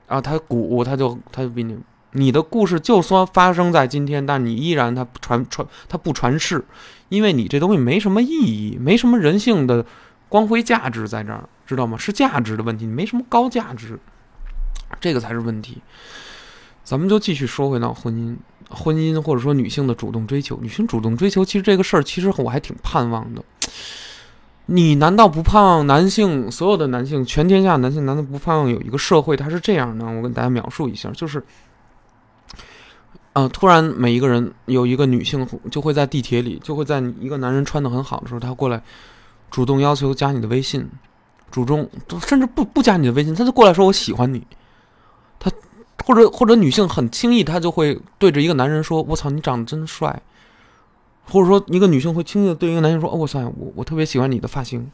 [0.07, 1.77] 啊他古他就他就比你，
[2.11, 6.63] 你的故事就算发生在今天，但你依然他传传他不传世。
[7.13, 9.85] 因为你这东西没什么意义，没什么人性的
[10.29, 11.95] 光辉价值在这儿，知道吗？
[11.95, 13.99] 是价值的问题，你没什么高价值，
[14.99, 15.79] 这个才是问题。
[16.83, 18.35] 咱们就继续说回到婚姻，
[18.67, 23.43] 婚姻或者说女性的主动追求，女性主动追求，其实这个事儿，其实我还挺盼望的。
[24.65, 30.11] 你难道不盼望男性所有的男性，全天下男性难道不盼望有一个社会，它是这样呢？
[30.17, 31.43] 我跟大家描述一下，就是。
[33.33, 38.81] 嗯，突然每一个人有一个女性就会在地铁里，就会在一个男人穿的很好的时候，他过来
[39.49, 40.87] 主动要求加你的微信，
[41.49, 41.89] 主动
[42.27, 44.45] 甚至不不加你的微信，他就过来说我喜欢你。
[45.39, 45.51] 他
[46.05, 50.21] 或者或者女性很轻易，她就会对着一个男人说：“我操，你长得真帅。”
[51.25, 54.91] 或者说一个女性会轻易的对一个男性说：“哦，我操，我我特别喜欢你的发型。”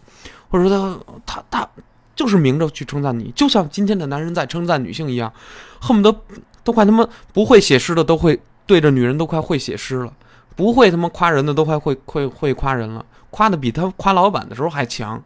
[0.50, 1.70] 或者说他他他
[2.16, 5.34] 就是明着去称赞你，就像今天的男人在称赞女性一样，
[5.82, 6.22] 恨不得。
[6.70, 10.14] 都快他妈不会写诗的都会对着女人都快会写诗了，
[10.56, 15.20] 不会他妈夸人的都快会会会夸人了，夸的比他夸老板的时候还强，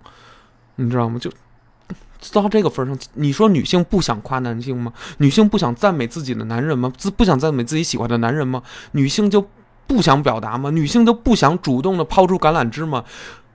[0.78, 1.20] 你知道吗？
[1.20, 1.30] 就
[2.32, 4.94] 到这个份上，你说女性不想夸男性吗？
[5.18, 6.90] 女性不想赞美自己的男人吗？
[6.98, 8.64] 自不想赞美自己喜欢的男人吗？
[8.94, 9.45] 女性就
[9.86, 10.70] 不想表达吗？
[10.70, 13.03] 女性就不想主动的抛出橄榄枝吗？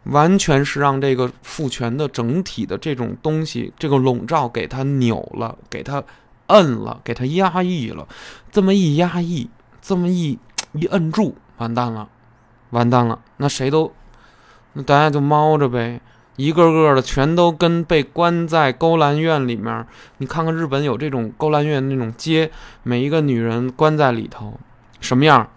[0.02, 6.04] 完全是让这个父权的整体的这种东西，这个笼罩给他扭了，给他。
[6.48, 8.06] 摁了，给他压抑了，
[8.50, 9.48] 这么一压抑，
[9.80, 10.38] 这么一
[10.72, 12.08] 一摁住，完蛋了，
[12.70, 13.18] 完蛋了。
[13.38, 13.92] 那谁都，
[14.74, 16.00] 那大家就猫着呗，
[16.36, 19.86] 一个个的全都跟被关在勾栏院里面。
[20.18, 22.50] 你看看日本有这种勾栏院那种街，
[22.82, 24.58] 每一个女人关在里头，
[25.00, 25.48] 什么样？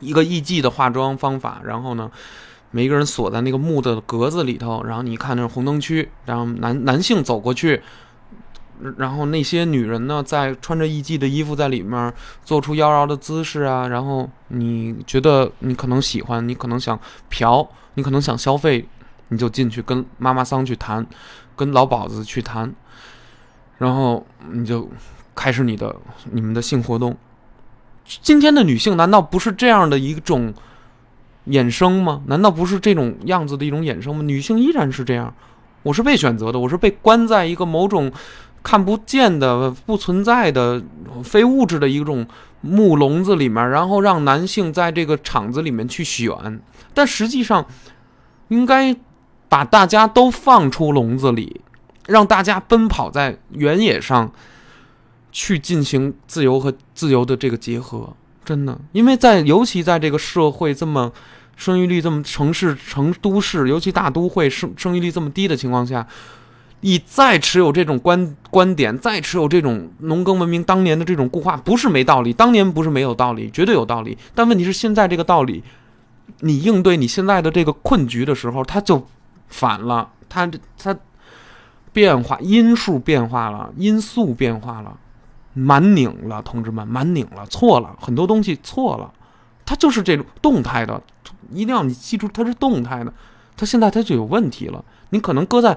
[0.00, 2.10] 一个艺妓的化妆方法，然后呢，
[2.70, 7.82] 每一个人锁在那个木的格子里头，然后你看那红灯区，然后男男性走过去。
[8.96, 12.12] 然后那些女人呢，在穿着艺妓的衣服在里面
[12.44, 16.98] 做出妖娆的姿势啊，然后你觉得你可能喜欢，你可能想
[17.28, 18.88] 嫖，你可能想消费，
[19.28, 21.06] 你就进去跟妈妈桑去谈，
[21.54, 22.74] 跟老鸨子去谈，
[23.78, 24.88] 然后你就
[25.34, 25.94] 开始你的
[26.32, 27.16] 你们的性活动。
[28.22, 30.52] 今天的女性难道不是这样的一种
[31.46, 32.22] 衍生吗？
[32.26, 34.22] 难道不是这种样子的一种衍生吗？
[34.22, 35.32] 女性依然是这样。
[35.82, 38.12] 我是被选择的，我是被关在一个某种
[38.62, 40.82] 看不见的、不存在的、
[41.24, 42.26] 非物质的一种
[42.60, 46.60] 木笼子里面，然后让男性在这个场子里面去选，
[46.92, 47.66] 但实际上
[48.48, 48.94] 应该
[49.48, 51.60] 把大家都放出笼子里，
[52.06, 54.30] 让大家奔跑在原野上，
[55.32, 58.14] 去进行自由和自由的这个结合。
[58.44, 61.12] 真的，因为在尤其在这个社会这么
[61.56, 66.06] 生育率这么城市成都市，尤其大都会生生育率这么低的情况下，
[66.80, 74.16] 你再持有这种观观点，再持有这种农耕文明当年的这种固化，不是没道理，当年不是没有道理，绝对有道理。
[74.34, 75.62] 但问题是现在这个道理，
[76.40, 79.06] 你应对你现在的这个困局的时候，它就
[79.48, 80.96] 反了，它它
[81.92, 84.96] 变化因数变化了，因素变化了。
[85.52, 89.12] 蛮拧了，同志们，蛮拧了，错了很多东西，错了，
[89.66, 91.02] 它就是这种动态的，
[91.52, 93.12] 一定要你记住，它是动态的，
[93.56, 94.82] 它现在它就有问题了。
[95.10, 95.76] 你可能搁在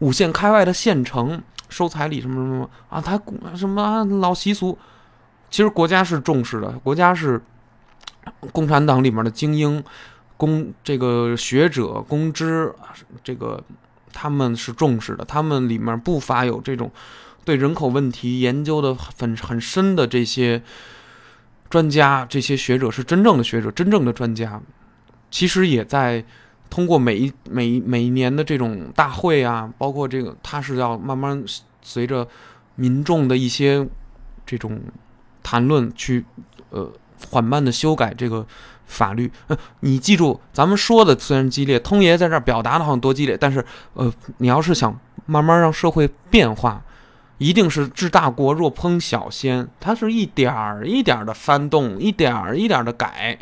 [0.00, 1.40] 五线开外的县城
[1.70, 3.18] 收彩礼什么什么啊，他
[3.56, 4.76] 什么老习俗，
[5.48, 7.40] 其实国家是重视的，国家是
[8.52, 9.82] 共产党里面的精英
[10.36, 12.74] 公这个学者公知，
[13.22, 13.62] 这个
[14.12, 16.90] 他们是重视的，他们里面不乏有这种。
[17.42, 20.62] 对人口问题研究的很很深的这些
[21.70, 24.60] 专家、这些学者是真正的学者、真正的专家，
[25.30, 26.22] 其实也在
[26.70, 31.44] 通过每一每每一年的这种大会啊，包括这个，他是要慢慢
[31.82, 32.26] 随着
[32.76, 33.86] 民众的一些
[34.46, 34.80] 这种
[35.42, 36.24] 谈论去
[36.70, 36.90] 呃
[37.30, 38.46] 缓慢的修改这个
[38.86, 39.30] 法律。
[39.80, 43.62] 你记住，咱们说的虽然激烈，通爷在这儿表达的好像多激烈，但是
[43.94, 46.82] 呃，你要是想慢慢让社会变化。
[47.38, 53.38] 一定是治大国若烹小鲜，它是一点儿一点儿的翻动，一点儿一点儿的改，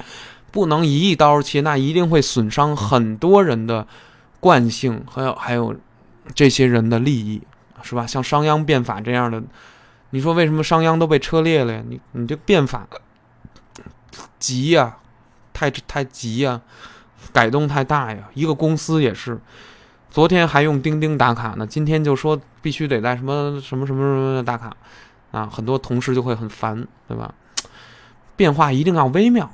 [0.51, 3.87] 不能一刀切，那一定会损伤很多人的
[4.41, 5.75] 惯性，还有还有
[6.35, 7.43] 这些人的利益，
[7.83, 8.07] 是吧？
[8.07, 9.43] 像商鞅变法这样的，
[10.11, 11.83] 你说为什么商鞅都被车裂了呀？
[11.89, 12.87] 你你这变法
[14.39, 14.97] 急呀，
[15.53, 16.61] 太太急呀，
[17.33, 19.39] 改动太大呀，一个公司也是。
[20.11, 24.75] 昨天还用钉钉打卡呢，今天就说必须得在什么什么什么什么打卡，
[25.31, 27.35] 啊，很多同事就会很烦，对吧？
[28.35, 29.51] 变化一定要微妙，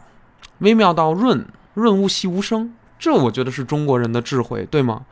[0.58, 5.02] 微妙到润润物细无声，这我觉得是中国人的智慧，对吗？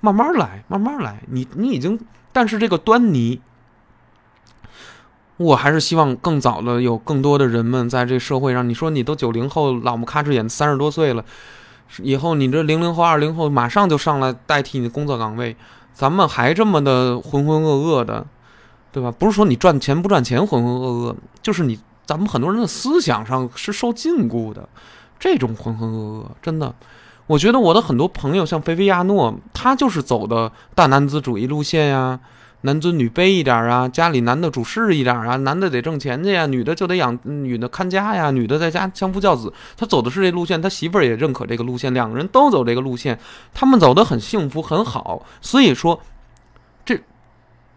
[0.00, 1.98] 慢慢来，慢慢来，你你已经，
[2.32, 3.40] 但是这个端倪，
[5.36, 8.68] 我还是希望更早的有更多的人们在这社会上。
[8.68, 11.24] 你说你都九零后，老么咔哧眼，三十多岁了。
[11.98, 15.56] 以后你这零零后、二零后马上就上来代替你的工作岗位，
[15.92, 18.26] 咱们还这么的浑浑噩噩的，
[18.90, 19.10] 对吧？
[19.10, 21.78] 不是说你赚钱不赚钱浑浑噩噩，就是你
[22.12, 24.68] 咱们很多人的思想上是受禁锢的，
[25.18, 26.74] 这种浑浑噩噩，真的，
[27.26, 32.20] 我觉得我的很多朋友像菲菲亚诺，他就是走的大男子主义路线呀。
[32.64, 39.50] 男尊女卑一点啊，家里男的主事一点啊，男的得挣钱去呀，女的就得养，女的看家呀，女的在家相夫教子。
[39.74, 43.18] 他走的是这路线，他媳妇儿也认可这个路线，两个人都走这个路线，
[43.54, 45.24] 他们走的很幸福很好。
[45.40, 45.98] 所以说，
[46.84, 47.00] 这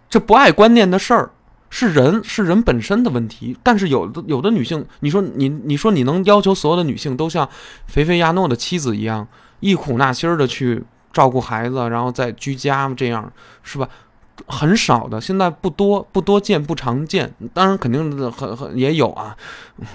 [0.10, 1.32] 这不爱观念的事儿
[1.78, 3.58] 是人是人本身的问题。
[3.62, 7.50] 但是有的有的女性，你说你你说你能要求所有的女性都像
[7.86, 9.28] 菲菲亚诺的妻子一样，
[9.60, 10.82] 忆苦纳辛的去
[11.12, 13.30] 照顾孩子，然后再居家这样
[13.62, 13.90] 是吧？
[14.48, 17.34] 很少的，现在不多，不多见，不常见。
[17.54, 19.36] 当然，肯定很很也有啊，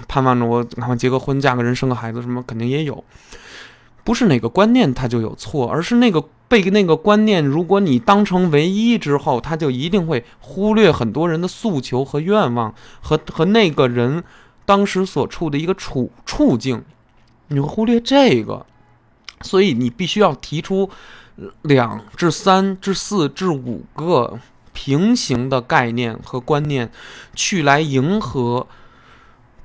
[0.07, 3.03] 盼望着我赶快结个婚，嫁个人，生个孩子，什么肯定也有。
[4.03, 14.21] 不是哪个观念它就有错，而是那个被那个观念，如果你当成唯一之后，他就一定会忽略很多人的诉求和愿望，和和那个人
[14.65, 16.83] 当时所处的一个处处境，
[17.47, 18.65] 你会忽略这个，
[19.39, 20.89] 所以你必须要提出。
[21.63, 24.37] 两至三至四至五个
[24.73, 26.91] 平行的概念和观念，
[27.33, 28.67] 去来迎合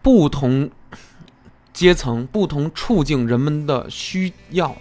[0.00, 0.70] 不同
[1.74, 4.74] 阶层、不同处境人们的需要。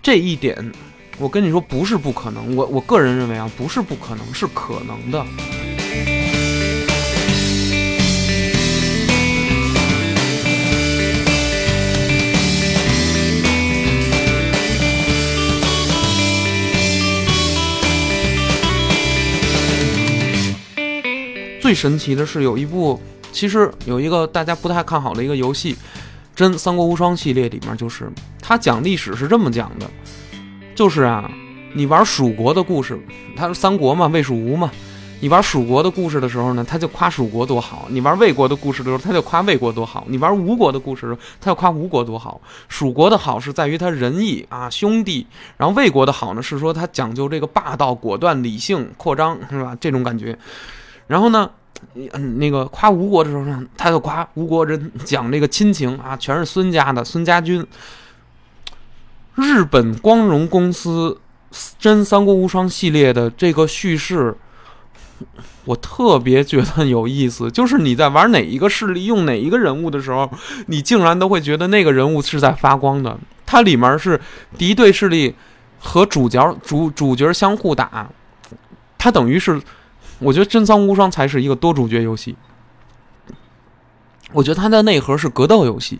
[0.00, 0.72] 这一点，
[1.20, 2.54] 我跟你说不是不可能。
[2.54, 5.24] 我我个人认为啊，不是不可能，是可能的。
[21.60, 22.98] 最神奇的是，有一部
[23.32, 25.74] 其实有一个大家不太看好的一个游戏，
[26.34, 28.08] 《真三国无双》系列里面，就是
[28.40, 29.90] 他讲历史是这么讲的，
[30.78, 31.28] 就是啊，
[31.74, 32.96] 你玩蜀国的故事，
[33.34, 34.70] 他是三国嘛，魏蜀吴嘛，
[35.18, 42.40] 你玩蜀国的故事的时候呢，他就夸蜀国多好；你玩魏国的故事的时候，他就夸魏国多好；你玩吴国的故事的时候，他就夸吴国多好。
[42.68, 45.26] 蜀国的好是在于他仁义啊，兄弟；
[45.56, 49.76] 然后魏国的好呢，是说他讲究这个霸道、果断、理性、扩张，是吧？
[49.80, 50.38] 这种感觉。
[51.08, 51.50] 然后呢，
[52.12, 57.66] 嗯，那个夸吴国的时候呢，他就夸吴国人讲这个亲情啊，全是孙家的孙家军。
[59.38, 61.20] 日本光荣公司
[61.78, 64.36] 《真三国无双》系列的这个叙事。
[65.64, 70.28] 我特别觉得有意思，就是你在玩哪一个势力用哪一个人物的时候，
[70.66, 73.16] 你竟然都会觉得那个人物是在发光的。
[73.46, 74.20] 它里面是
[74.56, 75.32] 敌对势力
[75.78, 78.08] 和主角主主角相互打，
[78.98, 79.60] 它等于是，
[80.18, 82.34] 我觉得《真三国无双》才是一个多主角游戏。
[84.32, 85.98] 我觉得它的内核是格斗游戏。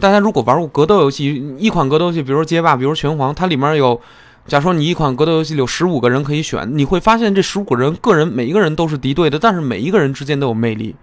[0.00, 4.00] 大家如果玩过格斗游戏，一款格斗游戏，比如街霸，比如拳皇，它里面有。
[4.46, 10.96] 假如说你一款格斗游戏有十五个人可以选，你会发现这十五个人个人每一个人都是敌对的，但是每一个人之间都有魅力。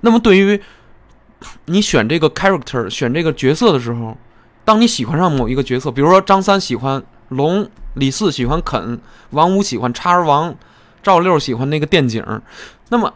[0.00, 0.60] 那么对于
[1.66, 4.18] 你选这个 character 选这个角色的时候，
[4.64, 10.52] 当你喜欢上某一个角色，比如说张三喜欢龙，李四喜欢肯，王五喜欢叉儿王，
[11.00, 12.24] 赵六喜欢那个电警，
[12.88, 13.14] 那么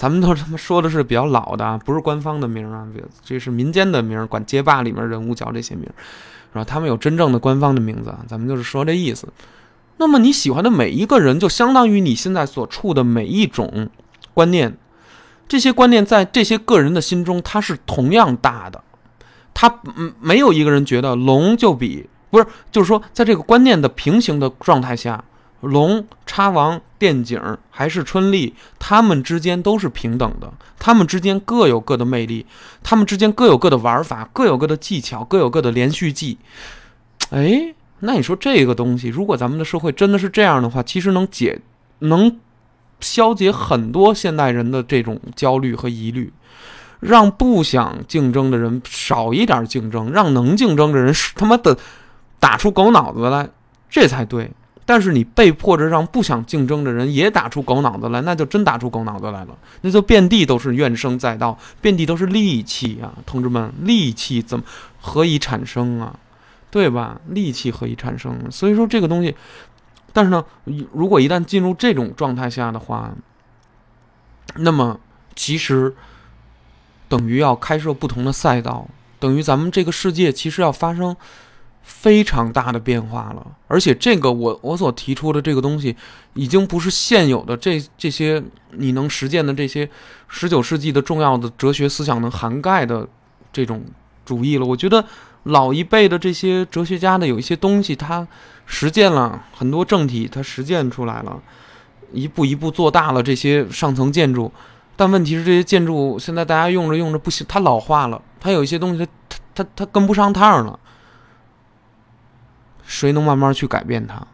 [0.00, 2.88] 咱们都他妈说的是比较老的， 不是官方的名啊，
[3.22, 5.84] 这是民间的名，管街霸里面人物叫这些名。
[6.52, 6.64] 是吧？
[6.64, 9.28] 他们有真正的官方的名字，咱们就是说这意思。
[9.98, 13.90] 那么你喜欢的每一个人，就相当于你现在所处的每一种
[14.32, 14.74] 观念。
[15.46, 18.82] 这些观念在这些个人的心中，它是同样大的。
[19.52, 25.22] 他嗯，没有一个人觉得龙就比不是，就是说，在这个观念的平行的状态下。
[25.60, 32.46] 龙、叉王、电警还是春丽，他们之间都是平等的，他们之间各有各的魅力，
[32.82, 36.38] 他们之间各有各的玩法，各有各的技巧，各有各的连续技。
[37.30, 41.60] 哎，那你说这个东西，如果咱们的社会真的是这样的话，其实能解，
[41.98, 42.38] 能
[43.00, 46.32] 消解很多现代人的这种焦虑和疑虑，
[47.00, 51.76] 让不想竞争的人少一点竞争，让能竞争的人他妈的
[52.38, 53.48] 打出狗脑子来，
[53.90, 54.50] 这才对。
[54.90, 63.14] 但是你被迫着让不想竞争的人也打出狗脑子来，那就真打出狗脑子来了，那就遍地都是怨声载道，遍地都是戾气啊！
[63.24, 64.64] 同志们，戾气怎么
[65.00, 66.18] 何以产生啊？
[66.72, 67.20] 对吧？
[67.32, 68.50] 戾气何以产生？
[68.50, 69.32] 所以说这个东西，
[70.12, 70.44] 但是呢，
[70.92, 73.12] 如果一旦进入这种状态下的话，
[74.56, 74.98] 那么
[75.36, 75.94] 其实
[77.08, 78.88] 等于要开设不同的赛道，
[79.20, 81.16] 等于咱们这个世界其实要发生。
[81.82, 85.94] 非常大的变化了，而且这个我我所提出的这个东西，
[86.34, 88.42] 已经不是现有的这这些
[88.72, 89.88] 你能实践的这些
[90.28, 93.06] 十九世纪的重要的哲学思想能涵盖的
[93.52, 93.82] 这种
[94.24, 94.64] 主义了。
[94.64, 95.04] 我觉得
[95.44, 98.26] 老一辈的这些哲学家的有一些东西，他
[98.66, 101.40] 实践了很多政体，他实践出来了，
[102.12, 104.50] 一步一步做大了这些上层建筑。
[104.96, 110.78] 但问题是，这些建筑现在大家用着用着不行，它老化了，它有一些东西它它它它跟不上趟了。
[112.90, 114.26] 谁能慢慢去改变它？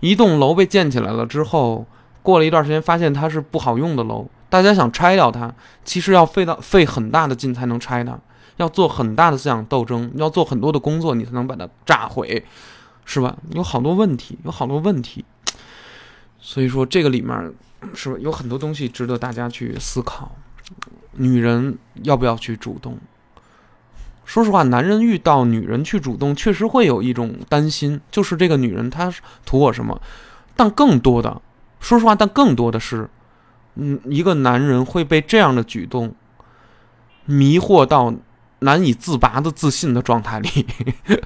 [0.00, 1.86] 一栋楼被建起来了之后，
[2.22, 5.50] 过了一段时间，发现它是不好用的楼，大家想拆掉它，
[5.82, 8.18] 其实要费到费很大的劲才能拆它，
[8.58, 12.44] 要做很大的思想斗争，要做很多的工作，你才能把它炸毁，
[13.06, 13.34] 是吧？
[13.52, 15.24] 有好多问题，有好多问题。
[16.38, 17.54] 所以说，这个里面
[17.94, 20.30] 是吧，有很多东西值得大家去思考。
[21.12, 22.98] 女人要不要去主动？
[24.30, 29.12] 说实话，男人遇到女人去主动，确实会有一种担心，就是这个女人她
[29.44, 30.00] 图我什么？
[30.54, 31.42] 但更多的，
[31.80, 33.10] 说实话，但更多的是，
[33.74, 36.14] 嗯，一个男人会被这样的举动
[37.24, 38.14] 迷惑到
[38.60, 40.64] 难以自拔的自信的状态里，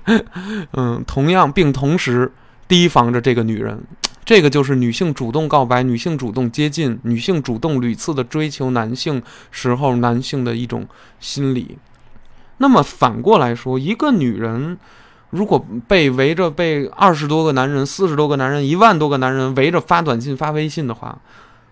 [0.72, 2.32] 嗯，同样并同时
[2.66, 3.84] 提防着这个女人，
[4.24, 10.88] 这个就是女性主动告白、女性主动接近、女性主动屡次的追求男性时候男性的一种
[11.20, 11.76] 心理。
[12.58, 14.78] 那么反过来说，一个女人
[15.30, 21.18] 如果被围着被二十多个男人、四十多个男人、一万多个男人围着发短信、发微信的话，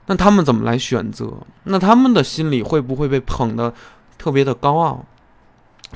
[0.06, 1.32] 那他们怎么来选择？
[1.64, 3.72] 那他们的心里会不会被捧得
[4.18, 5.04] 特别的高傲？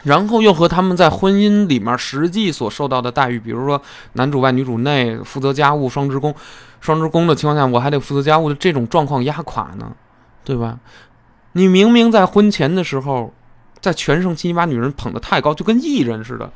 [0.04, 3.82] 然后又和他们在婚姻里面实际所受到的待遇，比如说
[4.12, 6.32] 男主外女主内、负责家务、双职工、
[6.80, 9.90] 双职工的情况下，我还得负责家务的这种状况压垮呢？
[10.44, 10.78] 对吧？
[11.54, 13.32] 你明明在婚前的时候。
[13.80, 16.50] 在全盛期，你把女人捧得太高，就跟艺人似的，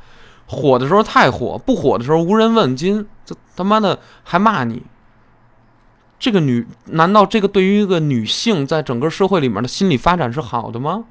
[0.45, 4.83] 火的时候太火，不火的时候无人问津，这他妈的还骂你。
[6.19, 11.05] 这个女，难道这个对于一个女性在整个社会里面的心理发展是好的吗？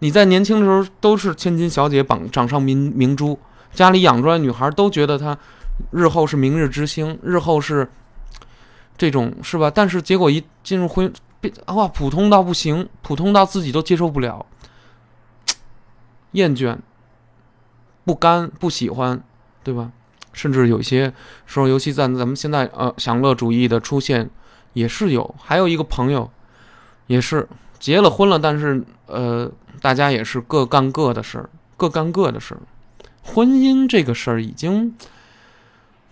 [0.00, 3.38] 你在年轻的时候都是千金小姐，榜掌上明明珠，
[3.72, 5.38] 家里养出来女孩都觉得她
[5.92, 7.88] 日后是明日之星，日后是
[8.98, 9.70] 这种是吧？
[9.72, 14.44] 但是结果一进入婚变哇，普通到不行，普通到自己都接受不了，
[16.32, 16.76] 厌倦、
[18.04, 19.22] 不甘、不喜欢，
[19.62, 19.90] 对吧？
[20.32, 21.12] 甚至有些
[21.46, 24.30] 时候，尤其在咱们现在呃享乐主义的出现，
[24.72, 25.34] 也是有。
[25.38, 26.30] 还有一个朋友，
[27.06, 27.46] 也是
[27.78, 29.50] 结了婚了，但是呃，
[29.80, 32.60] 大家也是各干各的事儿，各干各的事儿。
[33.22, 34.96] 婚姻这个事儿已经，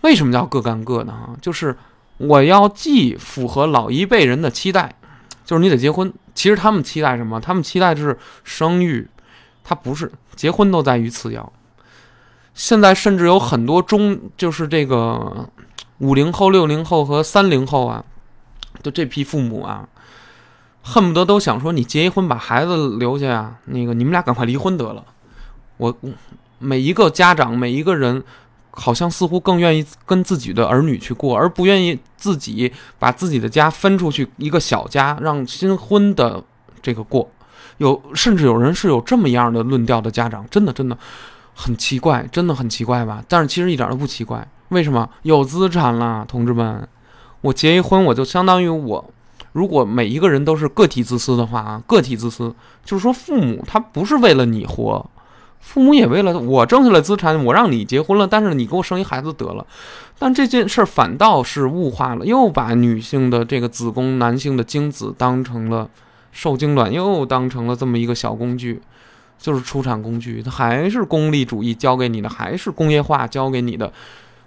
[0.01, 1.35] 为什么叫各干各的哈？
[1.41, 1.75] 就是
[2.17, 4.95] 我要既符合老一辈人的期待，
[5.43, 6.13] 就是你得结婚。
[6.35, 7.39] 其实他们期待什么？
[7.41, 9.09] 他们期待的是生育，
[9.63, 11.51] 他不是结婚都在于次要。
[12.53, 15.49] 现在甚至有很多中，就是这个
[15.99, 18.03] 五零后、六零后和三零后啊，
[18.83, 19.87] 就这批父母啊，
[20.81, 25.05] 恨不得都想说：你结一婚把孩子留下呀，那个你们俩赶快离婚得了。
[25.77, 25.95] 我
[26.59, 28.21] 每一个家长，每一个人，
[28.71, 36.43] 好像似乎更愿意跟自己的儿女去过，而不愿意自己把自己的家分出去一个小家，让新婚的
[36.81, 37.31] 这个过。
[37.81, 40.95] 有甚至有人是有这么样的论调的家长，真的真的。
[41.53, 43.21] 很奇怪，真的很奇怪吧？
[43.27, 44.47] 但是其实一点都不奇怪。
[44.69, 46.87] 为什么有资产了，同志们？
[47.41, 49.13] 我结一婚，我就相当于我，
[49.51, 52.55] 如果每一个人都是个体自私的话啊，个体自私，
[52.85, 55.05] 就是说父母他不是为了你活，
[55.59, 59.67] 父母也为了我挣下来资产，我让你结婚了，但是你给我生一孩子得了。
[60.17, 65.89] 但这件事儿反倒是物化了，又把女性的这个子宫、男性的精子当成了
[66.31, 68.81] 受精卵，又当成了这么一个小工具。
[69.37, 73.91] 就是出产工具，它还是功利主义教给你的，还是工业化教给你的，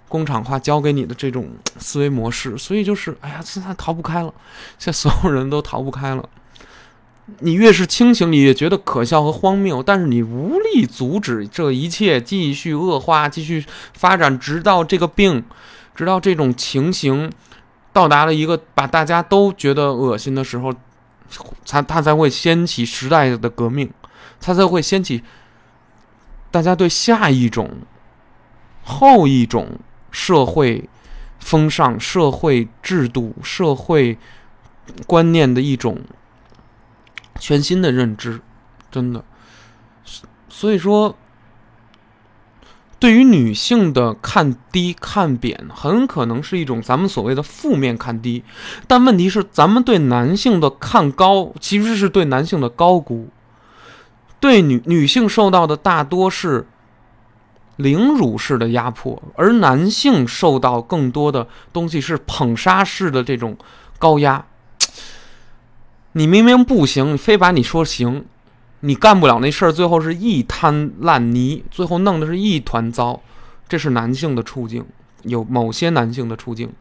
[0.07, 2.57] 工厂化教给你的这种思维模式。
[2.57, 4.33] 所以就是，哎呀，现在逃不开了，
[4.79, 6.29] 现在所有人都逃不开了。
[7.39, 15.43] 你越是清醒，你越觉得可笑和荒谬，但是你无力阻止这一切继续恶化、继续发展，直到这个病，
[15.93, 17.29] 直到这种情形
[17.91, 20.73] 到达了一个把大家都觉得恶心的时候，
[21.63, 23.91] 才它才会掀起时代的革命。
[24.39, 25.23] 它才会掀起
[26.51, 27.69] 大家对下一种、
[28.83, 29.79] 后一种
[30.11, 30.87] 社会
[31.39, 34.17] 风尚、社会制度、社会
[35.07, 35.99] 观念的一种
[37.39, 38.41] 全新的认知，
[38.91, 39.23] 真的。
[40.47, 41.17] 所以说，
[42.97, 48.43] 对于女性的看低、看扁，很可能是一种咱们所谓的负面看低。
[48.87, 53.29] 但问题是，咱们对男性的看高，其实是对男性的高估。
[54.39, 56.67] 对女女性受到的大多是
[57.75, 63.57] 凌辱式的压迫，而男性受到更多的东西是捧杀式的这种
[63.99, 64.45] 高压。
[66.13, 68.25] 你明明不行，非把你说行，
[68.85, 73.19] 你干不了那事儿，最后是一滩烂泥，最后弄的是一团糟。
[73.67, 74.85] 这是男性的处境，
[75.23, 76.71] 有某些男性的处境，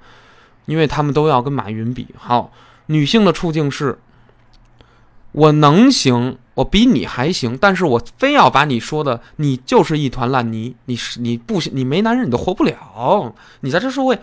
[0.67, 2.09] 因为他们都要跟马云比。
[2.17, 2.53] 好，
[2.87, 3.99] 女性的处境是。
[5.33, 14.17] 我能行，我比你还行，但是我非要把你说的，你就是一团烂泥，你是你不行，你没男人你都活不了，你在这社会，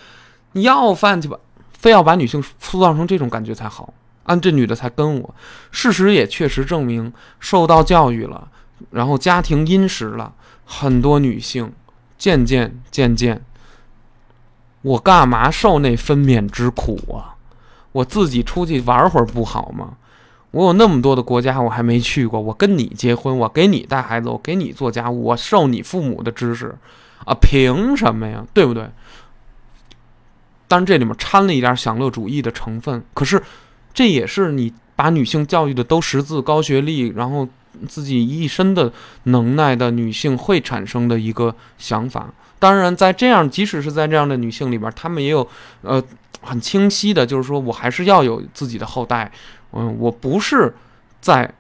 [0.54, 1.38] 你要饭去吧，
[1.78, 5.36] 非要把女性塑造成这种感觉才好，啊，这女的才跟我。
[5.72, 8.50] 事实也确实证明，受到教育了，
[8.92, 10.34] 然后家庭殷实了，
[10.66, 11.72] 很多女性
[12.18, 13.44] 渐渐渐渐，
[14.82, 17.36] 我干嘛受那分娩之苦啊？
[17.92, 19.98] 我自己出去玩会儿不好吗？
[20.52, 22.40] 我有那么多的国家，我还没去过。
[22.40, 26.76] 我跟你结婚，我给你带孩子，我给你做家务，我受你父母的指使，
[27.26, 28.46] 啊，凭什么呀？
[28.54, 28.90] 对不对？
[30.68, 33.04] 当然，这里面掺了一点享乐主义的成分。
[33.14, 33.42] 可是，
[33.94, 37.48] 这也是你把女性教育的都识字、高学历，然后
[37.88, 38.92] 自己一身的
[39.24, 42.28] 能耐的女性会产生的一个想法。
[42.60, 45.48] 当然，在这样，即使是在这样的女性里边，她们也有
[45.82, 46.04] 呃
[46.42, 49.32] 很清晰的，就是说我还是要有自己的后代。
[49.74, 50.76] 嗯，我不是
[51.20, 51.52] 在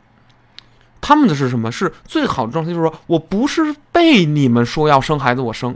[0.99, 1.71] 他们的是什么？
[1.71, 5.75] 是最好的状态，就是说我不是被你们说要生孩子我生，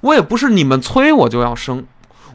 [0.00, 1.84] 我也不是你们催我就要生，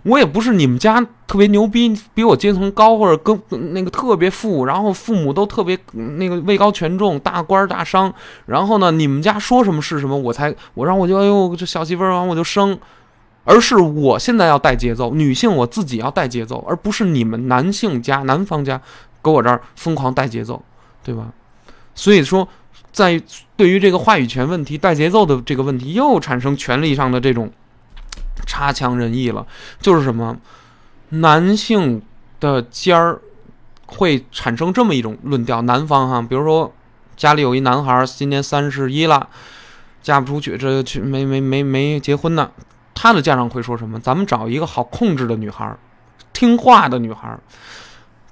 [0.06, 8.14] 我也不是你们家特别牛逼，比我阶层高或者跟那个特别富，然后父母都特别那个位高权重、大官大商，
[8.46, 12.80] 然后呢，你们家说什么是什么，我才我让我就哎呦这小媳妇儿完我就生。
[13.48, 18.82] 而是我现在要带节奏，女性我自己要带节奏，而不是你们男性家、男方家
[19.22, 20.60] 搁我这儿疯狂带节奏，
[21.04, 21.32] 对吧？
[21.94, 22.48] 所以说，
[22.92, 23.22] 在
[23.56, 27.52] 对于这个话语权问题、带节奏的这个问题，又产生权力上的这种
[28.46, 29.46] 差强人意了。
[29.80, 30.38] 就是什么，
[31.10, 32.02] 男性
[32.40, 33.22] 的尖儿
[33.86, 36.74] 会产生这么一种论调：男方哈，比如说
[37.16, 39.30] 家里有一男孩，今年三十一了，
[40.02, 42.52] 嫁不出去，这去没没没没结婚呢。
[42.94, 44.00] 他的家长会说什么？
[44.00, 45.76] 咱们找一个好控制的女孩，
[46.34, 47.38] 听话的女孩。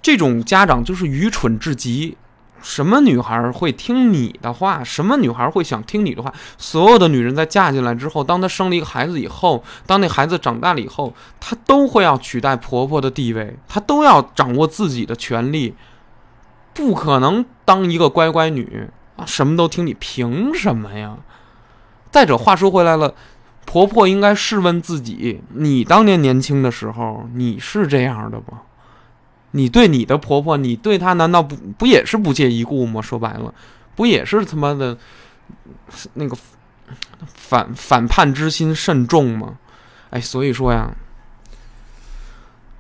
[0.02, 2.18] 这种家长就是愚蠢至极。
[2.64, 4.84] 什么女孩会听你的话？
[4.84, 6.34] 什么女孩会想听你的话？
[6.57, 15.76] 所有的女人在嫁进来之后，当她生了一个孩子以后，当那孩子长大了以后，她都会要取代婆婆的地位，她都要掌握自己的权利，
[16.73, 21.18] 不可能当一个乖乖女啊，什么都听你，凭什么呀？
[22.10, 23.14] 再者，话说回来了，
[23.65, 28.61] 婆婆应该试问自己：你当年年轻的时候，你是这样的吗？
[29.56, 33.00] 你对你的婆婆，你对她难道不不也是不屑一顾吗？
[33.00, 33.54] 说白了，
[33.96, 34.98] 不也是他妈的，
[36.16, 36.36] 那个
[37.36, 39.60] 反反叛之心甚重吗？
[40.10, 40.90] 哎，所以说呀，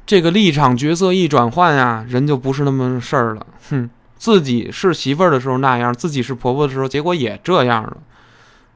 [0.03, 3.45] 这个立场角色一转换呀，人就不是那么事儿了。
[3.69, 3.87] 哼，
[4.17, 7.97] 自己是媳妇儿的时候那样，自己是婆婆的时候，结果也这样了。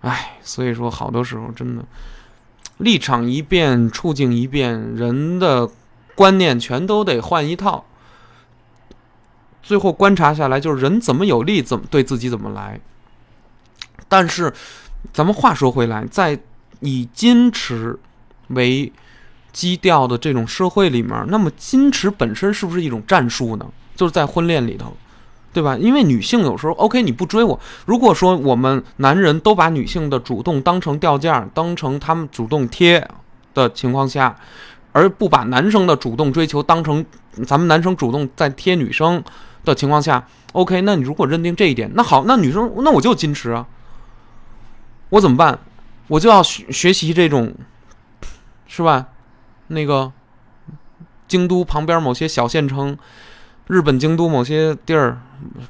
[0.02, 1.84] 哎，所以说好多时候真的，
[2.78, 5.68] 立场一变，处境一变，人的。
[6.18, 7.86] 观念全都得换一套，
[9.62, 12.80] 最后观察下来就是人怎么有利，怎么对自己怎么来。
[14.08, 14.52] 但是，
[15.14, 16.40] 咱们话说回来，在
[16.80, 18.00] 以矜持
[18.48, 18.92] 为
[19.54, 23.68] 基调的这种社会里面，那么矜持本身是不是一种战术呢？
[23.96, 24.98] 就是在婚恋里头，
[25.54, 25.78] 对吧？
[25.78, 33.08] 因为女性有时候，OK，你不追我，如果说我们男人都把女性的主动当成掉价，当成他们主动贴
[33.54, 34.36] 的情况下。
[34.98, 37.06] 而不把男生的主动追求当成
[37.46, 39.24] 咱们男生主动在贴女生
[39.64, 43.68] 的情况下，OK，那你如果认定这一点，那好，那女生那我就矜持啊，
[45.10, 45.60] 我怎么办？
[46.08, 47.54] 我就要学学习这种，
[48.66, 49.10] 是吧？
[49.68, 50.12] 那个
[51.28, 52.98] 京都旁边某些小县城，
[53.68, 55.22] 日本京都某些地儿，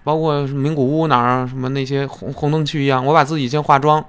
[0.05, 4.05] 包括名古屋哪儿什么那些红红灯区一样，我把自己先化妆，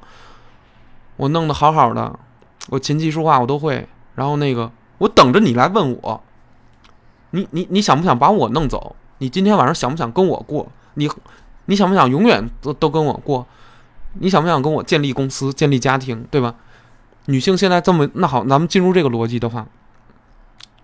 [1.17, 2.17] 我弄得好好的，
[2.69, 4.71] 我琴棋书画我都会，然后那个。
[4.99, 6.23] 我等着你来问我，
[7.31, 8.95] 你你你想不想把我弄走？
[9.19, 10.71] 你今天晚上想不想跟我过？
[10.95, 11.09] 你
[11.67, 13.47] 你想不想永远都都跟我过？
[14.15, 16.55] 你想不想跟我建立公司、建立家庭，对吧？
[17.27, 19.67] 女性现在这么那好，咱们进入这个逻辑的话，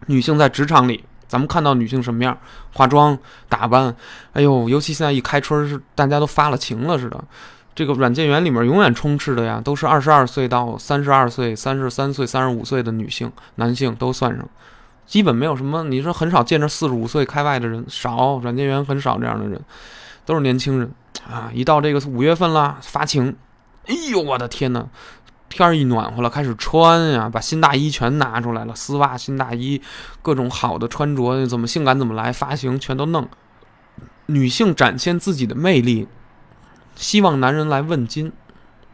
[0.06, 2.36] 女性在职场里，咱们看到女性什么样？
[2.72, 3.18] 化妆
[3.48, 3.96] 打扮，
[4.34, 7.24] 哎呦，尤其现在一开春是大家都发了情了似的。
[7.74, 14.48] 这个软件园里面永远充斥的呀，都是二十二岁到三十二岁、三十三岁、三十五岁的女性、男性都算上，
[15.06, 15.82] 基本没有什么。
[15.84, 19.60] 你说很少见着四十五岁开外的人，少软件园很少这样的人，
[20.24, 20.90] 都是年轻人
[21.28, 21.50] 啊！
[21.52, 23.34] 一到这个五月份了，发情，
[23.86, 24.86] 哎呦我的天哪！
[25.48, 29.80] 天儿一暖和了，开始穿呀，把新大衣全拿出来了，丝袜、新大衣，
[30.22, 33.28] 各种好的穿着，怎么性感怎么来，发型全都弄。
[34.26, 36.08] 女性展现自己的魅力。
[36.94, 38.32] 希望男人来问津，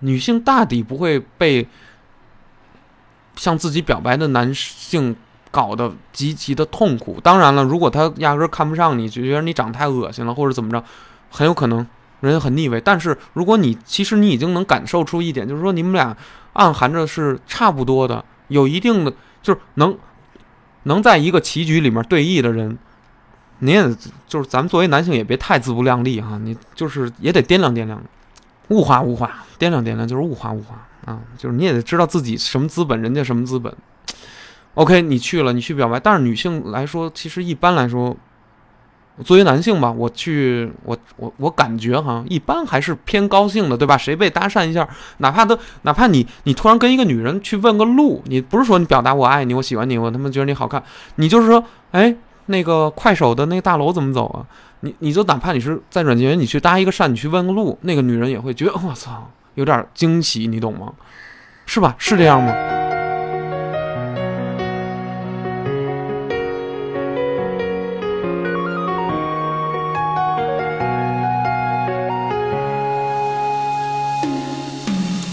[0.00, 1.68] 女性大抵不会被
[3.36, 5.16] 向自己表白的男性
[5.50, 7.20] 搞得极其的痛苦。
[7.22, 10.82] 当然了，如果他压根看不上你，就觉得你长太恶心了，或者怎么着，
[11.30, 11.86] 很有可能
[12.20, 12.80] 人很腻味。
[12.80, 16.16] 但是如果你其实你已经能感受出一点，就是说你们俩
[16.52, 19.12] 暗含着是差不多的，有一定的
[19.42, 19.98] 就是能
[20.84, 22.78] 能在一个棋局里面对弈的人。
[23.60, 23.96] 你也
[24.26, 28.02] 就是咱们作为男性也别太自不量力哈，你就是也得掂量掂量，
[28.68, 33.72] 物化物化，掂量掂量就是物化物化啊，就是你也得知道自己什么资本，人家什么资本。
[34.74, 38.16] OK，你去了，你去表白，但是女性来说，其实一般来说，
[39.24, 43.98] 作为男性吧，我去，我我我感觉哈，一般还是偏高兴的，对吧？
[43.98, 44.88] 谁被搭讪一下，
[45.18, 50.82] 哪怕都哪怕你你突然跟一个女人去问个路，你不是说你表达我爱你，我喜欢你，我他妈觉得你好看，
[51.16, 52.16] 你就是说，哎。
[52.50, 54.44] 那个快手的那个大楼怎么走啊？
[54.80, 60.92] 你你就哪怕你是在软件园，你去搭一个讪，你去问个路，那个女人也会觉得我操，有点惊喜，你懂吗？
[61.66, 61.94] 是吧？
[61.98, 62.52] 是这样吗？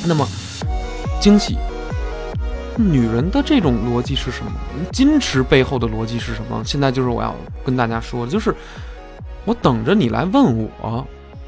[0.05, 0.25] 那么
[1.19, 1.57] 惊喜。
[2.77, 4.51] 女人的这种逻辑是什么？
[4.91, 6.61] 矜持背后的逻辑是什么？
[6.65, 7.35] 现在就是我要
[7.65, 8.53] 跟大家说的，就是
[9.45, 11.07] 我等着你来问我，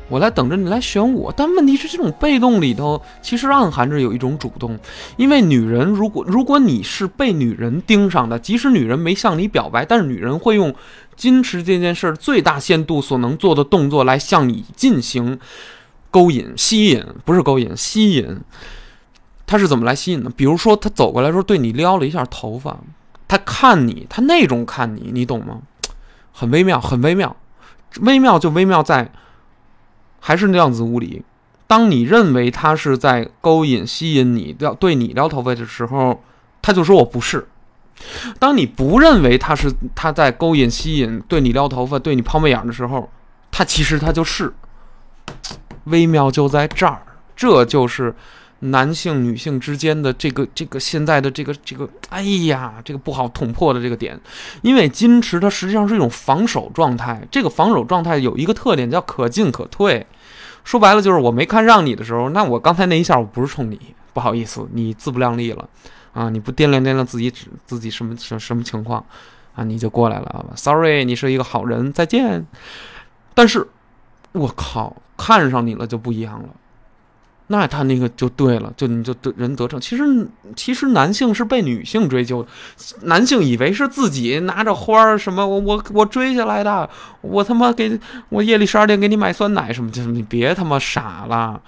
[0.10, 1.32] 我来等着你来选我。
[1.36, 4.78] 但问题是，这种被动里头其实暗含着有一种主动。
[5.18, 10.74] 因为女人，如果如果你是被女人盯上的，即使女人没向你表白，但是女人会用
[11.18, 15.40] 矜持这件事儿最大限度所能做的动作来向你进行
[16.10, 18.40] 勾引、吸引，不是勾引，吸引。
[19.50, 20.30] 他是怎么来吸引的？
[20.30, 22.78] 比如说，他走过来说对你撩了一下头发，
[23.28, 25.62] 他看你，他那种看你，你懂吗？
[26.32, 27.36] 很微妙，很微妙，
[28.02, 29.12] 微妙就微妙在，
[30.20, 31.24] 还是量子物理。
[31.66, 36.24] 当你认为他是在勾引、吸引你撩对你撩头发的时候，
[36.62, 37.48] 他就说我不是，
[38.38, 43.10] 当你不认为他是他在勾引、吸引、对你撩头发、对你抛媚眼的时候，
[43.50, 44.54] 他其实他就是。
[45.86, 47.02] 微妙就在这儿，
[47.36, 48.14] 这就是
[48.60, 54.20] 男性、女性之间的这个、这个现在的这个、这个，哎呀，这个不好捅破的这个点。
[54.62, 60.06] 因为矜持它实际上是一种防守状态，这个防守状态有一个特点叫可进可退。
[60.64, 63.80] 说白了就是我没看上你的时候，那我刚才那一下我不是冲你，
[64.14, 65.68] 不好意思，你自不量力了
[66.14, 66.30] 啊！
[66.30, 67.34] 你不掂量掂量自己
[67.66, 69.04] 自己什么什什么情况
[69.56, 69.64] 啊？
[69.64, 72.46] 你就过来了，sorry，你是一个好人，再见。
[73.34, 73.68] 但是，
[74.34, 74.96] 我靠！
[75.18, 76.50] 看上你了就不一样了，
[77.52, 79.82] 那他那个就对了，就你就得人得逞。
[79.82, 80.04] 其实
[80.56, 82.46] 其实男性是被女性追求，
[83.02, 86.88] 男性以为是自己拿着花儿什么我我我追下来的，
[87.22, 88.00] 我他妈给
[88.30, 91.60] 我夜里十二点给你买酸奶什么，就你别他妈傻了，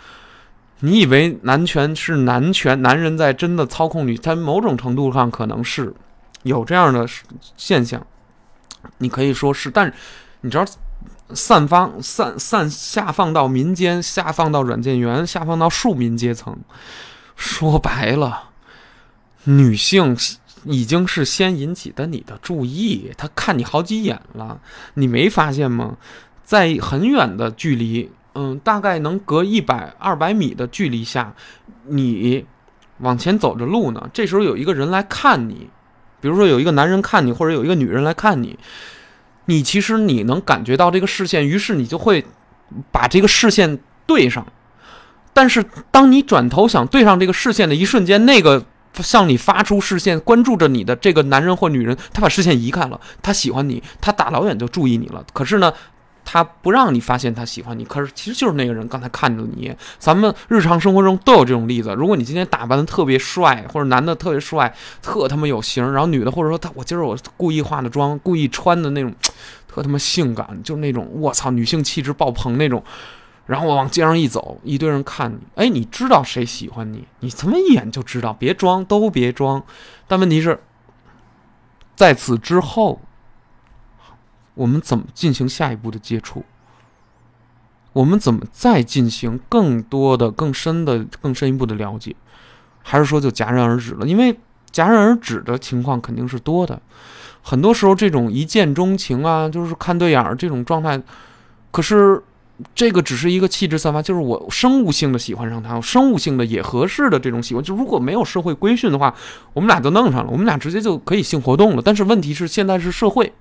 [0.81, 5.91] 你以为男权是男权，男人在真的操控女，在某种程度上可能是
[6.43, 7.07] 有这样的
[7.57, 8.05] 现象，
[8.99, 9.91] 你可以说是，但
[10.41, 10.65] 你知道。
[11.33, 16.57] 散发散散下放到民间，下放到软件园，下放到庶民阶层。
[17.35, 18.49] 说白了，
[19.45, 20.15] 女性
[20.65, 24.59] 已经是先引起的你的注意，她看你好几眼了，
[24.93, 25.97] 你没发现吗？
[26.43, 31.33] 在很远的距离，嗯，大概能隔一百二百米的距离下，
[31.87, 32.45] 你
[32.99, 34.09] 往前走着路呢。
[34.13, 35.69] 这时候有一个人来看你，
[36.19, 38.59] 比如说有一个男人看你，或者有一个女人来看你。
[39.51, 42.23] 你其实你能感觉到这个视线，于是你就会
[42.89, 44.47] 把这个视线对上。
[45.33, 55.25] 但是当你转头想对上这个视线的一瞬间，那个向你发出视线、关注着你的这个男人或女人，他把视线移开了，他喜欢你，他大老远就注意你了。
[55.33, 55.73] 可是呢？
[56.33, 59.75] 他不让你发现他喜欢你，可是其实就是那个人刚才看着你。
[59.99, 61.93] 咱们日常生活中都有这种例子。
[61.97, 69.13] 如果你今天打扮的特别帅，或者男的特别帅，特他妈有型，然后女的或者说他我今儿我故意化的妆，故意穿的那种，
[69.67, 72.81] 特他妈性感，就是那种我操女性气质爆棚那种。
[73.45, 77.05] 然后我往街上一走，一堆人看你，哎，你知道谁喜欢你？
[77.19, 79.61] 你他妈一眼就知道，别装，都别装。
[80.07, 80.57] 但问题是，
[81.93, 83.01] 在此之后。
[84.53, 86.43] 我们怎么进行下一步的接触？
[87.93, 92.15] 我们怎么再进行更多的、更深的、更深一步的了解？
[92.81, 94.07] 还是说就戛然而止了？
[94.07, 94.33] 因为
[94.71, 96.81] 戛然而止的情况肯定是多的。
[97.41, 101.01] 很多时候，这种一见钟情啊，就是看对眼儿这种状态，
[101.71, 102.23] 可是
[102.73, 107.61] 这个只是一个气质散发，就是我生物性的喜欢上他，生物性的也合适的这种喜欢。
[107.61, 109.13] 就如果没有社会规训的话，
[109.53, 111.81] 我们俩就弄上了，我们俩直接就可以性活动了。
[111.83, 113.33] 但是问题是，现在是社会。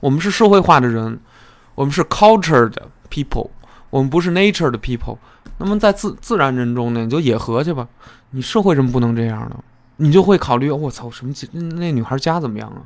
[0.00, 1.18] 我们是社会化的人，
[1.74, 3.48] 我们是 culture 的 people，
[3.90, 5.16] 我们不是 nature 的 people。
[5.58, 7.88] 那么在自自然人中呢，你就野合去吧。
[8.30, 9.56] 你社会人不能这样的，
[9.96, 11.32] 你就会考虑：我操，什么？
[11.52, 12.82] 那女孩家怎么样啊？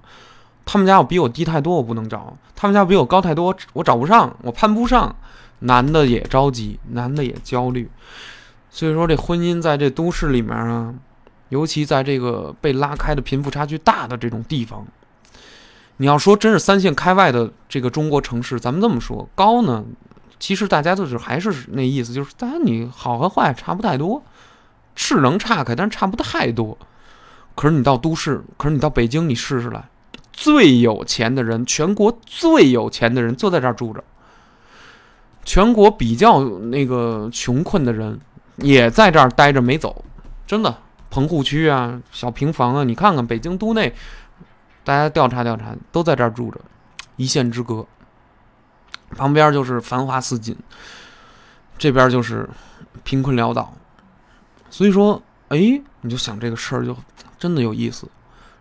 [0.64, 5.14] 他们家要比我低太多，我不能找；他们家比我高太多，我找不上，我攀不上。
[5.62, 7.90] 男的也着急，男的也焦虑。
[8.70, 10.94] 所以说，这婚姻在这都市里面啊，
[11.48, 14.86] 尤其在这个被拉开的贫富差距大的这种地方。
[16.00, 19.84] 你要说真是三线开外的这个中国城市，咱们这么说高呢，
[20.38, 24.22] 其实大家就是还是那意思，就是当然你好和坏差不太多，
[24.94, 26.78] 是能岔开，但是差不太多。
[27.54, 29.90] 可是你到都市，可是你到北京，你试试来，
[30.32, 34.02] 最有钱的人，全国最有钱的人就在这儿住着，
[35.44, 38.18] 全国比较那个穷困的人
[38.56, 40.02] 也在这儿待着没走，
[40.46, 40.78] 真的，
[41.10, 43.94] 棚户区啊，小平房啊，你看看北京都内。
[44.90, 46.60] 大家调查调查，都在这儿住着，
[47.14, 47.86] 一线之隔。
[49.10, 50.56] 旁边就是繁华似锦，
[51.78, 52.50] 这边就是
[53.04, 53.72] 贫困潦倒。
[54.68, 56.96] 所以说，哎，你就想这个事儿就
[57.38, 58.08] 真的有意思，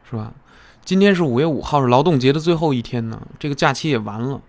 [0.08, 0.32] 是吧？
[0.86, 4.40] 今天是五月五号，是劳动节的最后一天呢，这个假期也完了，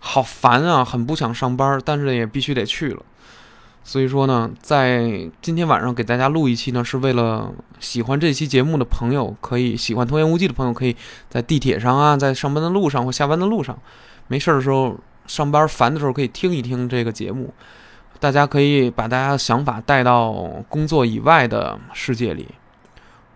[0.00, 3.02] 好烦啊，很不想上班，但是也必须得去了。
[3.88, 7.50] 所以说呢，在今天晚上给大家录一期呢，是为了
[7.80, 10.94] 喜欢这期节目的朋友，可以喜欢《童言无忌》的朋友，可以
[11.30, 13.78] 在地铁上啊，在上班的路上或下班的路上，
[14.26, 14.94] 没事的时候，
[15.26, 17.54] 上班烦的时候可以听一听这个节目。
[18.20, 20.34] 大家可以把大家的想法带到
[20.68, 22.46] 工作以外的世界里。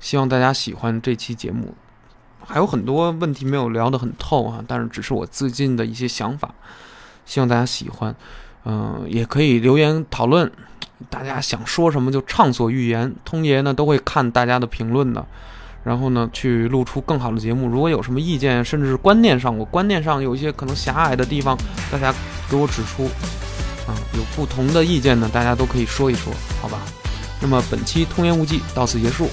[0.01, 1.75] 希望大家喜欢这期节目，
[2.45, 6.55] 还有很多问题没有聊得很透啊，但是只是我最近的一些想法，
[7.25, 8.15] 希望大家喜欢。
[8.65, 10.51] 嗯，也可以留言讨论，
[11.11, 13.15] 大家想说什么就畅所欲言。
[13.25, 15.25] 通爷呢都会看大家的评论的，
[15.85, 17.69] 然后呢去录出更好的节目。
[17.69, 21.57] 如果有什么意见，甚至是观念上，我观念上有一些可能狭隘的地方，
[21.91, 22.15] 大家
[22.49, 23.09] 给我指出。
[23.85, 26.79] 啊，有不同的意见呢，大家都可以说一说，好吧？
[27.41, 29.29] 那么本期通言无忌到此结束，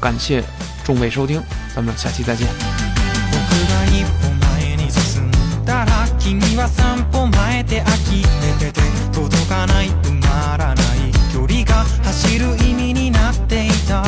[0.00, 0.42] 感谢
[0.82, 1.42] 众位收听。
[1.76, 2.91] 咱们下期再见。
[6.56, 7.86] は三歩前で呆
[8.60, 8.80] れてて
[9.12, 14.04] 届かない埋まらない距離が走る意味になっていた。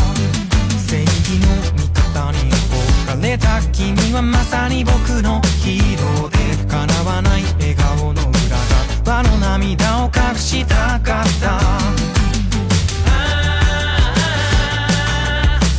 [0.87, 8.59] 正義の味方に憧れた君はまさに僕のヒーローで叶わない笑顔の裏
[9.05, 11.61] 側の涙を隠したかった。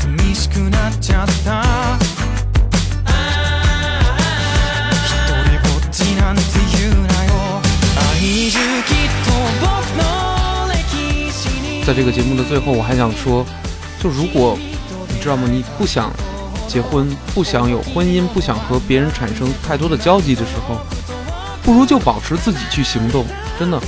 [0.01, 1.64] 寂しくなっちゃった。
[11.85, 13.45] 在这个节目的最后，我还想说，
[14.01, 14.57] 就如果
[15.07, 15.47] 你知道吗？
[15.47, 16.11] 你不想
[16.67, 20.79] 结婚，不想有婚姻，不想和别人产生太多的交集的时候，
[21.61, 23.23] 不如就保持自己去行动，
[23.59, 23.79] 真的，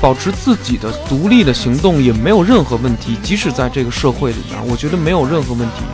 [0.00, 3.16] 保持自己的独立的行动也没有任何问题。
[3.22, 5.84] 即使在这个社会里面，我觉得没有任何问题，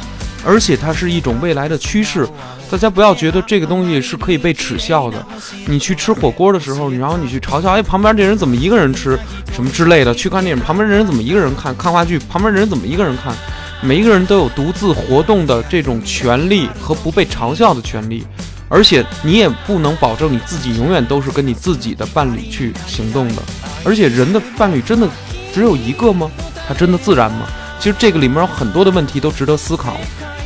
[0.47, 2.27] 而且它是一种未来的趋势。
[2.71, 5.25] 大家不要觉得这个东西是可以被耻笑的。
[5.67, 9.19] 你去吃火锅的时候，然后你去嘲笑，哎，旁边这人怎么一个人吃，
[9.53, 13.35] 什么之类的；去看电影，旁边这人怎么一个人看；看话剧，旁边这人怎么一个人看。
[13.83, 18.25] 每一个人都有独自活动的这种权利和不被嘲笑的权利，
[18.69, 23.43] 而且你也不能保证你自己永远都是跟你自己的伴侣去行动的。
[23.85, 25.07] 而且人的伴侣真的
[25.53, 26.31] 只有一个吗？
[26.67, 27.47] 他真的自然吗？
[27.79, 29.97] 其实这个里面有很多的问题都值得思考。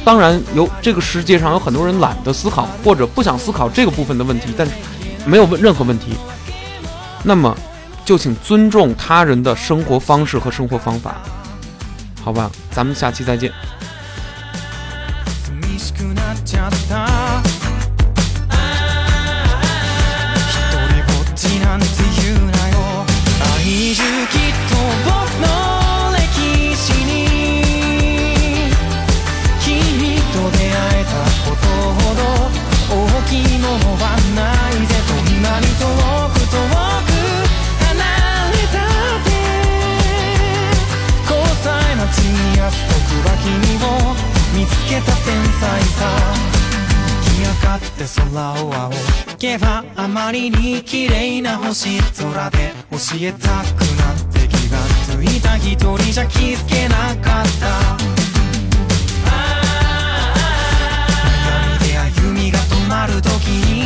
[0.05, 4.73] 当然，有这个世界上有很多人懒得思考或者不想思考这个部分的问题，但是
[5.27, 6.16] 没有问任何问题。
[7.23, 7.55] 那么，
[8.05, 11.16] 就请尊重他人的生活方式和生活方法，
[12.24, 12.51] 好吧？
[12.70, 13.52] 咱们下期再见。
[44.91, 46.51] けた天才さ。
[47.77, 48.97] って空を仰
[49.39, 57.69] けばあまりに綺麗な星空で教えたくなって気がついた一人じゃ気づけなかった。
[59.27, 59.39] あ
[60.35, 60.39] あ。
[61.79, 63.80] 悩みで歩みが止まる時に